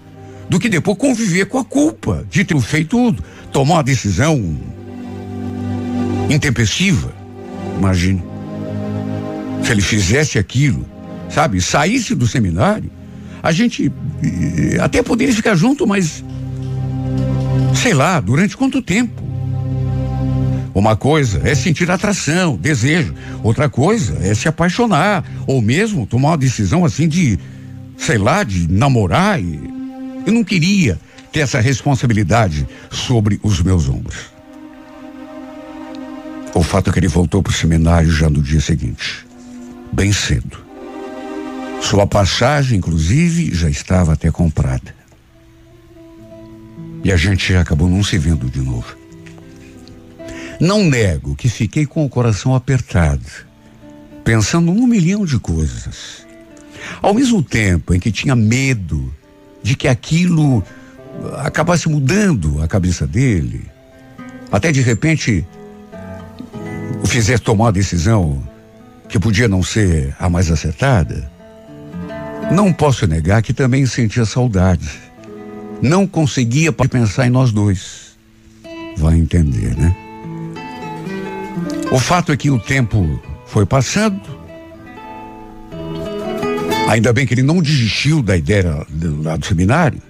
do 0.52 0.60
que 0.60 0.68
depois 0.68 0.98
conviver 0.98 1.46
com 1.46 1.56
a 1.58 1.64
culpa 1.64 2.26
de 2.30 2.44
ter 2.44 2.60
feito 2.60 2.90
tudo 2.90 3.24
tomar 3.50 3.76
uma 3.76 3.82
decisão 3.82 4.54
intempestiva. 6.28 7.10
Imagine. 7.78 8.22
Se 9.64 9.72
ele 9.72 9.80
fizesse 9.80 10.38
aquilo, 10.38 10.84
sabe, 11.30 11.58
saísse 11.58 12.14
do 12.14 12.26
seminário, 12.26 12.90
a 13.42 13.50
gente 13.50 13.90
eh, 14.22 14.76
até 14.78 15.02
poderia 15.02 15.34
ficar 15.34 15.54
junto, 15.54 15.86
mas 15.86 16.22
sei 17.74 17.94
lá, 17.94 18.20
durante 18.20 18.54
quanto 18.54 18.82
tempo? 18.82 19.22
Uma 20.74 20.96
coisa 20.96 21.40
é 21.48 21.54
sentir 21.54 21.90
atração, 21.90 22.56
desejo. 22.56 23.14
Outra 23.42 23.70
coisa 23.70 24.18
é 24.20 24.34
se 24.34 24.48
apaixonar. 24.48 25.24
Ou 25.46 25.62
mesmo 25.62 26.06
tomar 26.06 26.32
uma 26.32 26.36
decisão 26.36 26.84
assim 26.84 27.08
de, 27.08 27.38
sei 27.96 28.18
lá, 28.18 28.44
de 28.44 28.70
namorar. 28.70 29.40
E 29.40 29.71
eu 30.26 30.32
não 30.32 30.44
queria 30.44 30.98
ter 31.32 31.40
essa 31.40 31.60
responsabilidade 31.60 32.66
sobre 32.90 33.40
os 33.42 33.60
meus 33.60 33.88
ombros. 33.88 34.32
O 36.54 36.62
fato 36.62 36.90
é 36.90 36.92
que 36.92 36.98
ele 36.98 37.08
voltou 37.08 37.42
para 37.42 37.50
o 37.50 37.54
seminário 37.54 38.10
já 38.10 38.28
no 38.28 38.42
dia 38.42 38.60
seguinte, 38.60 39.26
bem 39.90 40.12
cedo. 40.12 40.58
Sua 41.80 42.06
passagem, 42.06 42.78
inclusive, 42.78 43.54
já 43.54 43.68
estava 43.68 44.12
até 44.12 44.30
comprada. 44.30 44.94
E 47.02 47.10
a 47.10 47.16
gente 47.16 47.54
acabou 47.54 47.88
não 47.88 48.04
se 48.04 48.18
vendo 48.18 48.48
de 48.48 48.60
novo. 48.60 48.96
Não 50.60 50.84
nego 50.84 51.34
que 51.34 51.48
fiquei 51.48 51.86
com 51.86 52.04
o 52.04 52.08
coração 52.08 52.54
apertado, 52.54 53.26
pensando 54.22 54.70
um 54.70 54.86
milhão 54.86 55.26
de 55.26 55.38
coisas. 55.38 56.24
Ao 57.00 57.12
mesmo 57.12 57.42
tempo 57.42 57.92
em 57.92 57.98
que 57.98 58.12
tinha 58.12 58.36
medo 58.36 59.12
de 59.62 59.76
que 59.76 59.88
aquilo 59.88 60.62
acabasse 61.38 61.88
mudando 61.88 62.62
a 62.62 62.68
cabeça 62.68 63.06
dele, 63.06 63.70
até 64.50 64.72
de 64.72 64.80
repente 64.80 65.46
o 67.02 67.06
fizer 67.06 67.38
tomar 67.38 67.64
uma 67.66 67.72
decisão 67.72 68.42
que 69.08 69.18
podia 69.18 69.48
não 69.48 69.62
ser 69.62 70.14
a 70.18 70.28
mais 70.28 70.50
acertada, 70.50 71.30
não 72.50 72.72
posso 72.72 73.06
negar 73.06 73.42
que 73.42 73.52
também 73.52 73.86
sentia 73.86 74.24
saudade. 74.24 74.90
Não 75.80 76.06
conseguia 76.06 76.72
pensar 76.72 77.26
em 77.26 77.30
nós 77.30 77.50
dois. 77.50 78.16
Vai 78.96 79.16
entender, 79.16 79.76
né? 79.76 79.96
O 81.90 81.98
fato 81.98 82.30
é 82.32 82.36
que 82.36 82.50
o 82.50 82.58
tempo 82.58 83.20
foi 83.46 83.66
passando. 83.66 84.20
Ainda 86.92 87.10
bem 87.10 87.26
que 87.26 87.32
ele 87.32 87.42
não 87.42 87.62
desistiu 87.62 88.22
da 88.22 88.36
ideia 88.36 88.86
do, 88.90 89.22
do 89.38 89.46
seminário. 89.46 90.02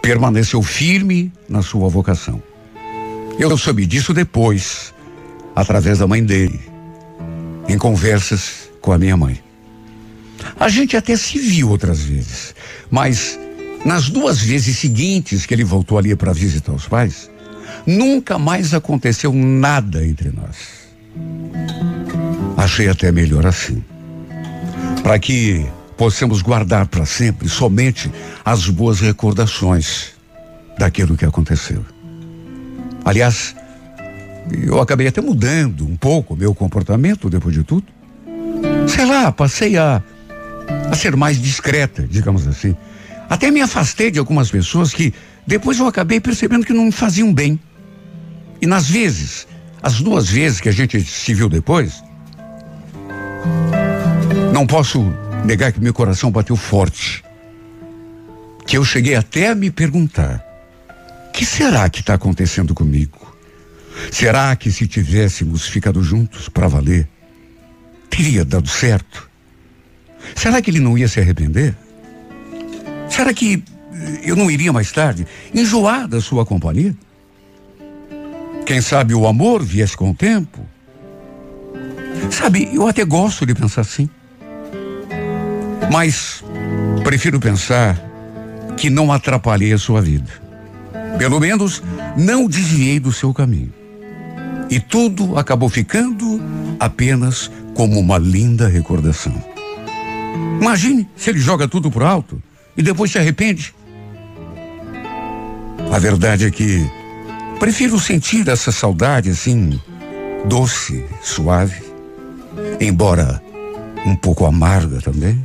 Permaneceu 0.00 0.62
firme 0.62 1.30
na 1.46 1.60
sua 1.60 1.88
vocação. 1.90 2.42
Eu 3.38 3.58
soube 3.58 3.84
disso 3.84 4.14
depois, 4.14 4.94
através 5.54 5.98
da 5.98 6.06
mãe 6.06 6.24
dele, 6.24 6.58
em 7.68 7.76
conversas 7.76 8.70
com 8.80 8.90
a 8.90 8.96
minha 8.96 9.18
mãe. 9.18 9.38
A 10.58 10.70
gente 10.70 10.96
até 10.96 11.14
se 11.14 11.38
viu 11.38 11.68
outras 11.68 12.00
vezes, 12.00 12.54
mas 12.90 13.38
nas 13.84 14.08
duas 14.08 14.40
vezes 14.40 14.78
seguintes 14.78 15.44
que 15.44 15.52
ele 15.52 15.64
voltou 15.64 15.98
ali 15.98 16.16
para 16.16 16.32
visitar 16.32 16.72
os 16.72 16.88
pais, 16.88 17.28
Nunca 17.86 18.38
mais 18.38 18.74
aconteceu 18.74 19.32
nada 19.32 20.04
entre 20.04 20.30
nós. 20.30 20.56
Achei 22.56 22.88
até 22.88 23.12
melhor 23.12 23.46
assim. 23.46 23.82
Para 25.06 25.20
que 25.20 25.64
possamos 25.96 26.42
guardar 26.42 26.88
para 26.88 27.06
sempre 27.06 27.48
somente 27.48 28.10
as 28.44 28.68
boas 28.68 28.98
recordações 28.98 30.08
daquilo 30.76 31.16
que 31.16 31.24
aconteceu. 31.24 31.86
Aliás, 33.04 33.54
eu 34.50 34.80
acabei 34.80 35.06
até 35.06 35.20
mudando 35.20 35.86
um 35.86 35.94
pouco 35.96 36.34
meu 36.34 36.52
comportamento 36.52 37.30
depois 37.30 37.54
de 37.54 37.62
tudo. 37.62 37.86
Sei 38.88 39.06
lá, 39.06 39.30
passei 39.30 39.76
a, 39.76 40.02
a 40.90 40.96
ser 40.96 41.14
mais 41.14 41.40
discreta, 41.40 42.02
digamos 42.02 42.44
assim. 42.48 42.74
Até 43.30 43.48
me 43.52 43.60
afastei 43.60 44.10
de 44.10 44.18
algumas 44.18 44.50
pessoas 44.50 44.92
que 44.92 45.14
depois 45.46 45.78
eu 45.78 45.86
acabei 45.86 46.18
percebendo 46.18 46.66
que 46.66 46.72
não 46.72 46.86
me 46.86 46.90
faziam 46.90 47.32
bem. 47.32 47.60
E 48.60 48.66
nas 48.66 48.90
vezes, 48.90 49.46
as 49.80 50.00
duas 50.00 50.28
vezes 50.28 50.60
que 50.60 50.68
a 50.68 50.72
gente 50.72 51.00
se 51.00 51.32
viu 51.32 51.48
depois, 51.48 52.02
não 54.56 54.66
posso 54.66 55.02
negar 55.44 55.70
que 55.70 55.78
meu 55.78 55.92
coração 55.92 56.30
bateu 56.30 56.56
forte. 56.56 57.22
Que 58.66 58.78
eu 58.78 58.84
cheguei 58.86 59.14
até 59.14 59.48
a 59.48 59.54
me 59.54 59.70
perguntar: 59.70 60.42
o 61.28 61.32
que 61.32 61.44
será 61.44 61.90
que 61.90 62.00
está 62.00 62.14
acontecendo 62.14 62.74
comigo? 62.74 63.36
Será 64.10 64.56
que 64.56 64.72
se 64.72 64.86
tivéssemos 64.86 65.68
ficado 65.68 66.02
juntos 66.02 66.48
para 66.48 66.68
valer, 66.68 67.06
teria 68.08 68.46
dado 68.46 68.66
certo? 68.66 69.28
Será 70.34 70.62
que 70.62 70.70
ele 70.70 70.80
não 70.80 70.96
ia 70.96 71.06
se 71.06 71.20
arrepender? 71.20 71.76
Será 73.10 73.34
que 73.34 73.62
eu 74.22 74.36
não 74.36 74.50
iria 74.50 74.72
mais 74.72 74.90
tarde 74.90 75.26
enjoar 75.52 76.08
da 76.08 76.20
sua 76.22 76.46
companhia? 76.46 76.96
Quem 78.64 78.80
sabe 78.80 79.12
o 79.12 79.26
amor 79.26 79.62
viesse 79.62 79.94
com 79.94 80.12
o 80.12 80.14
tempo? 80.14 80.66
Sabe, 82.30 82.70
eu 82.72 82.88
até 82.88 83.04
gosto 83.04 83.44
de 83.44 83.54
pensar 83.54 83.82
assim. 83.82 84.08
Mas 85.90 86.44
prefiro 87.02 87.40
pensar 87.40 87.98
que 88.76 88.90
não 88.90 89.12
atrapalhei 89.12 89.72
a 89.72 89.78
sua 89.78 90.00
vida. 90.00 90.30
Pelo 91.18 91.40
menos 91.40 91.82
não 92.16 92.46
desviei 92.46 93.00
do 93.00 93.12
seu 93.12 93.32
caminho. 93.32 93.72
E 94.68 94.80
tudo 94.80 95.38
acabou 95.38 95.68
ficando 95.68 96.40
apenas 96.78 97.50
como 97.74 97.98
uma 97.98 98.18
linda 98.18 98.68
recordação. 98.68 99.34
Imagine 100.60 101.08
se 101.16 101.30
ele 101.30 101.38
joga 101.38 101.68
tudo 101.68 101.90
por 101.90 102.02
alto 102.02 102.42
e 102.76 102.82
depois 102.82 103.10
se 103.10 103.18
arrepende. 103.18 103.74
A 105.92 105.98
verdade 105.98 106.46
é 106.46 106.50
que 106.50 106.84
Prefiro 107.58 107.98
sentir 107.98 108.46
essa 108.48 108.70
saudade 108.70 109.30
assim, 109.30 109.80
doce, 110.44 111.04
suave, 111.22 111.82
embora 112.78 113.42
um 114.04 114.14
pouco 114.14 114.44
amarga 114.44 115.00
também. 115.00 115.42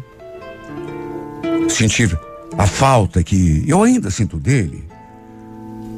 Sentir 1.69 2.17
a 2.57 2.67
falta 2.67 3.23
que 3.23 3.63
eu 3.67 3.83
ainda 3.83 4.11
sinto 4.11 4.37
dele, 4.37 4.83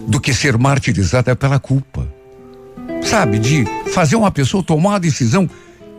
do 0.08 0.20
que 0.20 0.34
ser 0.34 0.58
martirizada 0.58 1.36
pela 1.36 1.60
culpa. 1.60 2.08
Sabe, 3.04 3.40
de 3.40 3.66
fazer 3.92 4.16
uma 4.16 4.32
pessoa 4.32 4.64
tomar 4.64 4.92
uma 4.92 5.00
decisão 5.00 5.50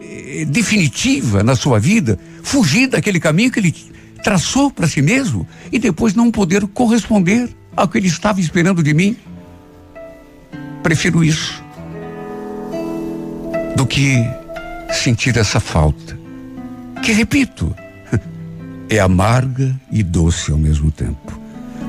eh, 0.00 0.44
definitiva 0.46 1.42
na 1.42 1.54
sua 1.54 1.78
vida, 1.78 2.18
fugir 2.42 2.88
daquele 2.88 3.20
caminho 3.20 3.50
que 3.50 3.60
ele 3.60 3.74
traçou 4.22 4.70
para 4.70 4.88
si 4.88 5.02
mesmo 5.02 5.46
e 5.70 5.78
depois 5.78 6.14
não 6.14 6.30
poder 6.30 6.66
corresponder 6.68 7.54
ao 7.76 7.86
que 7.86 7.98
ele 7.98 8.08
estava 8.08 8.40
esperando 8.40 8.82
de 8.82 8.94
mim. 8.94 9.16
Prefiro 10.82 11.22
isso 11.22 11.62
do 13.76 13.86
que 13.86 14.16
sentir 14.92 15.36
essa 15.36 15.58
falta, 15.60 16.18
que 17.02 17.12
repito, 17.12 17.74
é 18.88 18.98
amarga 18.98 19.74
e 19.90 20.02
doce 20.02 20.50
ao 20.50 20.58
mesmo 20.58 20.90
tempo. 20.90 21.38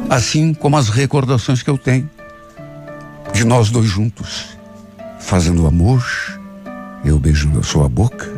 Assim 0.09 0.53
como 0.53 0.77
as 0.77 0.89
recordações 0.89 1.63
que 1.63 1.69
eu 1.69 1.77
tenho 1.77 2.09
de 3.33 3.43
nós 3.43 3.69
dois 3.69 3.87
juntos, 3.87 4.57
fazendo 5.19 5.67
amor, 5.67 6.05
eu 7.03 7.19
beijando 7.19 7.59
a 7.59 7.63
sua 7.63 7.89
boca, 7.89 8.29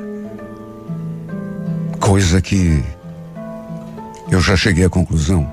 coisa 1.99 2.41
que 2.41 2.83
eu 4.31 4.41
já 4.41 4.55
cheguei 4.55 4.85
à 4.85 4.89
conclusão 4.89 5.47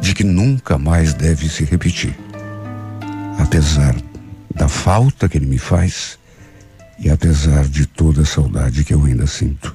de 0.00 0.14
que 0.14 0.24
nunca 0.24 0.76
mais 0.76 1.14
deve 1.14 1.48
se 1.48 1.64
repetir, 1.64 2.16
apesar 3.38 3.94
da 4.54 4.68
falta 4.68 5.28
que 5.28 5.38
ele 5.38 5.46
me 5.46 5.58
faz 5.58 6.18
e 6.98 7.10
apesar 7.10 7.64
de 7.64 7.86
toda 7.86 8.22
a 8.22 8.26
saudade 8.26 8.84
que 8.84 8.94
eu 8.94 9.04
ainda 9.04 9.26
sinto. 9.26 9.74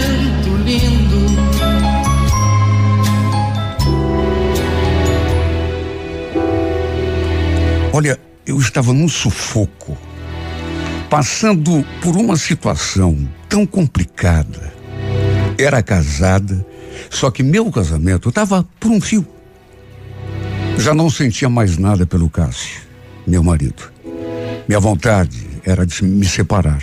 Olha, 7.93 8.17
eu 8.45 8.57
estava 8.57 8.93
num 8.93 9.09
sufoco, 9.09 9.97
passando 11.09 11.85
por 12.01 12.15
uma 12.15 12.37
situação 12.37 13.27
tão 13.49 13.65
complicada. 13.65 14.73
Era 15.57 15.83
casada, 15.83 16.65
só 17.09 17.29
que 17.29 17.43
meu 17.43 17.69
casamento 17.69 18.29
estava 18.29 18.65
por 18.79 18.89
um 18.89 19.01
fio. 19.01 19.27
Já 20.77 20.93
não 20.93 21.09
sentia 21.09 21.49
mais 21.49 21.77
nada 21.77 22.05
pelo 22.05 22.29
Cássio, 22.29 22.79
meu 23.27 23.43
marido. 23.43 23.91
Minha 24.69 24.79
vontade 24.79 25.45
era 25.65 25.85
de 25.85 26.01
me 26.05 26.25
separar. 26.25 26.81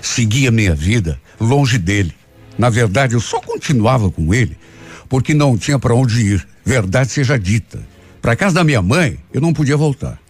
Seguia 0.00 0.52
minha 0.52 0.74
vida 0.74 1.20
longe 1.40 1.78
dele. 1.78 2.14
Na 2.56 2.70
verdade, 2.70 3.14
eu 3.14 3.20
só 3.20 3.40
continuava 3.40 4.08
com 4.08 4.32
ele 4.32 4.56
porque 5.08 5.34
não 5.34 5.58
tinha 5.58 5.80
para 5.80 5.96
onde 5.96 6.20
ir. 6.22 6.46
Verdade 6.64 7.10
seja 7.10 7.36
dita. 7.36 7.80
Para 8.22 8.36
casa 8.36 8.54
da 8.54 8.64
minha 8.64 8.80
mãe, 8.80 9.18
eu 9.32 9.40
não 9.40 9.52
podia 9.52 9.76
voltar. 9.76 10.23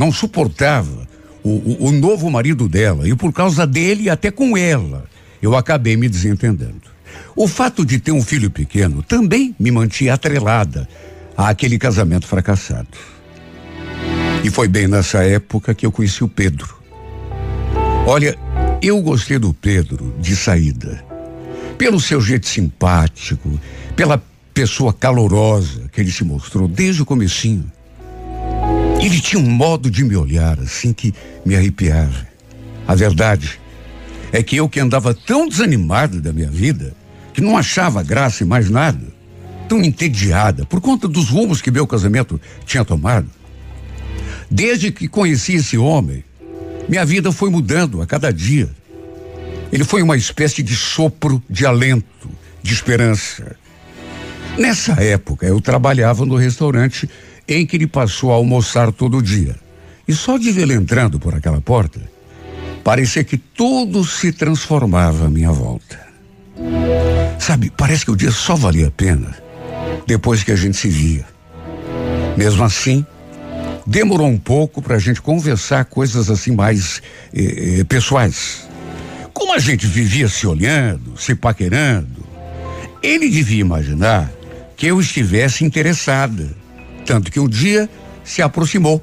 Não 0.00 0.10
suportava 0.10 1.06
o, 1.44 1.50
o- 1.50 1.88
o 1.88 1.92
novo 1.92 2.30
marido 2.30 2.66
dela 2.66 3.06
e 3.06 3.14
por 3.14 3.34
causa 3.34 3.66
dele, 3.66 4.08
até 4.08 4.30
com 4.30 4.56
ela, 4.56 5.04
eu 5.42 5.54
acabei 5.54 5.94
me 5.94 6.08
desentendendo. 6.08 6.80
O 7.36 7.46
fato 7.46 7.84
de 7.84 7.98
ter 8.00 8.10
um 8.10 8.22
filho 8.22 8.50
pequeno 8.50 9.02
também 9.02 9.54
me 9.60 9.70
mantinha 9.70 10.14
atrelada 10.14 10.88
àquele 11.36 11.76
casamento 11.78 12.26
fracassado. 12.26 12.88
E 14.42 14.48
foi 14.48 14.68
bem 14.68 14.88
nessa 14.88 15.22
época 15.22 15.74
que 15.74 15.84
eu 15.84 15.92
conheci 15.92 16.24
o 16.24 16.28
Pedro. 16.28 16.78
Olha, 18.06 18.38
eu 18.80 19.02
gostei 19.02 19.38
do 19.38 19.52
Pedro 19.52 20.14
de 20.18 20.34
saída. 20.34 21.04
Pelo 21.76 22.00
seu 22.00 22.22
jeito 22.22 22.48
simpático, 22.48 23.60
pela 23.94 24.22
pessoa 24.54 24.94
calorosa 24.94 25.90
que 25.92 26.00
ele 26.00 26.10
se 26.10 26.24
mostrou 26.24 26.66
desde 26.66 27.02
o 27.02 27.04
comecinho. 27.06 27.70
Ele 29.02 29.18
tinha 29.18 29.42
um 29.42 29.50
modo 29.50 29.90
de 29.90 30.04
me 30.04 30.14
olhar 30.14 30.60
assim 30.60 30.92
que 30.92 31.14
me 31.44 31.56
arrepiava. 31.56 32.28
A 32.86 32.94
verdade 32.94 33.58
é 34.30 34.42
que 34.42 34.56
eu 34.56 34.68
que 34.68 34.78
andava 34.78 35.14
tão 35.14 35.48
desanimado 35.48 36.20
da 36.20 36.32
minha 36.32 36.50
vida, 36.50 36.94
que 37.32 37.40
não 37.40 37.56
achava 37.56 38.02
graça 38.02 38.44
em 38.44 38.46
mais 38.46 38.68
nada, 38.68 39.06
tão 39.68 39.80
entediada 39.82 40.66
por 40.66 40.82
conta 40.82 41.08
dos 41.08 41.30
rumos 41.30 41.62
que 41.62 41.70
meu 41.70 41.86
casamento 41.86 42.38
tinha 42.66 42.84
tomado. 42.84 43.30
Desde 44.50 44.92
que 44.92 45.08
conheci 45.08 45.54
esse 45.54 45.78
homem, 45.78 46.22
minha 46.86 47.04
vida 47.04 47.32
foi 47.32 47.48
mudando 47.48 48.02
a 48.02 48.06
cada 48.06 48.30
dia. 48.30 48.68
Ele 49.72 49.84
foi 49.84 50.02
uma 50.02 50.16
espécie 50.16 50.62
de 50.62 50.76
sopro 50.76 51.42
de 51.48 51.64
alento, 51.64 52.28
de 52.62 52.74
esperança. 52.74 53.56
Nessa 54.58 54.92
época, 55.02 55.46
eu 55.46 55.60
trabalhava 55.60 56.26
no 56.26 56.36
restaurante 56.36 57.08
em 57.54 57.66
que 57.66 57.76
ele 57.76 57.86
passou 57.86 58.32
a 58.32 58.36
almoçar 58.36 58.92
todo 58.92 59.22
dia. 59.22 59.56
E 60.06 60.12
só 60.12 60.38
de 60.38 60.50
vê-lo 60.50 60.72
entrando 60.72 61.18
por 61.18 61.34
aquela 61.34 61.60
porta, 61.60 62.00
parecia 62.82 63.24
que 63.24 63.36
tudo 63.36 64.04
se 64.04 64.32
transformava 64.32 65.26
à 65.26 65.30
minha 65.30 65.52
volta. 65.52 66.00
Sabe, 67.38 67.72
parece 67.76 68.04
que 68.04 68.10
o 68.10 68.16
dia 68.16 68.30
só 68.30 68.54
valia 68.54 68.88
a 68.88 68.90
pena 68.90 69.36
depois 70.06 70.42
que 70.42 70.52
a 70.52 70.56
gente 70.56 70.76
se 70.76 70.88
via. 70.88 71.24
Mesmo 72.36 72.64
assim, 72.64 73.04
demorou 73.86 74.28
um 74.28 74.38
pouco 74.38 74.80
para 74.80 74.96
a 74.96 74.98
gente 74.98 75.20
conversar 75.20 75.84
coisas 75.84 76.30
assim 76.30 76.52
mais 76.52 77.02
eh, 77.34 77.80
eh, 77.80 77.84
pessoais. 77.84 78.68
Como 79.32 79.54
a 79.54 79.58
gente 79.58 79.86
vivia 79.86 80.28
se 80.28 80.46
olhando, 80.46 81.16
se 81.16 81.34
paquerando, 81.34 82.24
ele 83.02 83.28
devia 83.28 83.60
imaginar 83.60 84.30
que 84.76 84.86
eu 84.86 85.00
estivesse 85.00 85.64
interessada. 85.64 86.59
Tanto 87.04 87.30
que 87.30 87.40
um 87.40 87.48
dia 87.48 87.88
se 88.24 88.42
aproximou, 88.42 89.02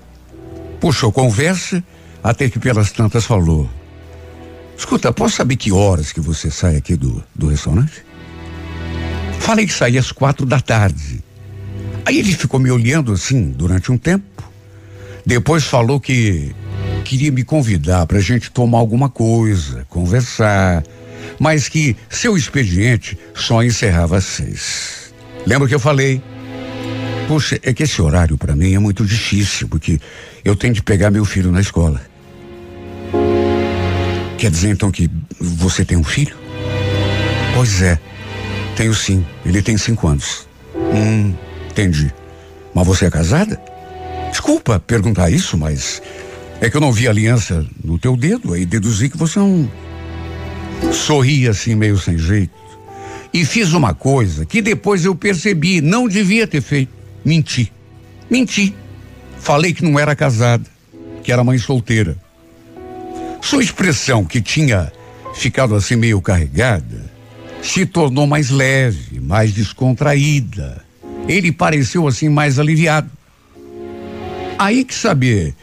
puxou 0.79 1.12
conversa, 1.12 1.83
até 2.23 2.49
que 2.49 2.60
pelas 2.60 2.91
tantas 2.91 3.25
falou: 3.25 3.69
Escuta, 4.77 5.12
posso 5.12 5.38
saber 5.38 5.55
que 5.55 5.71
horas 5.71 6.12
que 6.12 6.19
você 6.19 6.51
sai 6.51 6.75
aqui 6.75 6.95
do, 6.95 7.23
do 7.33 7.47
restaurante? 7.47 8.05
Falei 9.39 9.65
que 9.65 9.73
saía 9.73 9.99
às 9.99 10.12
quatro 10.12 10.45
da 10.45 10.60
tarde. 10.60 11.23
Aí 12.05 12.19
ele 12.19 12.33
ficou 12.33 12.60
me 12.60 12.69
olhando 12.69 13.12
assim 13.12 13.51
durante 13.51 13.91
um 13.91 13.97
tempo. 13.97 14.43
Depois 15.25 15.65
falou 15.65 15.99
que 15.99 16.55
queria 17.03 17.31
me 17.31 17.43
convidar 17.43 18.05
para 18.05 18.17
a 18.17 18.21
gente 18.21 18.51
tomar 18.51 18.77
alguma 18.77 19.10
coisa, 19.10 19.86
conversar, 19.89 20.83
mas 21.39 21.67
que 21.67 21.95
seu 22.10 22.38
expediente 22.38 23.17
só 23.33 23.63
encerrava 23.63 24.17
às 24.17 24.25
seis. 24.25 25.13
Lembra 25.45 25.67
que 25.67 25.75
eu 25.75 25.79
falei? 25.79 26.21
Poxa, 27.27 27.59
é 27.61 27.73
que 27.73 27.83
esse 27.83 28.01
horário 28.01 28.37
para 28.37 28.55
mim 28.55 28.73
é 28.73 28.79
muito 28.79 29.05
difícil, 29.05 29.67
porque 29.67 29.99
eu 30.45 30.55
tenho 30.55 30.73
de 30.73 30.81
pegar 30.81 31.11
meu 31.11 31.25
filho 31.25 31.51
na 31.51 31.59
escola. 31.59 32.01
Quer 34.37 34.49
dizer 34.49 34.69
então 34.69 34.89
que 34.89 35.09
você 35.37 35.83
tem 35.83 35.97
um 35.97 36.03
filho? 36.03 36.37
Pois 37.53 37.81
é, 37.81 37.99
tenho 38.77 38.93
sim. 38.93 39.25
Ele 39.45 39.61
tem 39.61 39.77
cinco 39.77 40.07
anos. 40.07 40.47
Hum, 40.73 41.33
entendi. 41.69 42.13
Mas 42.73 42.87
você 42.87 43.05
é 43.07 43.11
casada? 43.11 43.59
Desculpa 44.31 44.79
perguntar 44.79 45.29
isso, 45.29 45.57
mas 45.57 46.01
é 46.61 46.69
que 46.69 46.77
eu 46.77 46.81
não 46.81 46.93
vi 46.93 47.09
aliança 47.09 47.65
no 47.83 47.99
teu 47.99 48.15
dedo, 48.15 48.53
aí 48.53 48.65
deduzi 48.65 49.09
que 49.09 49.17
você 49.17 49.37
não. 49.37 49.69
Sorri 50.93 51.47
assim, 51.47 51.75
meio 51.75 51.97
sem 51.97 52.17
jeito. 52.17 52.53
E 53.33 53.43
fiz 53.43 53.73
uma 53.73 53.93
coisa 53.93 54.45
que 54.45 54.61
depois 54.61 55.03
eu 55.03 55.13
percebi, 55.13 55.81
não 55.81 56.07
devia 56.07 56.47
ter 56.47 56.61
feito. 56.61 56.96
Menti. 57.27 57.69
Menti. 58.29 58.73
Falei 59.37 59.73
que 59.73 59.83
não 59.83 59.99
era 59.99 60.15
casada, 60.15 60.63
que 61.21 61.29
era 61.29 61.43
mãe 61.43 61.57
solteira. 61.57 62.15
Sua 63.41 63.61
expressão, 63.61 64.23
que 64.23 64.41
tinha 64.41 64.89
ficado 65.35 65.75
assim 65.75 65.97
meio 65.97 66.21
carregada, 66.21 67.11
se 67.61 67.85
tornou 67.85 68.25
mais 68.25 68.49
leve, 68.49 69.19
mais 69.19 69.51
descontraída. 69.51 70.81
Ele 71.27 71.51
pareceu 71.51 72.07
assim 72.07 72.29
mais 72.29 72.59
aliviado. 72.59 73.11
Aí 74.57 74.85
que 74.85 74.95
saber 74.95 75.53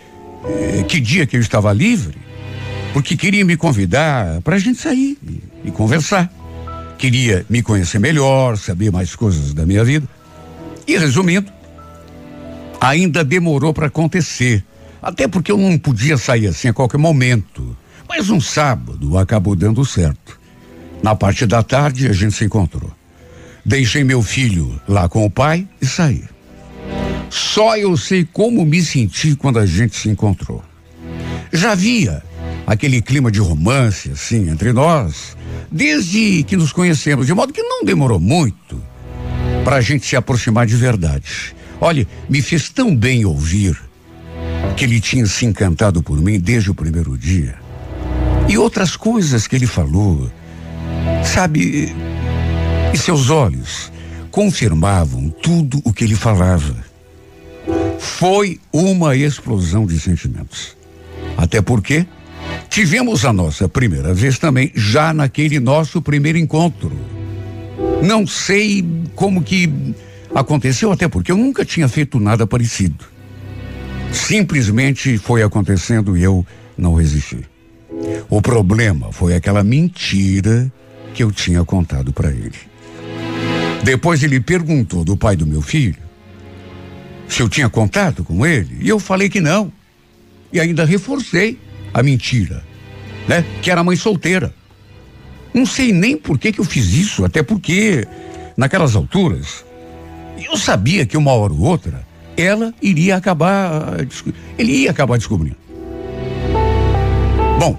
eh, 0.44 0.84
que 0.86 1.00
dia 1.00 1.26
que 1.26 1.34
eu 1.34 1.40
estava 1.40 1.72
livre, 1.72 2.18
porque 2.92 3.16
queria 3.16 3.42
me 3.42 3.56
convidar 3.56 4.42
para 4.42 4.56
a 4.56 4.58
gente 4.58 4.78
sair 4.78 5.16
e, 5.26 5.68
e 5.68 5.70
conversar. 5.70 6.30
Queria 6.98 7.46
me 7.48 7.62
conhecer 7.62 7.98
melhor, 7.98 8.58
saber 8.58 8.92
mais 8.92 9.16
coisas 9.16 9.54
da 9.54 9.64
minha 9.64 9.82
vida. 9.82 10.06
E 10.86 10.98
resumindo, 10.98 11.53
ainda 12.88 13.24
demorou 13.24 13.72
para 13.72 13.86
acontecer. 13.86 14.64
Até 15.00 15.26
porque 15.26 15.50
eu 15.50 15.56
não 15.56 15.78
podia 15.78 16.16
sair 16.16 16.46
assim 16.46 16.68
a 16.68 16.72
qualquer 16.72 16.98
momento. 16.98 17.76
Mas 18.08 18.30
um 18.30 18.40
sábado 18.40 19.16
acabou 19.18 19.56
dando 19.56 19.84
certo. 19.84 20.38
Na 21.02 21.14
parte 21.14 21.46
da 21.46 21.62
tarde 21.62 22.08
a 22.08 22.12
gente 22.12 22.34
se 22.34 22.44
encontrou. 22.44 22.92
Deixei 23.64 24.04
meu 24.04 24.22
filho 24.22 24.80
lá 24.86 25.08
com 25.08 25.24
o 25.24 25.30
pai 25.30 25.66
e 25.80 25.86
saí. 25.86 26.24
Só 27.30 27.76
eu 27.76 27.96
sei 27.96 28.24
como 28.24 28.64
me 28.64 28.82
senti 28.82 29.34
quando 29.34 29.58
a 29.58 29.66
gente 29.66 29.96
se 29.96 30.08
encontrou. 30.08 30.62
Já 31.52 31.72
havia 31.72 32.22
aquele 32.66 33.00
clima 33.00 33.30
de 33.30 33.40
romance, 33.40 34.10
assim, 34.10 34.50
entre 34.50 34.72
nós, 34.72 35.36
desde 35.70 36.42
que 36.44 36.56
nos 36.56 36.72
conhecemos, 36.72 37.26
de 37.26 37.34
modo 37.34 37.52
que 37.52 37.62
não 37.62 37.84
demorou 37.84 38.20
muito 38.20 38.82
para 39.64 39.76
a 39.76 39.80
gente 39.80 40.06
se 40.06 40.16
aproximar 40.16 40.66
de 40.66 40.76
verdade. 40.76 41.54
Olha, 41.84 42.08
me 42.30 42.40
fez 42.40 42.70
tão 42.70 42.96
bem 42.96 43.26
ouvir 43.26 43.78
que 44.74 44.84
ele 44.86 44.98
tinha 44.98 45.26
se 45.26 45.44
encantado 45.44 46.02
por 46.02 46.18
mim 46.18 46.40
desde 46.40 46.70
o 46.70 46.74
primeiro 46.74 47.18
dia. 47.18 47.56
E 48.48 48.56
outras 48.56 48.96
coisas 48.96 49.46
que 49.46 49.54
ele 49.54 49.66
falou, 49.66 50.30
sabe, 51.22 51.94
e 52.90 52.96
seus 52.96 53.28
olhos 53.28 53.92
confirmavam 54.30 55.28
tudo 55.28 55.78
o 55.84 55.92
que 55.92 56.04
ele 56.04 56.14
falava. 56.14 56.74
Foi 57.98 58.58
uma 58.72 59.14
explosão 59.14 59.84
de 59.84 60.00
sentimentos. 60.00 60.74
Até 61.36 61.60
porque 61.60 62.06
tivemos 62.70 63.26
a 63.26 63.32
nossa 63.32 63.68
primeira 63.68 64.14
vez 64.14 64.38
também 64.38 64.72
já 64.74 65.12
naquele 65.12 65.60
nosso 65.60 66.00
primeiro 66.00 66.38
encontro. 66.38 66.98
Não 68.02 68.26
sei 68.26 68.82
como 69.14 69.42
que 69.42 69.70
aconteceu, 70.34 70.90
até 70.90 71.08
porque 71.08 71.30
eu 71.30 71.36
nunca 71.36 71.64
tinha 71.64 71.88
feito 71.88 72.18
nada 72.18 72.46
parecido. 72.46 73.04
Simplesmente 74.12 75.16
foi 75.18 75.42
acontecendo 75.42 76.16
e 76.16 76.22
eu 76.22 76.44
não 76.76 76.94
resisti. 76.94 77.44
O 78.28 78.42
problema 78.42 79.12
foi 79.12 79.34
aquela 79.34 79.62
mentira 79.62 80.70
que 81.12 81.22
eu 81.22 81.30
tinha 81.30 81.64
contado 81.64 82.12
para 82.12 82.30
ele. 82.30 82.58
Depois 83.82 84.22
ele 84.22 84.40
perguntou 84.40 85.04
do 85.04 85.16
pai 85.16 85.36
do 85.36 85.46
meu 85.46 85.62
filho 85.62 86.02
se 87.28 87.42
eu 87.42 87.48
tinha 87.48 87.68
contato 87.68 88.22
com 88.22 88.46
ele, 88.46 88.78
e 88.80 88.88
eu 88.88 88.98
falei 88.98 89.28
que 89.28 89.40
não. 89.40 89.72
E 90.52 90.60
ainda 90.60 90.84
reforcei 90.84 91.58
a 91.92 92.02
mentira, 92.02 92.62
né? 93.26 93.44
Que 93.62 93.70
era 93.70 93.82
mãe 93.82 93.96
solteira. 93.96 94.54
Não 95.52 95.64
sei 95.64 95.92
nem 95.92 96.16
por 96.16 96.38
que 96.38 96.52
que 96.52 96.60
eu 96.60 96.64
fiz 96.64 96.92
isso, 96.92 97.24
até 97.24 97.42
porque 97.42 98.06
naquelas 98.56 98.94
alturas 98.94 99.64
eu 100.38 100.56
sabia 100.56 101.06
que 101.06 101.16
uma 101.16 101.32
hora 101.32 101.52
ou 101.52 101.60
outra 101.60 102.04
ela 102.36 102.74
iria 102.82 103.16
acabar, 103.16 103.96
ele 104.58 104.72
ia 104.72 104.90
acabar 104.90 105.16
descobrindo. 105.16 105.56
Bom, 107.58 107.78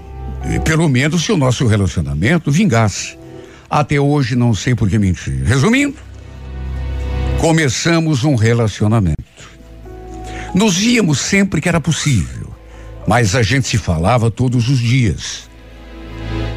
pelo 0.64 0.88
menos 0.88 1.24
se 1.24 1.32
o 1.32 1.36
nosso 1.36 1.66
relacionamento 1.66 2.50
vingasse. 2.50 3.18
Até 3.68 4.00
hoje 4.00 4.36
não 4.36 4.54
sei 4.54 4.74
por 4.74 4.88
que 4.88 4.98
mentir. 4.98 5.42
Resumindo, 5.44 5.96
começamos 7.40 8.24
um 8.24 8.34
relacionamento. 8.36 9.16
Nos 10.54 10.76
víamos 10.76 11.18
sempre 11.20 11.60
que 11.60 11.68
era 11.68 11.80
possível, 11.80 12.48
mas 13.06 13.34
a 13.34 13.42
gente 13.42 13.68
se 13.68 13.76
falava 13.76 14.30
todos 14.30 14.68
os 14.68 14.78
dias. 14.78 15.50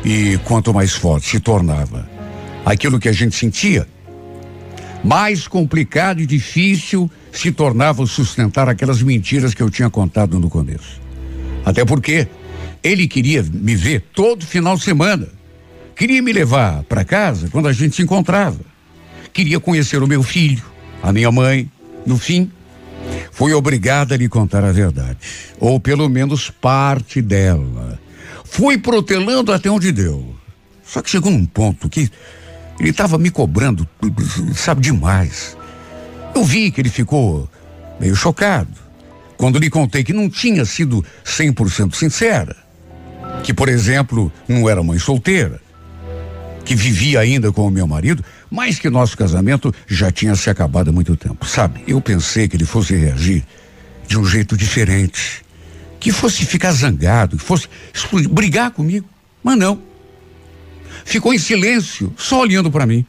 E 0.06 0.40
quanto 0.46 0.74
mais 0.74 0.94
forte 0.94 1.28
se 1.28 1.40
tornava 1.40 2.08
aquilo 2.66 3.00
que 3.00 3.10
a 3.10 3.12
gente 3.12 3.36
sentia, 3.36 3.88
mais 5.04 5.48
complicado 5.48 6.22
e 6.22 6.26
difícil 6.26 7.10
se 7.32 7.52
tornava 7.52 8.06
sustentar 8.06 8.68
aquelas 8.68 9.02
mentiras 9.02 9.54
que 9.54 9.62
eu 9.62 9.70
tinha 9.70 9.90
contado 9.90 10.40
no 10.40 10.50
começo. 10.50 11.00
Até 11.66 11.86
porque 11.86 12.28
ele 12.84 13.08
queria 13.08 13.44
me 13.44 13.76
ver 13.76 14.02
todo 14.14 14.46
final 14.46 14.76
de 14.76 14.84
semana. 14.84 15.28
Queria 15.96 16.22
me 16.22 16.32
levar 16.32 16.84
para 16.84 17.04
casa 17.04 17.50
quando 17.50 17.68
a 17.68 17.74
gente 17.74 17.96
se 17.96 18.02
encontrava. 18.02 18.60
Queria 19.34 19.60
conhecer 19.60 20.02
o 20.02 20.08
meu 20.08 20.24
filho, 20.24 20.64
a 21.04 21.12
minha 21.12 21.32
mãe. 21.32 21.70
No 22.06 22.18
fim, 22.18 22.50
Fui 23.32 23.54
obrigada 23.54 24.16
a 24.16 24.18
lhe 24.18 24.28
contar 24.28 24.64
a 24.64 24.72
verdade, 24.72 25.18
ou 25.60 25.80
pelo 25.80 26.10
menos 26.10 26.50
parte 26.50 27.22
dela. 27.22 28.00
Fui 28.44 28.78
protelando 28.78 29.54
até 29.54 29.70
onde 29.70 29.92
deu. 29.92 30.36
Só 30.84 31.02
que 31.02 31.10
chegou 31.10 31.32
num 31.32 31.46
ponto 31.46 31.88
que 31.88 32.10
ele 32.80 32.90
estava 32.90 33.18
me 33.18 33.30
cobrando, 33.30 33.88
sabe, 34.56 34.82
demais. 34.82 35.58
Eu 36.34 36.44
vi 36.44 36.72
que 36.72 36.82
ele 36.82 36.90
ficou 36.90 37.50
meio 38.00 38.16
chocado 38.16 38.72
quando 39.38 39.60
lhe 39.60 39.70
contei 39.70 40.04
que 40.04 40.14
não 40.14 40.30
tinha 40.30 40.66
sido 40.66 41.04
100% 41.26 41.96
sincera. 41.96 42.56
Que, 43.44 43.54
por 43.54 43.70
exemplo, 43.70 44.32
não 44.48 44.70
era 44.70 44.84
mãe 44.84 45.00
solteira, 45.00 45.62
que 46.66 46.76
vivia 46.76 47.20
ainda 47.20 47.52
com 47.52 47.66
o 47.66 47.72
meu 47.72 47.88
marido, 47.88 48.24
mas 48.50 48.78
que 48.78 48.90
nosso 48.90 49.18
casamento 49.18 49.74
já 49.88 50.12
tinha 50.12 50.36
se 50.36 50.50
acabado 50.50 50.90
há 50.90 50.92
muito 50.92 51.16
tempo. 51.16 51.46
Sabe, 51.46 51.84
eu 51.88 52.02
pensei 52.02 52.48
que 52.48 52.56
ele 52.56 52.66
fosse 52.66 52.96
reagir 52.96 53.46
de 54.08 54.18
um 54.18 54.26
jeito 54.26 54.58
diferente, 54.58 55.44
que 56.00 56.12
fosse 56.12 56.46
ficar 56.46 56.72
zangado, 56.72 57.38
que 57.38 57.44
fosse 57.44 57.68
brigar 58.30 58.72
comigo, 58.72 59.08
mas 59.44 59.58
não. 59.58 59.89
Ficou 61.06 61.34
em 61.34 61.38
silêncio, 61.38 62.14
só 62.18 62.42
olhando 62.42 62.72
para 62.72 62.86
mim. 62.86 63.06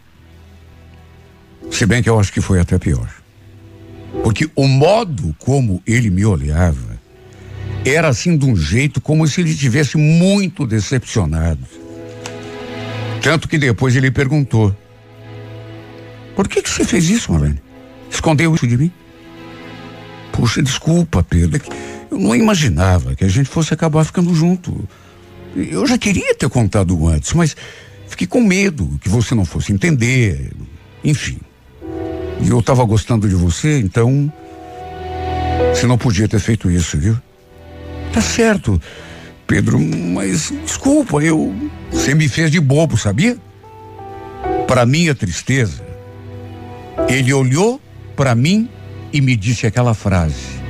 Se 1.70 1.86
bem 1.86 2.02
que 2.02 2.08
eu 2.10 2.18
acho 2.18 2.32
que 2.32 2.40
foi 2.40 2.60
até 2.60 2.78
pior. 2.78 3.08
Porque 4.22 4.50
o 4.56 4.66
modo 4.66 5.34
como 5.38 5.82
ele 5.86 6.10
me 6.10 6.24
olhava 6.24 6.98
era 7.84 8.08
assim 8.08 8.36
de 8.36 8.44
um 8.44 8.56
jeito 8.56 9.00
como 9.00 9.26
se 9.26 9.40
ele 9.40 9.54
tivesse 9.54 9.96
muito 9.96 10.66
decepcionado. 10.66 11.64
Tanto 13.22 13.48
que 13.48 13.58
depois 13.58 13.94
ele 13.94 14.10
perguntou: 14.10 14.74
Por 16.34 16.48
que, 16.48 16.62
que 16.62 16.70
você 16.70 16.84
fez 16.84 17.08
isso, 17.08 17.32
Marlene? 17.32 17.60
Escondeu 18.10 18.54
isso 18.54 18.66
de 18.66 18.76
mim? 18.76 18.92
Puxa, 20.32 20.62
desculpa, 20.62 21.22
Pedro. 21.22 21.56
É 21.56 21.90
eu 22.10 22.18
não 22.18 22.34
imaginava 22.34 23.14
que 23.14 23.24
a 23.24 23.28
gente 23.28 23.48
fosse 23.48 23.72
acabar 23.72 24.04
ficando 24.04 24.34
junto. 24.34 24.88
Eu 25.54 25.86
já 25.86 25.98
queria 25.98 26.34
ter 26.34 26.48
contado 26.48 27.06
antes, 27.08 27.32
mas 27.32 27.56
fiquei 28.08 28.26
com 28.26 28.40
medo 28.40 28.98
que 29.00 29.08
você 29.08 29.34
não 29.34 29.44
fosse 29.44 29.72
entender. 29.72 30.52
Enfim. 31.02 31.38
E 32.40 32.48
eu 32.48 32.60
estava 32.60 32.84
gostando 32.84 33.28
de 33.28 33.34
você, 33.34 33.78
então. 33.78 34.32
Você 35.74 35.86
não 35.86 35.98
podia 35.98 36.28
ter 36.28 36.38
feito 36.38 36.70
isso, 36.70 36.98
viu? 36.98 37.16
Tá 38.12 38.20
certo. 38.20 38.80
Pedro, 39.46 39.78
mas 39.78 40.52
desculpa, 40.64 41.18
eu. 41.18 41.54
Você 41.90 42.14
me 42.14 42.28
fez 42.28 42.50
de 42.50 42.60
bobo, 42.60 42.96
sabia? 42.96 43.36
Para 44.66 44.86
minha 44.86 45.14
tristeza, 45.14 45.84
ele 47.08 47.32
olhou 47.32 47.80
para 48.14 48.34
mim 48.34 48.68
e 49.12 49.20
me 49.20 49.34
disse 49.34 49.66
aquela 49.66 49.94
frase. 49.94 50.60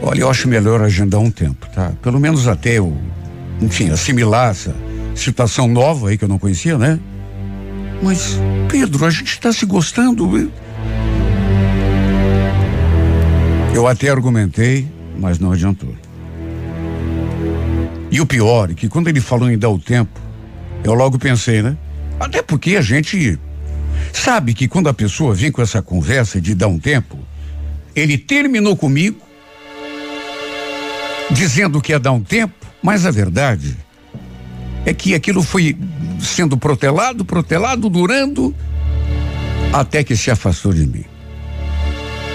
Olha, 0.00 0.20
eu 0.20 0.30
acho 0.30 0.48
melhor 0.48 0.82
agendar 0.82 1.20
um 1.20 1.30
tempo, 1.30 1.66
tá? 1.74 1.92
Pelo 2.02 2.18
menos 2.18 2.48
até 2.48 2.78
eu, 2.78 2.96
enfim, 3.64 3.90
assimilar 3.90 4.50
essa 4.50 4.74
situação 5.14 5.66
nova 5.66 6.10
aí 6.10 6.18
que 6.18 6.24
eu 6.24 6.28
não 6.28 6.38
conhecia, 6.38 6.76
né? 6.76 6.98
Mas, 8.02 8.38
Pedro, 8.68 9.06
a 9.06 9.10
gente 9.10 9.30
está 9.30 9.52
se 9.52 9.64
gostando. 9.64 10.50
Eu 13.74 13.88
até 13.88 14.10
argumentei, 14.10 14.86
mas 15.18 15.38
não 15.38 15.52
adiantou. 15.52 15.94
E 18.10 18.20
o 18.20 18.26
pior 18.26 18.70
é 18.70 18.74
que 18.74 18.88
quando 18.88 19.08
ele 19.08 19.20
falou 19.20 19.50
em 19.50 19.58
dar 19.58 19.70
o 19.70 19.78
tempo, 19.78 20.20
eu 20.84 20.92
logo 20.92 21.18
pensei, 21.18 21.62
né? 21.62 21.76
Até 22.20 22.42
porque 22.42 22.76
a 22.76 22.82
gente 22.82 23.38
sabe 24.12 24.52
que 24.52 24.68
quando 24.68 24.88
a 24.88 24.94
pessoa 24.94 25.34
vem 25.34 25.50
com 25.50 25.62
essa 25.62 25.80
conversa 25.80 26.40
de 26.40 26.54
dar 26.54 26.68
um 26.68 26.78
tempo, 26.78 27.18
ele 27.96 28.18
terminou 28.18 28.76
comigo 28.76 29.18
dizendo 31.30 31.80
que 31.80 31.92
ia 31.92 31.98
dar 31.98 32.12
um 32.12 32.22
tempo, 32.22 32.63
mas 32.84 33.06
a 33.06 33.10
verdade 33.10 33.74
é 34.84 34.92
que 34.92 35.14
aquilo 35.14 35.42
foi 35.42 35.74
sendo 36.20 36.54
protelado, 36.54 37.24
protelado, 37.24 37.88
durando, 37.88 38.54
até 39.72 40.04
que 40.04 40.14
se 40.14 40.30
afastou 40.30 40.70
de 40.70 40.86
mim. 40.86 41.04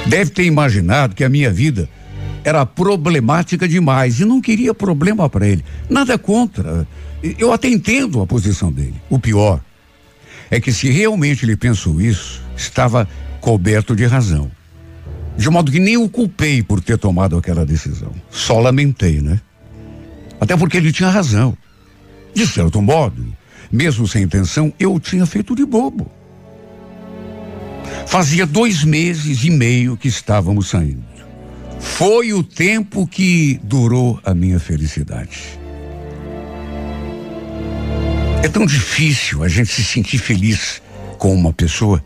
Deve 0.08 0.32
ter 0.32 0.45
imaginado 0.45 1.14
que 1.14 1.24
a 1.24 1.30
minha 1.30 1.52
vida 1.52 1.88
era 2.43 2.66
problemática 2.66 3.68
demais 3.68 4.20
e 4.20 4.26
não 4.26 4.41
queria 4.41 4.74
problema 4.74 5.30
para 5.30 5.47
ele. 5.47 5.64
Nada 5.88 6.18
contra. 6.18 6.88
Eu 7.22 7.54
até 7.54 7.70
entendo 7.70 8.20
a 8.20 8.26
posição 8.26 8.72
dele. 8.72 8.95
O 9.08 9.20
pior 9.20 9.62
é 10.50 10.60
que 10.60 10.74
se 10.74 10.89
realmente 10.89 11.45
ele 11.45 11.56
pensou 11.56 12.02
isso, 12.02 12.41
estava 12.58 13.08
coberto 13.39 13.95
de 13.95 14.08
razão. 14.08 14.50
De 15.38 15.47
modo 15.47 15.72
que 15.72 15.80
nem 15.80 15.95
o 15.95 16.10
culpei 16.10 16.64
por 16.64 16.82
ter 16.82 16.97
tomado 16.97 17.38
aquela 17.38 17.64
decisão. 17.64 18.12
Só 18.32 18.60
lamentei, 18.60 19.22
né? 19.22 19.39
Até 20.40 20.56
porque 20.56 20.78
ele 20.78 20.92
tinha 20.92 21.10
razão. 21.10 21.58
De 22.34 22.46
certo 22.48 22.82
modo, 22.82 23.26
mesmo 23.72 24.08
sem 24.08 24.24
intenção, 24.24 24.74
eu 24.80 25.00
tinha 25.00 25.26
feito 25.26 25.56
de 25.56 25.66
bobo. 25.66 26.10
Fazia 28.08 28.46
dois 28.46 28.84
meses 28.84 29.44
e 29.44 29.50
meio 29.50 29.98
que 29.98 30.08
estávamos 30.08 30.70
saindo. 30.70 31.04
Foi 31.80 32.34
o 32.34 32.44
tempo 32.44 33.08
que 33.08 33.60
durou 33.64 34.20
a 34.24 34.34
minha 34.34 34.60
felicidade. 34.60 35.60
É 38.44 38.48
tão 38.48 38.66
difícil 38.66 39.44
a 39.44 39.48
gente 39.48 39.72
se 39.72 39.84
sentir 39.84 40.18
feliz 40.18 40.82
com 41.18 41.34
uma 41.34 41.52
pessoa 41.52 42.04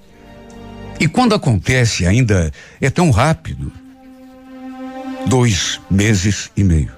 e 1.00 1.08
quando 1.08 1.36
acontece 1.36 2.06
ainda 2.06 2.52
é 2.80 2.90
tão 2.90 3.12
rápido. 3.12 3.72
Dois 5.28 5.80
meses 5.90 6.52
e 6.56 6.64
meio, 6.64 6.92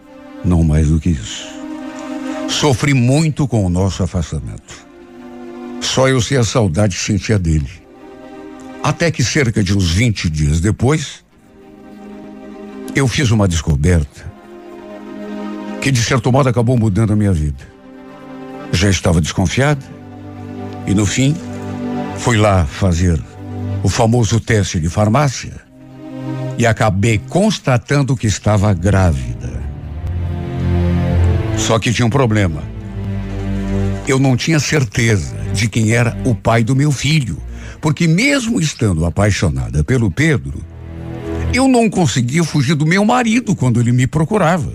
não 0.45 0.63
mais 0.63 0.89
do 0.89 0.99
que 0.99 1.09
isso. 1.09 1.47
Sofri 2.47 2.93
muito 2.93 3.47
com 3.47 3.65
o 3.65 3.69
nosso 3.69 4.03
afastamento. 4.03 4.85
Só 5.81 6.07
eu 6.07 6.21
sei 6.21 6.37
a 6.37 6.43
saudade 6.43 6.95
que 6.95 7.01
sentia 7.01 7.37
dele. 7.39 7.69
Até 8.83 9.09
que 9.09 9.23
cerca 9.23 9.63
de 9.63 9.75
uns 9.75 9.91
20 9.91 10.29
dias 10.29 10.59
depois, 10.59 11.23
eu 12.95 13.07
fiz 13.07 13.31
uma 13.31 13.47
descoberta 13.47 14.33
que 15.81 15.91
de 15.91 16.01
certo 16.01 16.31
modo 16.31 16.49
acabou 16.49 16.77
mudando 16.77 17.13
a 17.13 17.15
minha 17.15 17.33
vida. 17.33 17.63
Já 18.71 18.89
estava 18.89 19.21
desconfiada 19.21 19.85
e 20.87 20.93
no 20.93 21.05
fim 21.05 21.35
fui 22.17 22.37
lá 22.37 22.65
fazer 22.65 23.21
o 23.83 23.89
famoso 23.89 24.39
teste 24.39 24.79
de 24.79 24.89
farmácia 24.89 25.53
e 26.57 26.65
acabei 26.65 27.19
constatando 27.29 28.15
que 28.15 28.27
estava 28.27 28.73
grávida. 28.73 29.44
Só 31.57 31.79
que 31.79 31.91
tinha 31.91 32.05
um 32.05 32.09
problema. 32.09 32.63
Eu 34.07 34.19
não 34.19 34.37
tinha 34.37 34.59
certeza 34.59 35.35
de 35.53 35.67
quem 35.67 35.91
era 35.91 36.17
o 36.25 36.35
pai 36.35 36.63
do 36.63 36.75
meu 36.75 36.91
filho, 36.91 37.37
porque 37.81 38.07
mesmo 38.07 38.59
estando 38.59 39.05
apaixonada 39.05 39.83
pelo 39.83 40.11
Pedro, 40.11 40.63
eu 41.53 41.67
não 41.67 41.89
conseguia 41.89 42.43
fugir 42.43 42.75
do 42.75 42.85
meu 42.85 43.05
marido 43.05 43.55
quando 43.55 43.79
ele 43.79 43.91
me 43.91 44.05
procurava. 44.05 44.73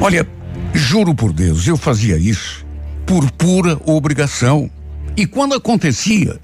Olha, 0.00 0.26
juro 0.74 1.14
por 1.14 1.32
Deus, 1.32 1.66
eu 1.66 1.76
fazia 1.76 2.18
isso 2.18 2.66
por 3.06 3.30
pura 3.32 3.78
obrigação. 3.86 4.70
E 5.16 5.26
quando 5.26 5.54
acontecia, 5.54 6.40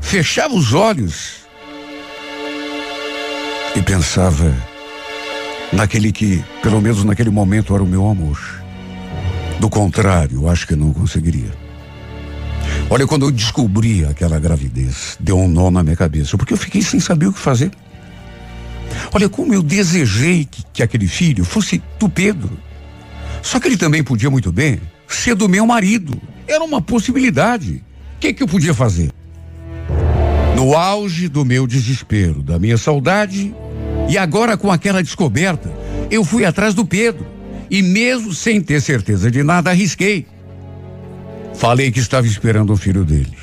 fechava 0.00 0.54
os 0.54 0.74
olhos 0.74 1.46
e 3.74 3.82
pensava 3.82 4.52
naquele 5.72 6.12
que, 6.12 6.42
pelo 6.62 6.80
menos 6.80 7.04
naquele 7.04 7.30
momento, 7.30 7.74
era 7.74 7.82
o 7.82 7.86
meu 7.86 8.08
amor. 8.08 8.38
Do 9.60 9.68
contrário, 9.68 10.48
acho 10.48 10.66
que 10.66 10.76
não 10.76 10.92
conseguiria. 10.92 11.52
Olha, 12.90 13.06
quando 13.06 13.26
eu 13.26 13.30
descobri 13.30 14.04
aquela 14.04 14.38
gravidez, 14.38 15.16
deu 15.20 15.38
um 15.38 15.48
nó 15.48 15.70
na 15.70 15.82
minha 15.82 15.96
cabeça, 15.96 16.36
porque 16.36 16.52
eu 16.52 16.56
fiquei 16.56 16.80
sem 16.80 17.00
saber 17.00 17.26
o 17.26 17.32
que 17.32 17.38
fazer. 17.38 17.70
Olha, 19.12 19.28
como 19.28 19.52
eu 19.52 19.62
desejei 19.62 20.44
que, 20.44 20.62
que 20.72 20.82
aquele 20.82 21.06
filho 21.06 21.44
fosse 21.44 21.82
do 21.98 22.08
Pedro. 22.08 22.50
Só 23.42 23.60
que 23.60 23.68
ele 23.68 23.76
também 23.76 24.02
podia 24.02 24.30
muito 24.30 24.50
bem 24.50 24.80
ser 25.06 25.34
do 25.34 25.48
meu 25.48 25.66
marido. 25.66 26.20
Era 26.46 26.64
uma 26.64 26.80
possibilidade. 26.80 27.82
O 28.16 28.20
que, 28.20 28.32
que 28.32 28.42
eu 28.42 28.48
podia 28.48 28.74
fazer? 28.74 29.10
No 30.56 30.74
auge 30.74 31.28
do 31.28 31.44
meu 31.44 31.66
desespero, 31.66 32.42
da 32.42 32.58
minha 32.58 32.76
saudade, 32.76 33.54
e 34.08 34.16
agora 34.16 34.56
com 34.56 34.72
aquela 34.72 35.02
descoberta, 35.02 35.70
eu 36.10 36.24
fui 36.24 36.44
atrás 36.44 36.72
do 36.74 36.84
Pedro. 36.84 37.26
E 37.70 37.82
mesmo 37.82 38.32
sem 38.32 38.60
ter 38.62 38.80
certeza 38.80 39.30
de 39.30 39.42
nada, 39.42 39.70
arrisquei. 39.70 40.26
Falei 41.54 41.92
que 41.92 42.00
estava 42.00 42.26
esperando 42.26 42.72
o 42.72 42.76
filho 42.76 43.04
dele. 43.04 43.36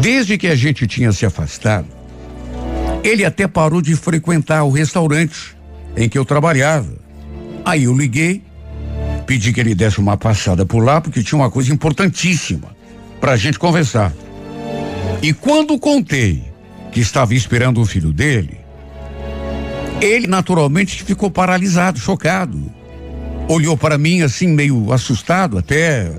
Desde 0.00 0.36
que 0.36 0.46
a 0.46 0.54
gente 0.54 0.86
tinha 0.86 1.10
se 1.12 1.24
afastado, 1.24 1.86
ele 3.02 3.24
até 3.24 3.48
parou 3.48 3.80
de 3.80 3.96
frequentar 3.96 4.64
o 4.64 4.70
restaurante 4.70 5.56
em 5.96 6.08
que 6.08 6.18
eu 6.18 6.24
trabalhava. 6.24 6.92
Aí 7.64 7.84
eu 7.84 7.96
liguei, 7.96 8.42
pedi 9.26 9.52
que 9.52 9.60
ele 9.60 9.74
desse 9.74 9.98
uma 9.98 10.16
passada 10.16 10.66
por 10.66 10.84
lá, 10.84 11.00
porque 11.00 11.22
tinha 11.22 11.38
uma 11.38 11.50
coisa 11.50 11.72
importantíssima 11.72 12.76
para 13.20 13.32
a 13.32 13.36
gente 13.36 13.58
conversar. 13.58 14.12
E 15.22 15.32
quando 15.32 15.78
contei 15.78 16.44
que 16.92 17.00
estava 17.00 17.34
esperando 17.34 17.80
o 17.80 17.86
filho 17.86 18.12
dele, 18.12 18.65
ele 20.00 20.26
naturalmente 20.26 21.02
ficou 21.04 21.30
paralisado, 21.30 21.98
chocado. 21.98 22.70
Olhou 23.48 23.76
para 23.76 23.96
mim 23.96 24.22
assim, 24.22 24.48
meio 24.48 24.92
assustado 24.92 25.56
até. 25.56 26.10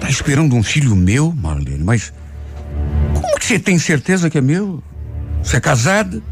Tá 0.00 0.10
esperando 0.10 0.54
um 0.54 0.62
filho 0.62 0.94
meu, 0.94 1.32
Marlene, 1.32 1.82
mas 1.82 2.12
como 3.14 3.38
que 3.38 3.46
você 3.46 3.58
tem 3.58 3.78
certeza 3.78 4.28
que 4.28 4.38
é 4.38 4.40
meu? 4.40 4.82
Você 5.42 5.56
é 5.56 5.60
casada? 5.60 6.22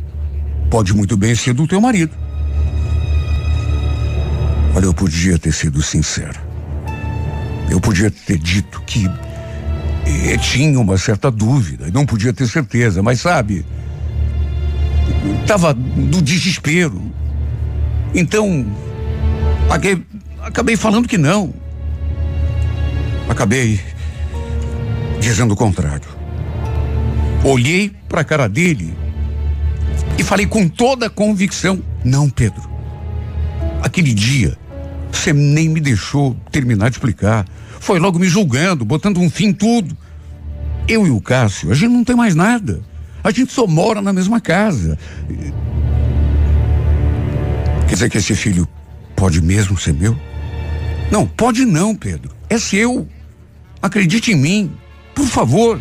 Pode 0.70 0.93
muito 0.95 1.16
bem 1.16 1.35
ser 1.35 1.55
do 1.55 1.66
teu 1.66 1.81
marido. 1.81 2.12
Olha, 4.75 4.87
eu 4.87 4.95
podia 4.95 5.39
ter 5.39 5.53
sido 5.53 5.81
sincero. 5.83 6.39
Eu 7.70 7.81
podia 7.81 8.11
ter 8.11 8.39
dito 8.39 8.83
que 8.83 9.07
eh, 10.07 10.37
tinha 10.39 10.79
uma 10.79 10.99
certa 10.99 11.31
dúvida, 11.31 11.87
não 11.93 12.05
podia 12.05 12.33
ter 12.33 12.47
certeza, 12.49 13.03
mas 13.03 13.20
sabe, 13.20 13.64
estava 15.43 15.75
no 15.75 16.21
desespero. 16.23 17.01
Então, 18.15 18.67
acabei, 19.69 20.03
acabei 20.43 20.77
falando 20.77 21.09
que 21.09 21.19
não. 21.19 21.53
Acabei 23.29 23.81
dizendo 25.21 25.55
o 25.55 25.57
contrário. 25.57 26.09
Olhei 27.43 27.93
para 28.09 28.21
a 28.21 28.25
cara 28.25 28.49
dele 28.49 28.95
e 30.19 30.23
falei 30.23 30.47
com 30.47 30.69
toda 30.69 31.07
a 31.07 31.11
convicção: 31.11 31.83
não, 32.05 32.29
Pedro. 32.29 32.71
Aquele 33.83 34.15
dia 34.15 34.57
você 35.13 35.33
nem 35.33 35.69
me 35.69 35.81
deixou 35.81 36.37
terminar 36.51 36.91
de 36.91 36.97
explicar. 36.97 37.47
Foi 37.81 37.99
logo 37.99 38.19
me 38.19 38.29
julgando, 38.29 38.85
botando 38.85 39.19
um 39.19 39.31
fim 39.31 39.47
em 39.47 39.53
tudo. 39.53 39.97
Eu 40.87 41.07
e 41.07 41.11
o 41.11 41.21
Cássio, 41.21 41.71
a 41.71 41.75
gente 41.75 41.93
não 41.93 42.05
tem 42.05 42.17
mais 42.17 42.35
nada. 42.35 42.83
A 43.25 43.31
gente 43.31 43.55
só 43.55 43.66
mora 43.66 44.03
na 44.03 44.12
mesma 44.12 44.39
casa. 44.39 44.99
Quer 47.89 47.95
dizer 47.95 48.11
que 48.11 48.18
esse 48.18 48.37
filho 48.37 48.68
pode 49.16 49.41
mesmo 49.41 49.79
ser 49.79 49.95
meu? 49.95 50.14
Não, 51.11 51.27
pode 51.27 51.64
não, 51.64 51.97
Pedro. 51.97 52.31
É 52.51 52.59
seu. 52.59 53.09
Acredite 53.81 54.33
em 54.33 54.37
mim. 54.37 54.72
Por 55.14 55.27
favor. 55.27 55.81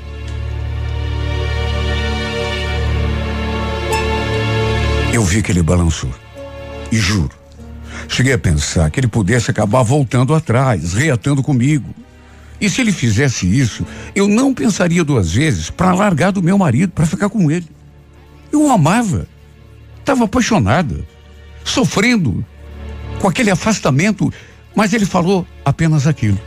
Eu 5.11 5.23
vi 5.23 5.43
que 5.43 5.51
ele 5.51 5.61
balançou. 5.61 6.13
E 6.93 6.95
juro, 6.95 7.31
cheguei 8.07 8.33
a 8.33 8.37
pensar 8.37 8.89
que 8.89 9.01
ele 9.01 9.07
pudesse 9.07 9.51
acabar 9.51 9.83
voltando 9.83 10.33
atrás, 10.33 10.93
reatando 10.93 11.43
comigo. 11.43 11.93
E 12.59 12.69
se 12.69 12.81
ele 12.81 12.91
fizesse 12.91 13.45
isso, 13.47 13.85
eu 14.15 14.27
não 14.27 14.53
pensaria 14.53 15.03
duas 15.03 15.33
vezes 15.33 15.69
para 15.69 15.93
largar 15.93 16.31
do 16.31 16.41
meu 16.41 16.57
marido, 16.57 16.91
para 16.91 17.05
ficar 17.05 17.29
com 17.29 17.51
ele. 17.51 17.67
Eu 18.51 18.65
o 18.65 18.71
amava. 18.71 19.27
Estava 19.99 20.25
apaixonada, 20.25 21.05
sofrendo 21.63 22.45
com 23.19 23.27
aquele 23.27 23.49
afastamento, 23.49 24.31
mas 24.75 24.93
ele 24.93 25.05
falou 25.05 25.47
apenas 25.63 26.05
aquilo. 26.05 26.39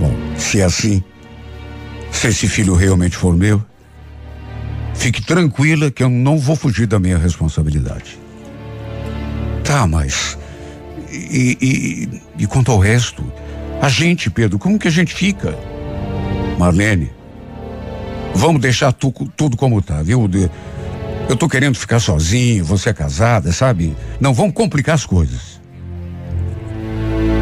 Bom, 0.00 0.14
se 0.38 0.60
é 0.60 0.64
assim, 0.64 1.02
se 2.10 2.28
esse 2.28 2.48
filho 2.48 2.74
realmente 2.74 3.16
for 3.16 3.36
meu, 3.36 3.62
fique 4.94 5.20
tranquila 5.20 5.90
que 5.90 6.02
eu 6.02 6.08
não 6.08 6.38
vou 6.38 6.56
fugir 6.56 6.86
da 6.86 6.98
minha 6.98 7.18
responsabilidade. 7.18 8.18
Tá, 9.64 9.86
mas. 9.86 10.38
E, 11.10 11.58
e, 11.60 12.42
e 12.42 12.46
quanto 12.46 12.72
ao 12.72 12.78
resto? 12.78 13.22
A 13.82 13.88
gente, 13.88 14.30
Pedro, 14.30 14.60
como 14.60 14.78
que 14.78 14.86
a 14.86 14.90
gente 14.92 15.12
fica? 15.12 15.58
Marlene, 16.56 17.10
vamos 18.32 18.60
deixar 18.62 18.92
tu, 18.92 19.10
tudo 19.36 19.56
como 19.56 19.82
tá, 19.82 20.00
viu? 20.02 20.30
Eu 21.28 21.36
tô 21.36 21.48
querendo 21.48 21.74
ficar 21.74 21.98
sozinho, 21.98 22.64
você 22.64 22.90
é 22.90 22.92
casada, 22.92 23.50
sabe? 23.52 23.96
Não 24.20 24.32
vamos 24.32 24.54
complicar 24.54 24.94
as 24.94 25.04
coisas. 25.04 25.60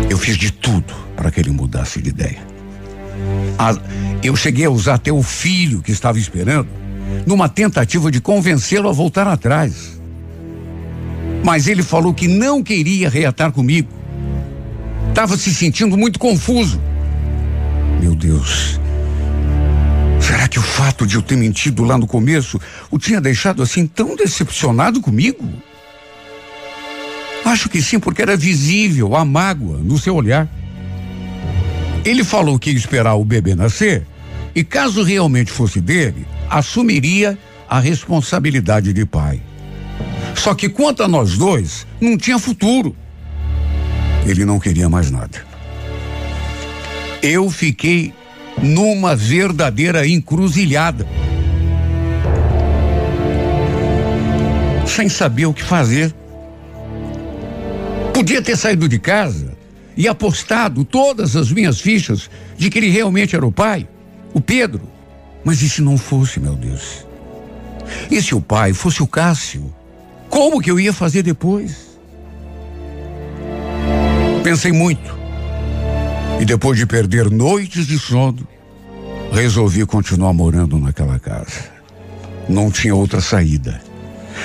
Eu 0.08 0.16
fiz 0.16 0.38
de 0.38 0.50
tudo 0.50 0.94
para 1.14 1.30
que 1.30 1.38
ele 1.40 1.50
mudasse 1.50 2.00
de 2.00 2.08
ideia. 2.08 2.38
A- 3.58 3.76
eu 4.22 4.34
cheguei 4.34 4.64
a 4.64 4.70
usar 4.70 4.94
até 4.94 5.12
o 5.12 5.22
filho 5.22 5.82
que 5.82 5.92
estava 5.92 6.18
esperando 6.18 6.68
numa 7.26 7.50
tentativa 7.50 8.10
de 8.10 8.18
convencê-lo 8.18 8.88
a 8.88 8.92
voltar 8.92 9.26
atrás. 9.28 10.00
Mas 11.44 11.68
ele 11.68 11.82
falou 11.82 12.14
que 12.14 12.26
não 12.26 12.62
queria 12.62 13.10
reatar 13.10 13.52
comigo. 13.52 13.99
Estava 15.20 15.36
se 15.36 15.52
sentindo 15.52 15.98
muito 15.98 16.18
confuso. 16.18 16.80
Meu 18.00 18.14
Deus. 18.14 18.80
Será 20.18 20.48
que 20.48 20.58
o 20.58 20.62
fato 20.62 21.06
de 21.06 21.14
eu 21.14 21.20
ter 21.20 21.36
mentido 21.36 21.84
lá 21.84 21.98
no 21.98 22.06
começo 22.06 22.58
o 22.90 22.98
tinha 22.98 23.20
deixado 23.20 23.62
assim 23.62 23.86
tão 23.86 24.16
decepcionado 24.16 24.98
comigo? 24.98 25.46
Acho 27.44 27.68
que 27.68 27.82
sim, 27.82 28.00
porque 28.00 28.22
era 28.22 28.34
visível 28.34 29.14
a 29.14 29.22
mágoa 29.22 29.76
no 29.76 29.98
seu 29.98 30.14
olhar. 30.14 30.48
Ele 32.02 32.24
falou 32.24 32.58
que 32.58 32.70
ia 32.70 32.76
esperar 32.78 33.12
o 33.12 33.22
bebê 33.22 33.54
nascer 33.54 34.06
e, 34.54 34.64
caso 34.64 35.02
realmente 35.02 35.52
fosse 35.52 35.82
dele, 35.82 36.26
assumiria 36.48 37.38
a 37.68 37.78
responsabilidade 37.78 38.90
de 38.94 39.04
pai. 39.04 39.42
Só 40.34 40.54
que 40.54 40.70
quanto 40.70 41.02
a 41.02 41.08
nós 41.08 41.36
dois, 41.36 41.86
não 42.00 42.16
tinha 42.16 42.38
futuro. 42.38 42.96
Ele 44.26 44.44
não 44.44 44.58
queria 44.60 44.88
mais 44.88 45.10
nada. 45.10 45.42
Eu 47.22 47.50
fiquei 47.50 48.12
numa 48.62 49.16
verdadeira 49.16 50.06
encruzilhada. 50.06 51.06
Sem 54.86 55.08
saber 55.08 55.46
o 55.46 55.54
que 55.54 55.62
fazer. 55.62 56.14
Podia 58.12 58.42
ter 58.42 58.56
saído 58.56 58.88
de 58.88 58.98
casa 58.98 59.56
e 59.96 60.06
apostado 60.06 60.84
todas 60.84 61.36
as 61.36 61.50
minhas 61.50 61.80
fichas 61.80 62.30
de 62.56 62.70
que 62.70 62.78
ele 62.78 62.90
realmente 62.90 63.34
era 63.34 63.46
o 63.46 63.52
pai, 63.52 63.88
o 64.34 64.40
Pedro. 64.40 64.82
Mas 65.44 65.62
e 65.62 65.68
se 65.68 65.80
não 65.80 65.96
fosse, 65.96 66.38
meu 66.38 66.54
Deus? 66.54 67.06
E 68.10 68.20
se 68.20 68.34
o 68.34 68.40
pai 68.40 68.72
fosse 68.72 69.02
o 69.02 69.06
Cássio? 69.06 69.74
Como 70.28 70.60
que 70.60 70.70
eu 70.70 70.78
ia 70.78 70.92
fazer 70.92 71.22
depois? 71.22 71.89
Pensei 74.42 74.72
muito. 74.72 75.18
E 76.40 76.44
depois 76.44 76.78
de 76.78 76.86
perder 76.86 77.30
noites 77.30 77.86
de 77.86 77.98
sono, 77.98 78.48
resolvi 79.30 79.84
continuar 79.84 80.32
morando 80.32 80.78
naquela 80.78 81.18
casa. 81.18 81.70
Não 82.48 82.70
tinha 82.70 82.94
outra 82.94 83.20
saída. 83.20 83.80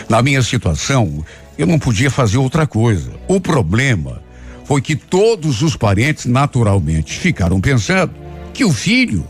Na 0.10 0.22
minha 0.22 0.42
situação, 0.42 1.24
eu 1.58 1.66
não 1.66 1.80
podia 1.80 2.12
fazer 2.12 2.38
outra 2.38 2.68
coisa. 2.68 3.12
O 3.28 3.40
problema 3.40 4.22
foi 4.66 4.82
que 4.82 4.96
todos 4.96 5.62
os 5.62 5.78
parentes 5.78 6.26
naturalmente 6.26 7.18
ficaram 7.18 7.62
pensando 7.62 8.14
que 8.54 8.66
o 8.66 8.74
filho 8.74 9.26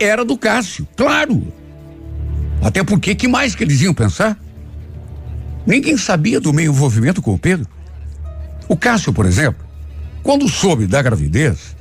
era 0.00 0.24
do 0.24 0.36
Cássio, 0.36 0.86
claro. 0.96 1.52
Até 2.60 2.82
porque 2.82 3.14
que 3.14 3.28
mais 3.28 3.54
que 3.54 3.62
eles 3.62 3.80
iam 3.82 3.94
pensar? 3.94 4.36
Ninguém 5.64 5.96
sabia 5.96 6.40
do 6.40 6.52
meu 6.52 6.72
envolvimento 6.72 7.22
com 7.22 7.34
o 7.34 7.38
Pedro. 7.38 7.68
O 8.68 8.76
Cássio, 8.76 9.12
por 9.12 9.24
exemplo, 9.24 9.67
quando 10.28 10.46
soube 10.46 10.86
da 10.86 11.00
gravidez, 11.00 11.74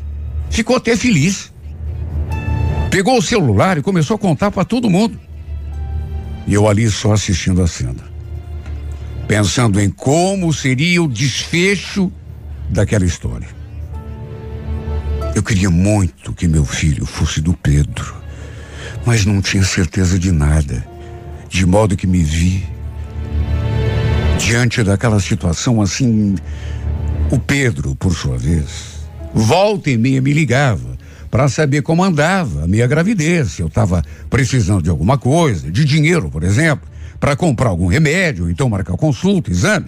ficou 0.50 0.78
até 0.78 0.96
feliz. 0.96 1.52
Pegou 2.90 3.18
o 3.18 3.22
celular 3.22 3.78
e 3.78 3.82
começou 3.82 4.16
a 4.16 4.18
contar 4.18 4.52
para 4.52 4.64
todo 4.64 4.90
mundo. 4.90 5.20
E 6.48 6.54
eu 6.54 6.66
ali 6.66 6.90
só 6.90 7.12
assistindo 7.12 7.62
a 7.62 7.68
cena. 7.68 8.10
Pensando 9.28 9.82
em 9.82 9.90
como 9.90 10.54
seria 10.54 11.04
o 11.04 11.10
desfecho 11.10 12.10
daquela 12.70 13.04
história. 13.04 13.50
Eu 15.36 15.44
queria 15.44 15.70
muito 15.70 16.32
que 16.32 16.48
meu 16.48 16.64
filho 16.64 17.06
fosse 17.06 17.42
do 17.42 17.54
Pedro, 17.54 18.16
mas 19.06 19.26
não 19.26 19.42
tinha 19.42 19.64
certeza 19.66 20.18
de 20.18 20.32
nada. 20.32 20.88
De 21.50 21.66
modo 21.66 21.98
que 21.98 22.08
me 22.08 22.24
vi 22.24 22.66
diante 24.38 24.82
daquela 24.84 25.20
situação 25.20 25.82
assim. 25.82 26.38
O 27.30 27.38
Pedro, 27.38 27.94
por 27.94 28.16
sua 28.16 28.38
vez, 28.38 29.02
volta 29.34 29.90
e 29.90 29.98
meia 29.98 30.22
me 30.22 30.32
ligava 30.32 30.98
para 31.30 31.50
saber 31.50 31.82
como 31.82 32.02
andava 32.02 32.64
a 32.64 32.68
minha 32.68 32.88
gravidez, 32.88 33.52
se 33.52 33.62
eu 33.62 33.68
estava 33.68 34.02
precisando 34.30 34.82
de 34.82 34.90
alguma 34.90 35.18
coisa, 35.18 35.70
de 35.70 35.84
dinheiro, 35.84 36.30
por 36.30 36.42
exemplo, 36.42 36.88
para 37.20 37.36
comprar 37.36 37.68
algum 37.68 37.88
remédio, 37.88 38.50
então 38.50 38.70
marcar 38.70 38.96
consulta, 38.96 39.52
exame. 39.52 39.88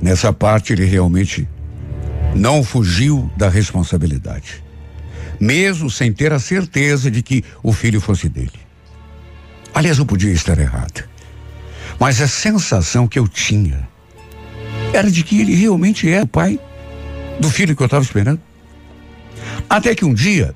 Nessa 0.00 0.32
parte 0.32 0.72
ele 0.72 0.86
realmente 0.86 1.46
não 2.34 2.64
fugiu 2.64 3.30
da 3.36 3.50
responsabilidade, 3.50 4.64
mesmo 5.38 5.90
sem 5.90 6.10
ter 6.10 6.32
a 6.32 6.38
certeza 6.38 7.10
de 7.10 7.22
que 7.22 7.44
o 7.62 7.70
filho 7.70 8.00
fosse 8.00 8.30
dele. 8.30 8.50
Aliás, 9.74 9.98
eu 9.98 10.06
podia 10.06 10.32
estar 10.32 10.58
errado, 10.58 11.04
mas 12.00 12.22
a 12.22 12.26
sensação 12.26 13.06
que 13.06 13.18
eu 13.18 13.28
tinha 13.28 13.92
era 14.94 15.10
de 15.10 15.22
que 15.24 15.40
ele 15.40 15.54
realmente 15.54 16.08
era 16.08 16.24
o 16.24 16.28
pai 16.28 16.58
do 17.40 17.50
filho 17.50 17.74
que 17.74 17.82
eu 17.82 17.86
estava 17.86 18.04
esperando. 18.04 18.40
Até 19.68 19.94
que 19.94 20.04
um 20.04 20.14
dia 20.14 20.54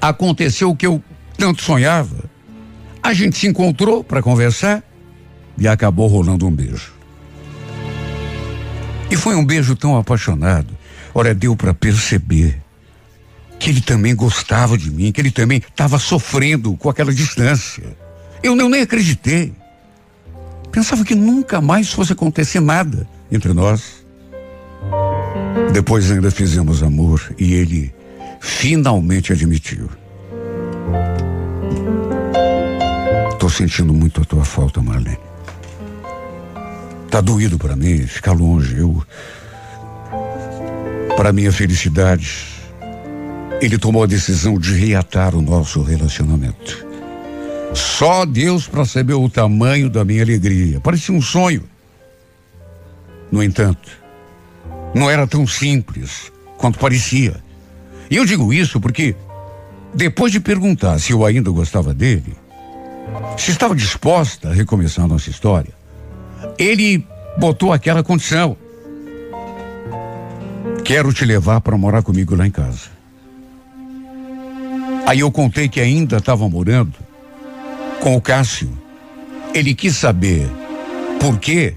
aconteceu 0.00 0.70
o 0.70 0.76
que 0.76 0.86
eu 0.86 1.02
tanto 1.38 1.62
sonhava. 1.62 2.24
A 3.02 3.12
gente 3.12 3.38
se 3.38 3.46
encontrou 3.46 4.02
para 4.02 4.22
conversar 4.22 4.82
e 5.56 5.68
acabou 5.68 6.08
rolando 6.08 6.46
um 6.46 6.50
beijo. 6.50 6.92
E 9.10 9.16
foi 9.16 9.36
um 9.36 9.44
beijo 9.44 9.76
tão 9.76 9.96
apaixonado. 9.96 10.76
Olha, 11.14 11.34
deu 11.34 11.54
para 11.54 11.72
perceber 11.72 12.60
que 13.58 13.70
ele 13.70 13.80
também 13.80 14.16
gostava 14.16 14.76
de 14.76 14.90
mim, 14.90 15.12
que 15.12 15.20
ele 15.20 15.30
também 15.30 15.58
estava 15.58 15.98
sofrendo 15.98 16.74
com 16.76 16.90
aquela 16.90 17.14
distância. 17.14 17.96
Eu 18.42 18.56
não 18.56 18.68
nem 18.68 18.82
acreditei. 18.82 19.54
Pensava 20.72 21.04
que 21.04 21.14
nunca 21.14 21.60
mais 21.60 21.92
fosse 21.92 22.12
acontecer 22.12 22.58
nada 22.58 23.08
entre 23.34 23.52
nós. 23.52 24.04
Depois 25.72 26.10
ainda 26.10 26.30
fizemos 26.30 26.82
amor 26.82 27.34
e 27.38 27.54
ele 27.54 27.92
finalmente 28.40 29.32
admitiu. 29.32 29.88
Tô 33.38 33.48
sentindo 33.48 33.92
muito 33.92 34.22
a 34.22 34.24
tua 34.24 34.44
falta, 34.44 34.80
Marlene. 34.80 35.18
Tá 37.10 37.20
doído 37.20 37.58
para 37.58 37.76
mim 37.76 38.06
ficar 38.06 38.32
longe. 38.32 38.78
Eu 38.78 39.04
para 41.16 41.32
minha 41.32 41.52
felicidade, 41.52 42.46
ele 43.60 43.78
tomou 43.78 44.02
a 44.02 44.06
decisão 44.06 44.58
de 44.58 44.74
reatar 44.74 45.34
o 45.34 45.40
nosso 45.40 45.80
relacionamento. 45.82 46.84
Só 47.72 48.24
Deus 48.24 48.68
saber 48.86 49.14
o 49.14 49.28
tamanho 49.28 49.88
da 49.88 50.04
minha 50.04 50.22
alegria. 50.22 50.80
Parecia 50.80 51.14
um 51.14 51.22
sonho. 51.22 51.62
No 53.30 53.42
entanto, 53.42 53.90
não 54.94 55.10
era 55.10 55.26
tão 55.26 55.46
simples 55.46 56.32
quanto 56.56 56.78
parecia. 56.78 57.42
E 58.10 58.16
eu 58.16 58.24
digo 58.24 58.52
isso 58.52 58.80
porque, 58.80 59.16
depois 59.94 60.30
de 60.30 60.40
perguntar 60.40 60.98
se 60.98 61.12
eu 61.12 61.24
ainda 61.24 61.50
gostava 61.50 61.92
dele, 61.92 62.36
se 63.36 63.50
estava 63.50 63.74
disposta 63.74 64.50
a 64.50 64.54
recomeçar 64.54 65.04
a 65.04 65.08
nossa 65.08 65.30
história, 65.30 65.72
ele 66.58 67.06
botou 67.38 67.72
aquela 67.72 68.02
condição. 68.02 68.56
Quero 70.84 71.12
te 71.12 71.24
levar 71.24 71.60
para 71.60 71.76
morar 71.76 72.02
comigo 72.02 72.36
lá 72.36 72.46
em 72.46 72.50
casa. 72.50 72.94
Aí 75.06 75.20
eu 75.20 75.30
contei 75.30 75.68
que 75.68 75.80
ainda 75.80 76.18
estava 76.18 76.48
morando 76.48 76.94
com 78.00 78.16
o 78.16 78.20
Cássio. 78.20 78.70
Ele 79.54 79.74
quis 79.74 79.96
saber 79.96 80.48
por 81.20 81.38
quê 81.38 81.74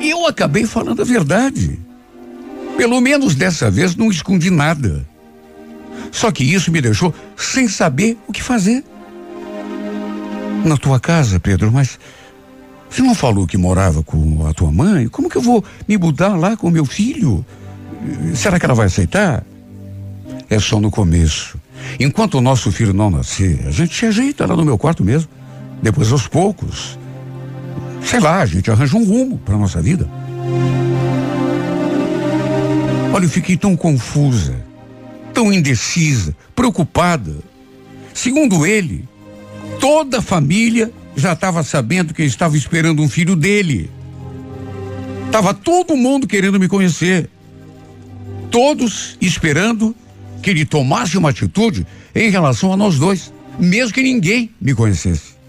e 0.00 0.10
eu 0.10 0.26
acabei 0.26 0.64
falando 0.64 1.02
a 1.02 1.04
verdade. 1.04 1.78
Pelo 2.76 3.00
menos 3.00 3.34
dessa 3.34 3.70
vez 3.70 3.94
não 3.94 4.10
escondi 4.10 4.50
nada. 4.50 5.06
Só 6.10 6.32
que 6.32 6.42
isso 6.42 6.72
me 6.72 6.80
deixou 6.80 7.14
sem 7.36 7.68
saber 7.68 8.16
o 8.26 8.32
que 8.32 8.42
fazer. 8.42 8.82
Na 10.64 10.76
tua 10.76 10.98
casa, 10.98 11.38
Pedro, 11.38 11.70
mas 11.70 11.98
você 12.88 13.02
não 13.02 13.14
falou 13.14 13.46
que 13.46 13.56
morava 13.56 14.02
com 14.02 14.46
a 14.46 14.52
tua 14.52 14.72
mãe? 14.72 15.08
Como 15.08 15.28
que 15.28 15.36
eu 15.36 15.42
vou 15.42 15.64
me 15.86 15.96
mudar 15.96 16.36
lá 16.36 16.56
com 16.56 16.70
meu 16.70 16.84
filho? 16.84 17.44
Será 18.34 18.58
que 18.58 18.64
ela 18.64 18.74
vai 18.74 18.86
aceitar? 18.86 19.44
É 20.48 20.58
só 20.58 20.80
no 20.80 20.90
começo. 20.90 21.58
Enquanto 21.98 22.34
o 22.34 22.40
nosso 22.40 22.72
filho 22.72 22.92
não 22.92 23.10
nascer, 23.10 23.64
a 23.66 23.70
gente 23.70 23.94
se 23.94 24.06
ajeita 24.06 24.46
lá 24.46 24.56
no 24.56 24.64
meu 24.64 24.76
quarto 24.76 25.04
mesmo. 25.04 25.30
Depois, 25.82 26.10
aos 26.12 26.26
poucos, 26.26 26.98
sei 28.04 28.20
lá, 28.20 28.40
a 28.40 28.46
gente 28.46 28.70
arranja 28.70 28.96
um 28.96 29.04
rumo 29.04 29.38
para 29.38 29.56
nossa 29.56 29.80
vida. 29.80 30.08
Olha, 33.12 33.24
eu 33.24 33.30
fiquei 33.30 33.56
tão 33.56 33.76
confusa, 33.76 34.54
tão 35.34 35.52
indecisa, 35.52 36.34
preocupada. 36.54 37.36
Segundo 38.14 38.64
ele, 38.66 39.08
toda 39.80 40.18
a 40.18 40.22
família 40.22 40.92
já 41.16 41.32
estava 41.32 41.62
sabendo 41.62 42.14
que 42.14 42.22
eu 42.22 42.26
estava 42.26 42.56
esperando 42.56 43.02
um 43.02 43.08
filho 43.08 43.34
dele. 43.34 43.90
Tava 45.32 45.52
todo 45.54 45.96
mundo 45.96 46.26
querendo 46.26 46.58
me 46.58 46.68
conhecer. 46.68 47.28
Todos 48.50 49.16
esperando 49.20 49.94
que 50.42 50.50
ele 50.50 50.64
tomasse 50.64 51.16
uma 51.16 51.30
atitude 51.30 51.86
em 52.14 52.30
relação 52.30 52.72
a 52.72 52.76
nós 52.76 52.98
dois, 52.98 53.32
mesmo 53.58 53.94
que 53.94 54.02
ninguém 54.02 54.50
me 54.60 54.74
conhecesse. 54.74 55.39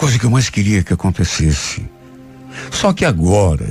Coisa 0.00 0.18
que 0.18 0.24
eu 0.24 0.30
mais 0.30 0.48
queria 0.48 0.82
que 0.82 0.94
acontecesse. 0.94 1.84
Só 2.70 2.90
que 2.90 3.04
agora, 3.04 3.68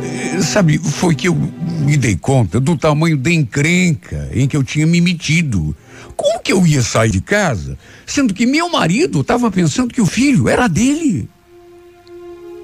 eh, 0.00 0.40
sabe, 0.42 0.78
foi 0.78 1.12
que 1.12 1.26
eu 1.26 1.34
me 1.34 1.96
dei 1.96 2.14
conta 2.14 2.60
do 2.60 2.78
tamanho 2.78 3.16
da 3.16 3.32
encrenca 3.32 4.30
em 4.32 4.46
que 4.46 4.56
eu 4.56 4.62
tinha 4.62 4.86
me 4.86 5.00
metido. 5.00 5.74
Como 6.16 6.38
que 6.38 6.52
eu 6.52 6.64
ia 6.64 6.82
sair 6.82 7.10
de 7.10 7.20
casa, 7.20 7.76
sendo 8.06 8.32
que 8.32 8.46
meu 8.46 8.68
marido 8.70 9.22
estava 9.22 9.50
pensando 9.50 9.92
que 9.92 10.00
o 10.00 10.06
filho 10.06 10.48
era 10.48 10.68
dele? 10.68 11.28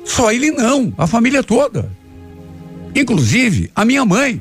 Só 0.05 0.31
ele 0.31 0.53
não, 0.53 0.95
a 0.97 1.09
família 1.09 1.43
toda. 1.43 1.91
Inclusive 2.95 3.69
a 3.75 3.85
minha 3.85 4.05
mãe. 4.05 4.41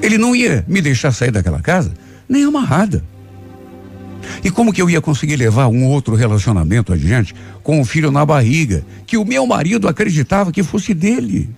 Ele 0.00 0.18
não 0.18 0.36
ia 0.36 0.64
me 0.68 0.80
deixar 0.80 1.10
sair 1.10 1.32
daquela 1.32 1.60
casa 1.60 1.92
nem 2.28 2.44
amarrada. 2.44 3.02
E 4.44 4.50
como 4.50 4.72
que 4.72 4.80
eu 4.80 4.88
ia 4.88 5.00
conseguir 5.00 5.36
levar 5.36 5.68
um 5.68 5.84
outro 5.84 6.14
relacionamento 6.14 6.92
adiante 6.92 7.34
com 7.62 7.80
o 7.80 7.84
filho 7.84 8.10
na 8.10 8.24
barriga, 8.24 8.84
que 9.06 9.16
o 9.16 9.24
meu 9.24 9.46
marido 9.46 9.88
acreditava 9.88 10.52
que 10.52 10.62
fosse 10.62 10.94
dele? 10.94 11.50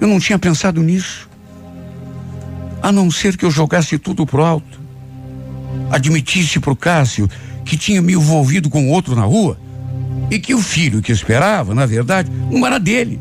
Eu 0.00 0.08
não 0.08 0.18
tinha 0.18 0.38
pensado 0.38 0.82
nisso. 0.82 1.28
A 2.82 2.92
não 2.92 3.10
ser 3.10 3.36
que 3.36 3.44
eu 3.44 3.50
jogasse 3.50 3.98
tudo 3.98 4.26
pro 4.26 4.44
alto. 4.44 4.80
Admitisse 5.90 6.60
pro 6.60 6.76
Cássio 6.76 7.28
que 7.64 7.76
tinha 7.76 8.02
me 8.02 8.12
envolvido 8.12 8.68
com 8.68 8.90
outro 8.90 9.16
na 9.16 9.24
rua 9.24 9.58
e 10.30 10.38
que 10.38 10.54
o 10.54 10.60
filho 10.60 11.02
que 11.02 11.12
esperava, 11.12 11.74
na 11.74 11.86
verdade, 11.86 12.30
não 12.50 12.66
era 12.66 12.78
dele, 12.78 13.20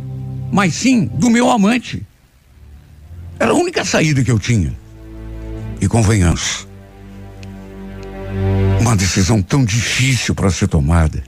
mas 0.52 0.74
sim 0.74 1.06
do 1.06 1.30
meu 1.30 1.50
amante. 1.50 2.06
Era 3.40 3.52
a 3.52 3.56
única 3.56 3.84
saída 3.84 4.24
que 4.24 4.32
eu 4.32 4.40
tinha. 4.40 4.74
E 5.82 5.88
convenhamos, 5.88 6.68
uma 8.80 8.96
decisão 8.96 9.42
tão 9.42 9.64
difícil 9.64 10.36
para 10.36 10.50
ser 10.50 10.68
tomada. 10.68 11.24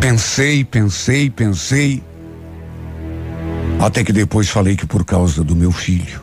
Pensei, 0.00 0.64
pensei, 0.64 1.30
pensei. 1.30 2.02
Até 3.80 4.02
que 4.02 4.12
depois 4.12 4.48
falei 4.48 4.76
que 4.76 4.86
por 4.86 5.04
causa 5.04 5.44
do 5.44 5.54
meu 5.54 5.70
filho, 5.70 6.20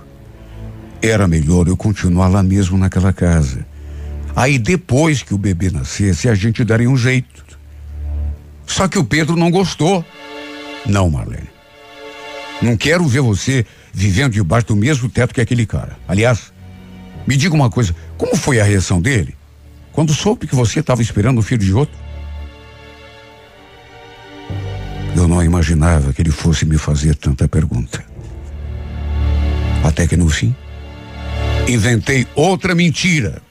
era 1.02 1.28
melhor 1.28 1.68
eu 1.68 1.78
continuar 1.78 2.28
lá 2.28 2.44
mesmo 2.44 2.78
naquela 2.78 3.14
casa. 3.14 3.66
Aí 4.36 4.60
depois 4.60 5.24
que 5.24 5.34
o 5.34 5.38
bebê 5.38 5.70
nascesse, 5.70 6.28
a 6.28 6.36
gente 6.36 6.64
daria 6.64 6.90
um 6.90 6.98
jeito. 6.98 7.46
Só 8.66 8.88
que 8.88 9.00
o 9.00 9.04
Pedro 9.06 9.36
não 9.36 9.50
gostou. 9.50 10.04
Não, 10.86 11.10
Marlene. 11.10 11.50
Não 12.62 12.76
quero 12.76 13.06
ver 13.08 13.22
você 13.22 13.66
vivendo 13.94 14.34
debaixo 14.34 14.68
do 14.68 14.76
mesmo 14.76 15.08
teto 15.08 15.34
que 15.34 15.42
aquele 15.42 15.66
cara. 15.66 15.98
Aliás, 16.08 16.52
me 17.28 17.36
diga 17.38 17.56
uma 17.56 17.70
coisa, 17.70 17.96
como 18.18 18.36
foi 18.36 18.60
a 18.60 18.64
reação 18.64 19.02
dele 19.02 19.36
quando 19.92 20.14
soube 20.14 20.48
que 20.48 20.56
você 20.56 20.80
estava 20.80 21.02
esperando 21.02 21.40
o 21.40 21.42
filho 21.42 21.64
de 21.64 21.74
outro? 21.74 21.98
Eu 25.16 25.28
não 25.28 25.42
imaginava 25.42 26.12
que 26.12 26.22
ele 26.22 26.32
fosse 26.32 26.66
me 26.66 26.78
fazer 26.78 27.16
tanta 27.16 27.48
pergunta. 27.48 28.04
Até 29.84 30.06
que 30.06 30.18
no 30.18 30.28
fim, 30.30 30.54
inventei 31.68 32.28
outra 32.36 32.76
mentira. 32.76 33.42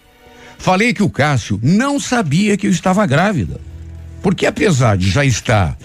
Falei 0.59 0.93
que 0.93 1.03
o 1.03 1.09
Cássio 1.09 1.59
não 1.63 1.99
sabia 1.99 2.57
que 2.57 2.67
eu 2.67 2.71
estava 2.71 3.07
grávida. 3.07 3.61
Porque 4.23 4.47
apesar 4.47 4.97
de 4.97 5.11
já 5.11 5.25
estar 5.25 5.77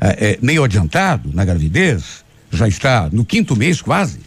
é, 0.00 0.38
meio 0.40 0.64
adiantado 0.64 1.30
na 1.32 1.44
gravidez, 1.44 2.24
já 2.50 2.66
está 2.68 3.08
no 3.12 3.24
quinto 3.24 3.56
mês 3.56 3.80
quase, 3.80 4.20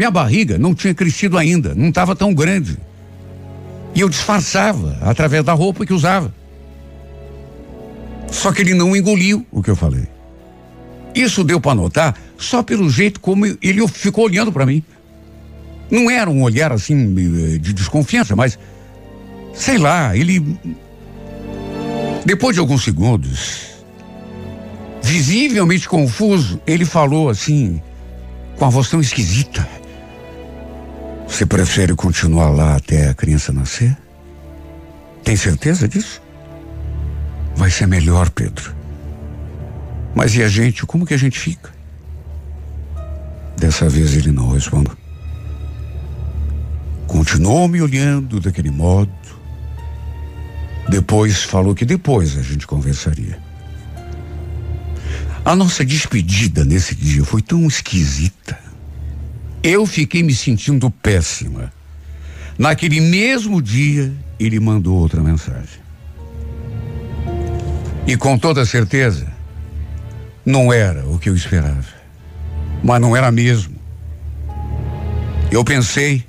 minha 0.00 0.10
barriga 0.10 0.56
não 0.56 0.74
tinha 0.74 0.94
crescido 0.94 1.36
ainda, 1.36 1.74
não 1.74 1.90
estava 1.90 2.16
tão 2.16 2.32
grande. 2.32 2.78
E 3.94 4.00
eu 4.00 4.08
disfarçava 4.08 4.96
através 5.02 5.44
da 5.44 5.52
roupa 5.52 5.84
que 5.84 5.92
usava. 5.92 6.32
Só 8.30 8.50
que 8.50 8.62
ele 8.62 8.72
não 8.72 8.96
engoliu 8.96 9.46
o 9.52 9.62
que 9.62 9.68
eu 9.68 9.76
falei. 9.76 10.08
Isso 11.14 11.44
deu 11.44 11.60
para 11.60 11.74
notar 11.74 12.18
só 12.38 12.62
pelo 12.62 12.88
jeito 12.88 13.20
como 13.20 13.44
ele 13.44 13.86
ficou 13.88 14.24
olhando 14.24 14.50
para 14.50 14.64
mim. 14.64 14.82
Não 15.90 16.10
era 16.10 16.30
um 16.30 16.42
olhar 16.42 16.72
assim 16.72 17.14
de 17.58 17.74
desconfiança, 17.74 18.34
mas 18.34 18.58
sei 19.52 19.76
lá, 19.76 20.16
ele 20.16 20.42
depois 22.24 22.54
de 22.54 22.60
alguns 22.60 22.84
segundos, 22.84 23.66
visivelmente 25.02 25.86
confuso, 25.86 26.58
ele 26.66 26.86
falou 26.86 27.28
assim, 27.28 27.82
com 28.56 28.64
a 28.64 28.70
voz 28.70 28.88
tão 28.88 28.98
esquisita: 28.98 29.68
Você 31.30 31.46
prefere 31.46 31.94
continuar 31.94 32.50
lá 32.50 32.74
até 32.74 33.08
a 33.08 33.14
criança 33.14 33.52
nascer? 33.52 33.96
Tem 35.22 35.36
certeza 35.36 35.88
disso? 35.88 36.20
Vai 37.54 37.70
ser 37.70 37.86
melhor, 37.86 38.28
Pedro. 38.30 38.74
Mas 40.14 40.34
e 40.34 40.42
a 40.42 40.48
gente? 40.48 40.84
Como 40.84 41.06
que 41.06 41.14
a 41.14 41.16
gente 41.16 41.38
fica? 41.38 41.70
Dessa 43.56 43.88
vez 43.88 44.16
ele 44.16 44.32
não 44.32 44.50
respondeu. 44.50 44.96
Continuou 47.06 47.68
me 47.68 47.80
olhando 47.80 48.40
daquele 48.40 48.70
modo. 48.70 49.10
Depois 50.88 51.44
falou 51.44 51.76
que 51.76 51.84
depois 51.84 52.36
a 52.36 52.42
gente 52.42 52.66
conversaria. 52.66 53.38
A 55.44 55.54
nossa 55.54 55.84
despedida 55.84 56.64
nesse 56.64 56.94
dia 56.94 57.24
foi 57.24 57.40
tão 57.40 57.66
esquisita. 57.66 58.69
Eu 59.62 59.84
fiquei 59.86 60.22
me 60.22 60.34
sentindo 60.34 60.90
péssima. 60.90 61.72
Naquele 62.58 63.00
mesmo 63.00 63.60
dia, 63.60 64.12
ele 64.38 64.58
mandou 64.58 64.98
outra 64.98 65.22
mensagem. 65.22 65.80
E 68.06 68.16
com 68.16 68.38
toda 68.38 68.64
certeza, 68.64 69.26
não 70.44 70.72
era 70.72 71.06
o 71.06 71.18
que 71.18 71.28
eu 71.28 71.36
esperava. 71.36 72.00
Mas 72.82 73.00
não 73.00 73.14
era 73.14 73.30
mesmo. 73.30 73.76
Eu 75.50 75.62
pensei 75.62 76.24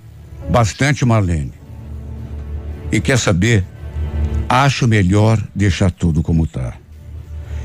bastante, 0.50 1.06
Marlene. 1.06 1.54
E 2.92 3.00
quer 3.00 3.18
saber? 3.18 3.64
Acho 4.50 4.88
melhor 4.88 5.42
deixar 5.56 5.90
tudo 5.90 6.22
como 6.22 6.44
está. 6.44 6.74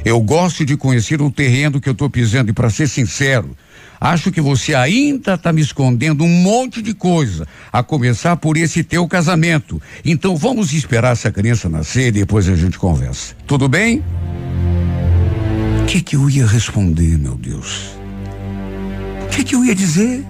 Eu 0.04 0.20
gosto 0.20 0.64
de 0.64 0.76
conhecer 0.76 1.20
o 1.20 1.32
terreno 1.32 1.80
que 1.80 1.88
eu 1.88 1.92
estou 1.92 2.08
pisando 2.08 2.50
e 2.50 2.52
para 2.52 2.70
ser 2.70 2.86
sincero, 2.88 3.56
acho 4.00 4.30
que 4.30 4.40
você 4.40 4.74
ainda 4.74 5.34
está 5.34 5.52
me 5.52 5.60
escondendo 5.60 6.24
um 6.24 6.28
monte 6.28 6.82
de 6.82 6.94
coisa, 6.94 7.46
a 7.72 7.82
começar 7.82 8.36
por 8.36 8.56
esse 8.56 8.84
teu 8.84 9.06
casamento. 9.06 9.80
Então 10.04 10.36
vamos 10.36 10.72
esperar 10.72 11.12
essa 11.12 11.30
criança 11.30 11.68
nascer 11.68 12.08
e 12.08 12.12
depois 12.12 12.48
a 12.48 12.54
gente 12.54 12.78
conversa. 12.78 13.34
Tudo 13.46 13.68
bem? 13.68 14.02
O 15.82 15.86
que 15.86 16.00
que 16.00 16.16
eu 16.16 16.28
ia 16.28 16.46
responder, 16.46 17.18
meu 17.18 17.36
Deus? 17.36 17.90
O 19.24 19.28
que 19.30 19.44
que 19.44 19.54
eu 19.54 19.64
ia 19.64 19.74
dizer? 19.74 20.24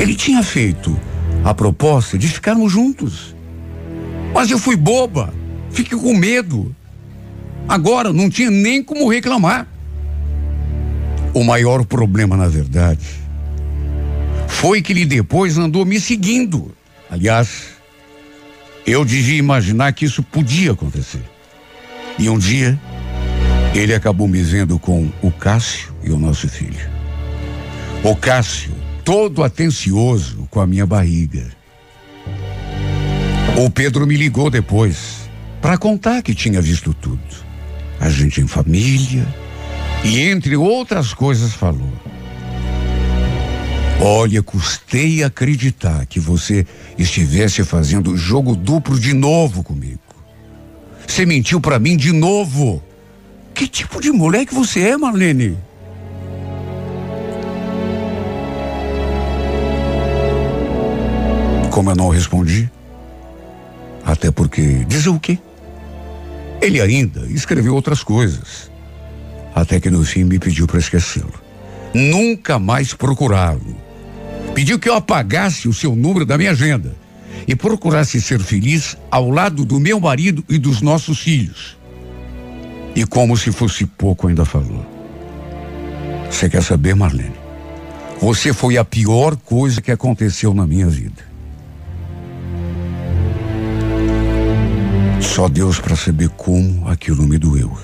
Ele 0.00 0.14
tinha 0.14 0.42
feito 0.42 0.98
a 1.44 1.54
proposta 1.54 2.18
de 2.18 2.26
ficarmos 2.26 2.72
juntos. 2.72 3.34
Mas 4.32 4.50
eu 4.50 4.58
fui 4.58 4.74
boba, 4.74 5.32
fiquei 5.70 5.96
com 5.96 6.12
medo. 6.14 6.74
Agora 7.68 8.12
não 8.12 8.28
tinha 8.28 8.50
nem 8.50 8.82
como 8.82 9.08
reclamar. 9.08 9.68
O 11.34 11.42
maior 11.42 11.84
problema, 11.84 12.36
na 12.36 12.46
verdade, 12.46 13.04
foi 14.46 14.80
que 14.80 14.92
ele 14.92 15.04
depois 15.04 15.58
andou 15.58 15.84
me 15.84 15.98
seguindo. 15.98 16.72
Aliás, 17.10 17.74
eu 18.86 19.04
devia 19.04 19.36
imaginar 19.36 19.92
que 19.92 20.04
isso 20.04 20.22
podia 20.22 20.70
acontecer. 20.70 21.24
E 22.16 22.30
um 22.30 22.38
dia, 22.38 22.78
ele 23.74 23.92
acabou 23.92 24.28
me 24.28 24.40
vendo 24.42 24.78
com 24.78 25.10
o 25.20 25.30
Cássio 25.32 25.92
e 26.04 26.12
o 26.12 26.18
nosso 26.18 26.48
filho. 26.48 26.88
O 28.04 28.14
Cássio, 28.14 28.72
todo 29.04 29.42
atencioso 29.42 30.46
com 30.48 30.60
a 30.60 30.66
minha 30.66 30.86
barriga. 30.86 31.50
O 33.56 33.68
Pedro 33.68 34.06
me 34.06 34.16
ligou 34.16 34.50
depois 34.50 35.28
para 35.60 35.76
contar 35.76 36.22
que 36.22 36.34
tinha 36.34 36.60
visto 36.60 36.94
tudo. 36.94 37.44
A 37.98 38.08
gente 38.08 38.40
em 38.40 38.46
família 38.46 39.26
e 40.04 40.20
entre 40.20 40.56
outras 40.56 41.14
coisas 41.14 41.54
falou. 41.54 41.92
Olha, 44.00 44.42
custei 44.42 45.24
acreditar 45.24 46.04
que 46.04 46.20
você 46.20 46.66
estivesse 46.98 47.64
fazendo 47.64 48.16
jogo 48.16 48.54
duplo 48.54 49.00
de 49.00 49.14
novo 49.14 49.62
comigo. 49.62 50.00
Você 51.06 51.24
mentiu 51.24 51.60
para 51.60 51.78
mim 51.78 51.96
de 51.96 52.12
novo. 52.12 52.82
Que 53.54 53.66
tipo 53.68 54.00
de 54.00 54.10
moleque 54.10 54.52
você 54.52 54.80
é, 54.80 54.96
Marlene? 54.96 55.56
Como 61.70 61.90
eu 61.90 61.96
não 61.96 62.08
respondi, 62.08 62.70
até 64.04 64.30
porque 64.30 64.84
dizer 64.84 65.08
o 65.08 65.18
quê? 65.18 65.38
Ele 66.60 66.80
ainda 66.80 67.26
escreveu 67.26 67.74
outras 67.74 68.02
coisas, 68.02 68.70
até 69.54 69.78
que 69.78 69.90
no 69.90 70.04
fim 70.04 70.24
me 70.24 70.38
pediu 70.38 70.66
para 70.66 70.78
esquecê-lo. 70.78 71.32
Nunca 71.94 72.58
mais 72.58 72.92
procurá-lo. 72.92 73.76
Pediu 74.54 74.78
que 74.78 74.88
eu 74.88 74.94
apagasse 74.94 75.68
o 75.68 75.72
seu 75.72 75.94
número 75.94 76.26
da 76.26 76.36
minha 76.36 76.50
agenda 76.50 76.94
e 77.46 77.54
procurasse 77.54 78.20
ser 78.20 78.40
feliz 78.40 78.96
ao 79.10 79.30
lado 79.30 79.64
do 79.64 79.78
meu 79.78 80.00
marido 80.00 80.44
e 80.48 80.58
dos 80.58 80.80
nossos 80.80 81.20
filhos. 81.20 81.76
E 82.96 83.04
como 83.04 83.36
se 83.36 83.52
fosse 83.52 83.86
pouco, 83.86 84.28
ainda 84.28 84.44
falou. 84.44 84.84
Você 86.30 86.48
quer 86.48 86.62
saber, 86.62 86.94
Marlene? 86.94 87.34
Você 88.20 88.52
foi 88.52 88.76
a 88.78 88.84
pior 88.84 89.36
coisa 89.36 89.82
que 89.82 89.92
aconteceu 89.92 90.54
na 90.54 90.66
minha 90.66 90.88
vida. 90.88 91.22
Só 95.20 95.48
Deus 95.48 95.80
para 95.80 95.96
saber 95.96 96.28
como 96.30 96.88
aquilo 96.88 97.26
me 97.26 97.38
doeu. 97.38 97.76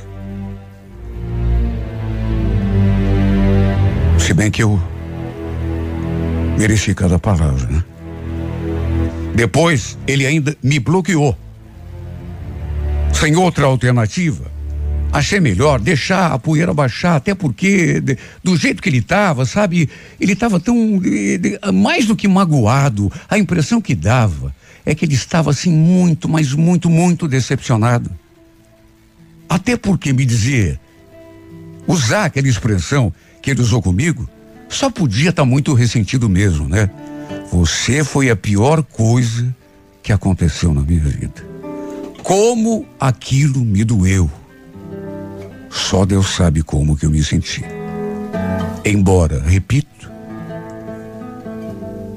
Se 4.30 4.34
bem 4.34 4.48
que 4.48 4.62
eu 4.62 4.80
mereci 6.56 6.94
cada 6.94 7.18
palavra, 7.18 7.66
né? 7.68 7.84
Depois, 9.34 9.98
ele 10.06 10.24
ainda 10.24 10.56
me 10.62 10.78
bloqueou. 10.78 11.36
Sem 13.12 13.34
outra 13.34 13.66
alternativa, 13.66 14.48
achei 15.12 15.40
melhor 15.40 15.80
deixar 15.80 16.30
a 16.30 16.38
poeira 16.38 16.72
baixar, 16.72 17.16
até 17.16 17.34
porque, 17.34 18.00
de, 18.00 18.16
do 18.40 18.56
jeito 18.56 18.80
que 18.80 18.88
ele 18.88 18.98
estava, 18.98 19.44
sabe, 19.44 19.90
ele 20.20 20.34
estava 20.34 20.60
tão. 20.60 20.96
De, 21.00 21.36
de, 21.36 21.58
mais 21.74 22.06
do 22.06 22.14
que 22.14 22.28
magoado, 22.28 23.10
a 23.28 23.36
impressão 23.36 23.80
que 23.80 23.96
dava 23.96 24.54
é 24.86 24.94
que 24.94 25.04
ele 25.04 25.14
estava 25.14 25.50
assim 25.50 25.72
muito, 25.72 26.28
mas 26.28 26.52
muito, 26.52 26.88
muito 26.88 27.26
decepcionado. 27.26 28.08
Até 29.48 29.76
porque 29.76 30.12
me 30.12 30.24
dizer, 30.24 30.78
usar 31.84 32.26
aquela 32.26 32.46
expressão 32.46 33.12
que 33.43 33.51
ele 33.51 33.62
usou 33.62 33.80
comigo, 33.80 34.28
só 34.68 34.91
podia 34.91 35.30
estar 35.30 35.43
tá 35.43 35.49
muito 35.49 35.74
ressentido 35.74 36.28
mesmo, 36.28 36.68
né? 36.68 36.91
Você 37.53 38.05
foi 38.05 38.30
a 38.30 38.36
pior 38.36 38.82
coisa 38.82 39.55
que 40.03 40.12
aconteceu 40.12 40.72
na 40.72 40.82
minha 40.82 41.01
vida. 41.01 41.45
Como 42.22 42.86
aquilo 42.99 43.64
me 43.64 43.82
doeu. 43.84 44.30
Só 45.68 46.05
Deus 46.05 46.34
sabe 46.34 46.62
como 46.62 46.97
que 46.97 47.07
eu 47.07 47.11
me 47.11 47.22
senti. 47.22 47.64
Embora, 48.84 49.41
repito, 49.41 50.11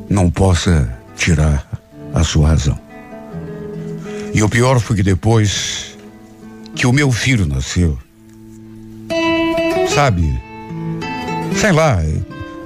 não 0.10 0.30
possa 0.30 0.98
tirar 1.16 1.68
a 2.14 2.24
sua 2.24 2.50
razão. 2.50 2.80
E 4.34 4.42
o 4.42 4.50
pior 4.50 4.80
foi 4.80 4.96
que 4.96 5.04
depois 5.04 5.98
que 6.76 6.88
o 6.88 6.94
meu 6.94 7.12
filho 7.12 7.46
nasceu, 7.46 7.98
sabe, 9.94 10.40
sei 11.56 11.72
lá, 11.72 12.00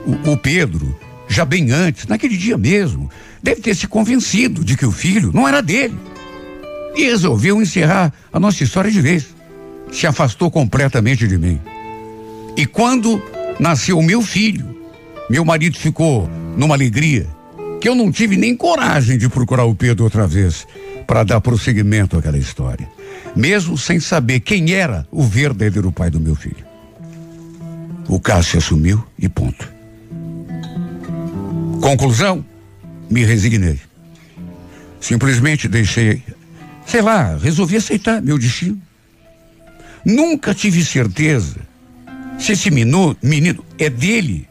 o, 0.05 0.31
o 0.31 0.38
Pedro, 0.38 0.97
já 1.27 1.45
bem 1.45 1.71
antes, 1.71 2.07
naquele 2.07 2.38
dia 2.38 2.57
mesmo, 2.57 3.09
deve 3.41 3.61
ter 3.61 3.75
se 3.75 3.88
convencido 3.88 4.63
de 4.63 4.75
que 4.75 4.85
o 4.85 4.91
filho 4.91 5.31
não 5.33 5.47
era 5.47 5.61
dele. 5.61 5.97
E 6.95 7.03
resolveu 7.03 7.61
encerrar 7.61 8.13
a 8.31 8.39
nossa 8.39 8.63
história 8.63 8.89
de 8.89 9.01
vez. 9.01 9.27
Se 9.91 10.07
afastou 10.07 10.49
completamente 10.49 11.27
de 11.27 11.38
mim. 11.38 11.61
E 12.55 12.65
quando 12.65 13.21
nasceu 13.59 14.01
meu 14.01 14.21
filho, 14.21 14.75
meu 15.29 15.45
marido 15.45 15.77
ficou 15.77 16.29
numa 16.57 16.75
alegria 16.75 17.27
que 17.79 17.88
eu 17.88 17.93
não 17.93 18.11
tive 18.11 18.35
nem 18.35 18.55
coragem 18.55 19.17
de 19.17 19.29
procurar 19.29 19.65
o 19.65 19.75
Pedro 19.75 20.03
outra 20.03 20.25
vez 20.25 20.65
para 21.05 21.23
dar 21.23 21.39
prosseguimento 21.39 22.17
àquela 22.17 22.38
história, 22.38 22.89
mesmo 23.35 23.77
sem 23.77 23.99
saber 23.99 24.39
quem 24.39 24.73
era 24.73 25.07
o 25.11 25.23
verdadeiro 25.23 25.91
pai 25.91 26.09
do 26.09 26.19
meu 26.19 26.35
filho. 26.35 26.66
O 28.08 28.20
Cássio 28.20 28.60
assumiu 28.60 29.03
e 29.20 29.28
ponto. 29.28 29.70
Conclusão, 31.82 32.43
me 33.10 33.24
resignei. 33.24 33.80
Simplesmente 34.99 35.68
deixei, 35.68 36.24
sei 36.86 37.01
lá, 37.01 37.38
resolvi 37.38 37.76
aceitar 37.76 38.22
meu 38.22 38.38
destino. 38.38 38.82
Nunca 40.05 40.53
tive 40.53 40.84
certeza 40.84 41.58
se 42.39 42.53
esse 42.53 42.72
menino, 42.72 43.16
menino 43.22 43.64
é 43.78 43.89
dele 43.89 44.47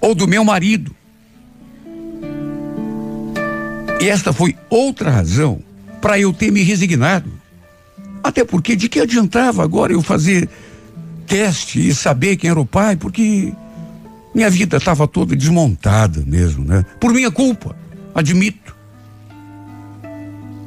ou 0.00 0.14
do 0.14 0.28
meu 0.28 0.44
marido. 0.44 0.94
E 4.00 4.08
esta 4.08 4.32
foi 4.32 4.56
outra 4.68 5.10
razão 5.10 5.60
para 6.00 6.18
eu 6.18 6.32
ter 6.32 6.52
me 6.52 6.62
resignado. 6.62 7.32
Até 8.22 8.44
porque 8.44 8.76
de 8.76 8.88
que 8.88 9.00
adiantava 9.00 9.62
agora 9.62 9.92
eu 9.92 10.02
fazer 10.02 10.48
teste 11.26 11.86
e 11.86 11.94
saber 11.94 12.36
quem 12.36 12.50
era 12.50 12.60
o 12.60 12.66
pai, 12.66 12.96
porque 12.96 13.52
minha 14.34 14.50
vida 14.50 14.76
estava 14.76 15.08
toda 15.08 15.34
desmontada 15.34 16.22
mesmo, 16.26 16.64
né? 16.64 16.84
Por 17.00 17.12
minha 17.12 17.30
culpa, 17.30 17.76
admito. 18.14 18.76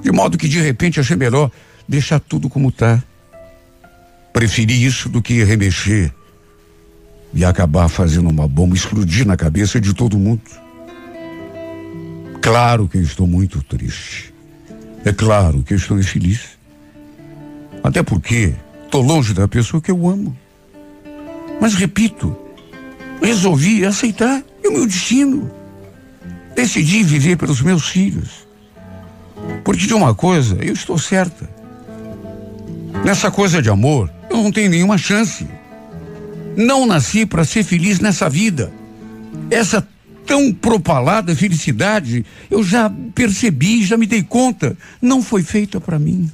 De 0.01 0.11
modo 0.11 0.37
que 0.37 0.47
de 0.47 0.59
repente 0.59 0.99
achei 0.99 1.15
melhor 1.15 1.51
deixar 1.87 2.19
tudo 2.19 2.49
como 2.49 2.69
está. 2.69 3.03
Preferi 4.33 4.83
isso 4.83 5.09
do 5.09 5.21
que 5.21 5.43
remexer 5.43 6.11
e 7.33 7.45
acabar 7.45 7.87
fazendo 7.89 8.29
uma 8.29 8.47
bomba 8.47 8.75
explodir 8.75 9.25
na 9.25 9.37
cabeça 9.37 9.79
de 9.79 9.93
todo 9.93 10.17
mundo. 10.17 10.41
Claro 12.41 12.87
que 12.87 12.97
eu 12.97 13.03
estou 13.03 13.27
muito 13.27 13.61
triste. 13.61 14.33
É 15.05 15.13
claro 15.13 15.63
que 15.63 15.73
eu 15.73 15.77
estou 15.77 15.99
infeliz. 15.99 16.57
Até 17.83 18.01
porque 18.01 18.53
estou 18.85 19.01
longe 19.01 19.33
da 19.33 19.47
pessoa 19.47 19.81
que 19.81 19.91
eu 19.91 20.07
amo. 20.07 20.35
Mas 21.59 21.73
repito, 21.73 22.35
resolvi 23.21 23.85
aceitar 23.85 24.41
o 24.65 24.71
meu 24.71 24.85
destino. 24.85 25.51
Decidi 26.55 27.03
viver 27.03 27.37
pelos 27.37 27.61
meus 27.61 27.87
filhos. 27.87 28.47
Porque 29.63 29.85
de 29.85 29.93
uma 29.93 30.13
coisa 30.13 30.57
eu 30.61 30.73
estou 30.73 30.97
certa. 30.97 31.49
Nessa 33.03 33.31
coisa 33.31 33.61
de 33.61 33.69
amor, 33.69 34.11
eu 34.29 34.37
não 34.37 34.51
tenho 34.51 34.69
nenhuma 34.69 34.97
chance. 34.97 35.47
Não 36.55 36.85
nasci 36.85 37.25
para 37.25 37.45
ser 37.45 37.63
feliz 37.63 37.99
nessa 37.99 38.29
vida. 38.29 38.71
Essa 39.49 39.87
tão 40.25 40.53
propalada 40.53 41.35
felicidade, 41.35 42.23
eu 42.51 42.63
já 42.63 42.91
percebi, 43.15 43.83
já 43.83 43.97
me 43.97 44.05
dei 44.05 44.21
conta, 44.21 44.77
não 45.01 45.23
foi 45.23 45.41
feita 45.41 45.81
para 45.81 45.97
mim. 45.97 46.29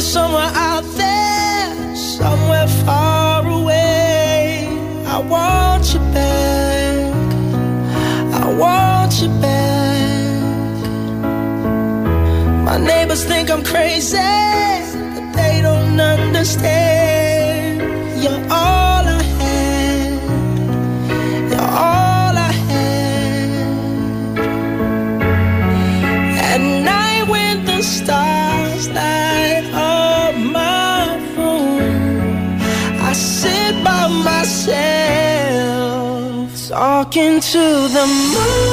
Somewhere 0.00 0.50
out 0.54 0.82
there, 0.96 1.94
somewhere 1.94 2.66
far 2.84 3.46
away. 3.46 4.66
I 5.06 5.18
want 5.18 5.92
you 5.92 6.00
back. 6.12 7.14
I 8.42 8.52
want 8.58 9.20
you 9.20 9.28
back. 9.40 10.42
My 12.64 12.78
neighbors 12.78 13.24
think 13.24 13.50
I'm 13.50 13.62
crazy, 13.62 14.16
but 14.16 15.32
they 15.34 15.60
don't 15.62 16.00
understand. 16.00 16.79
Talking 37.10 37.40
to 37.40 37.58
the 37.58 38.06
moon, 38.06 38.69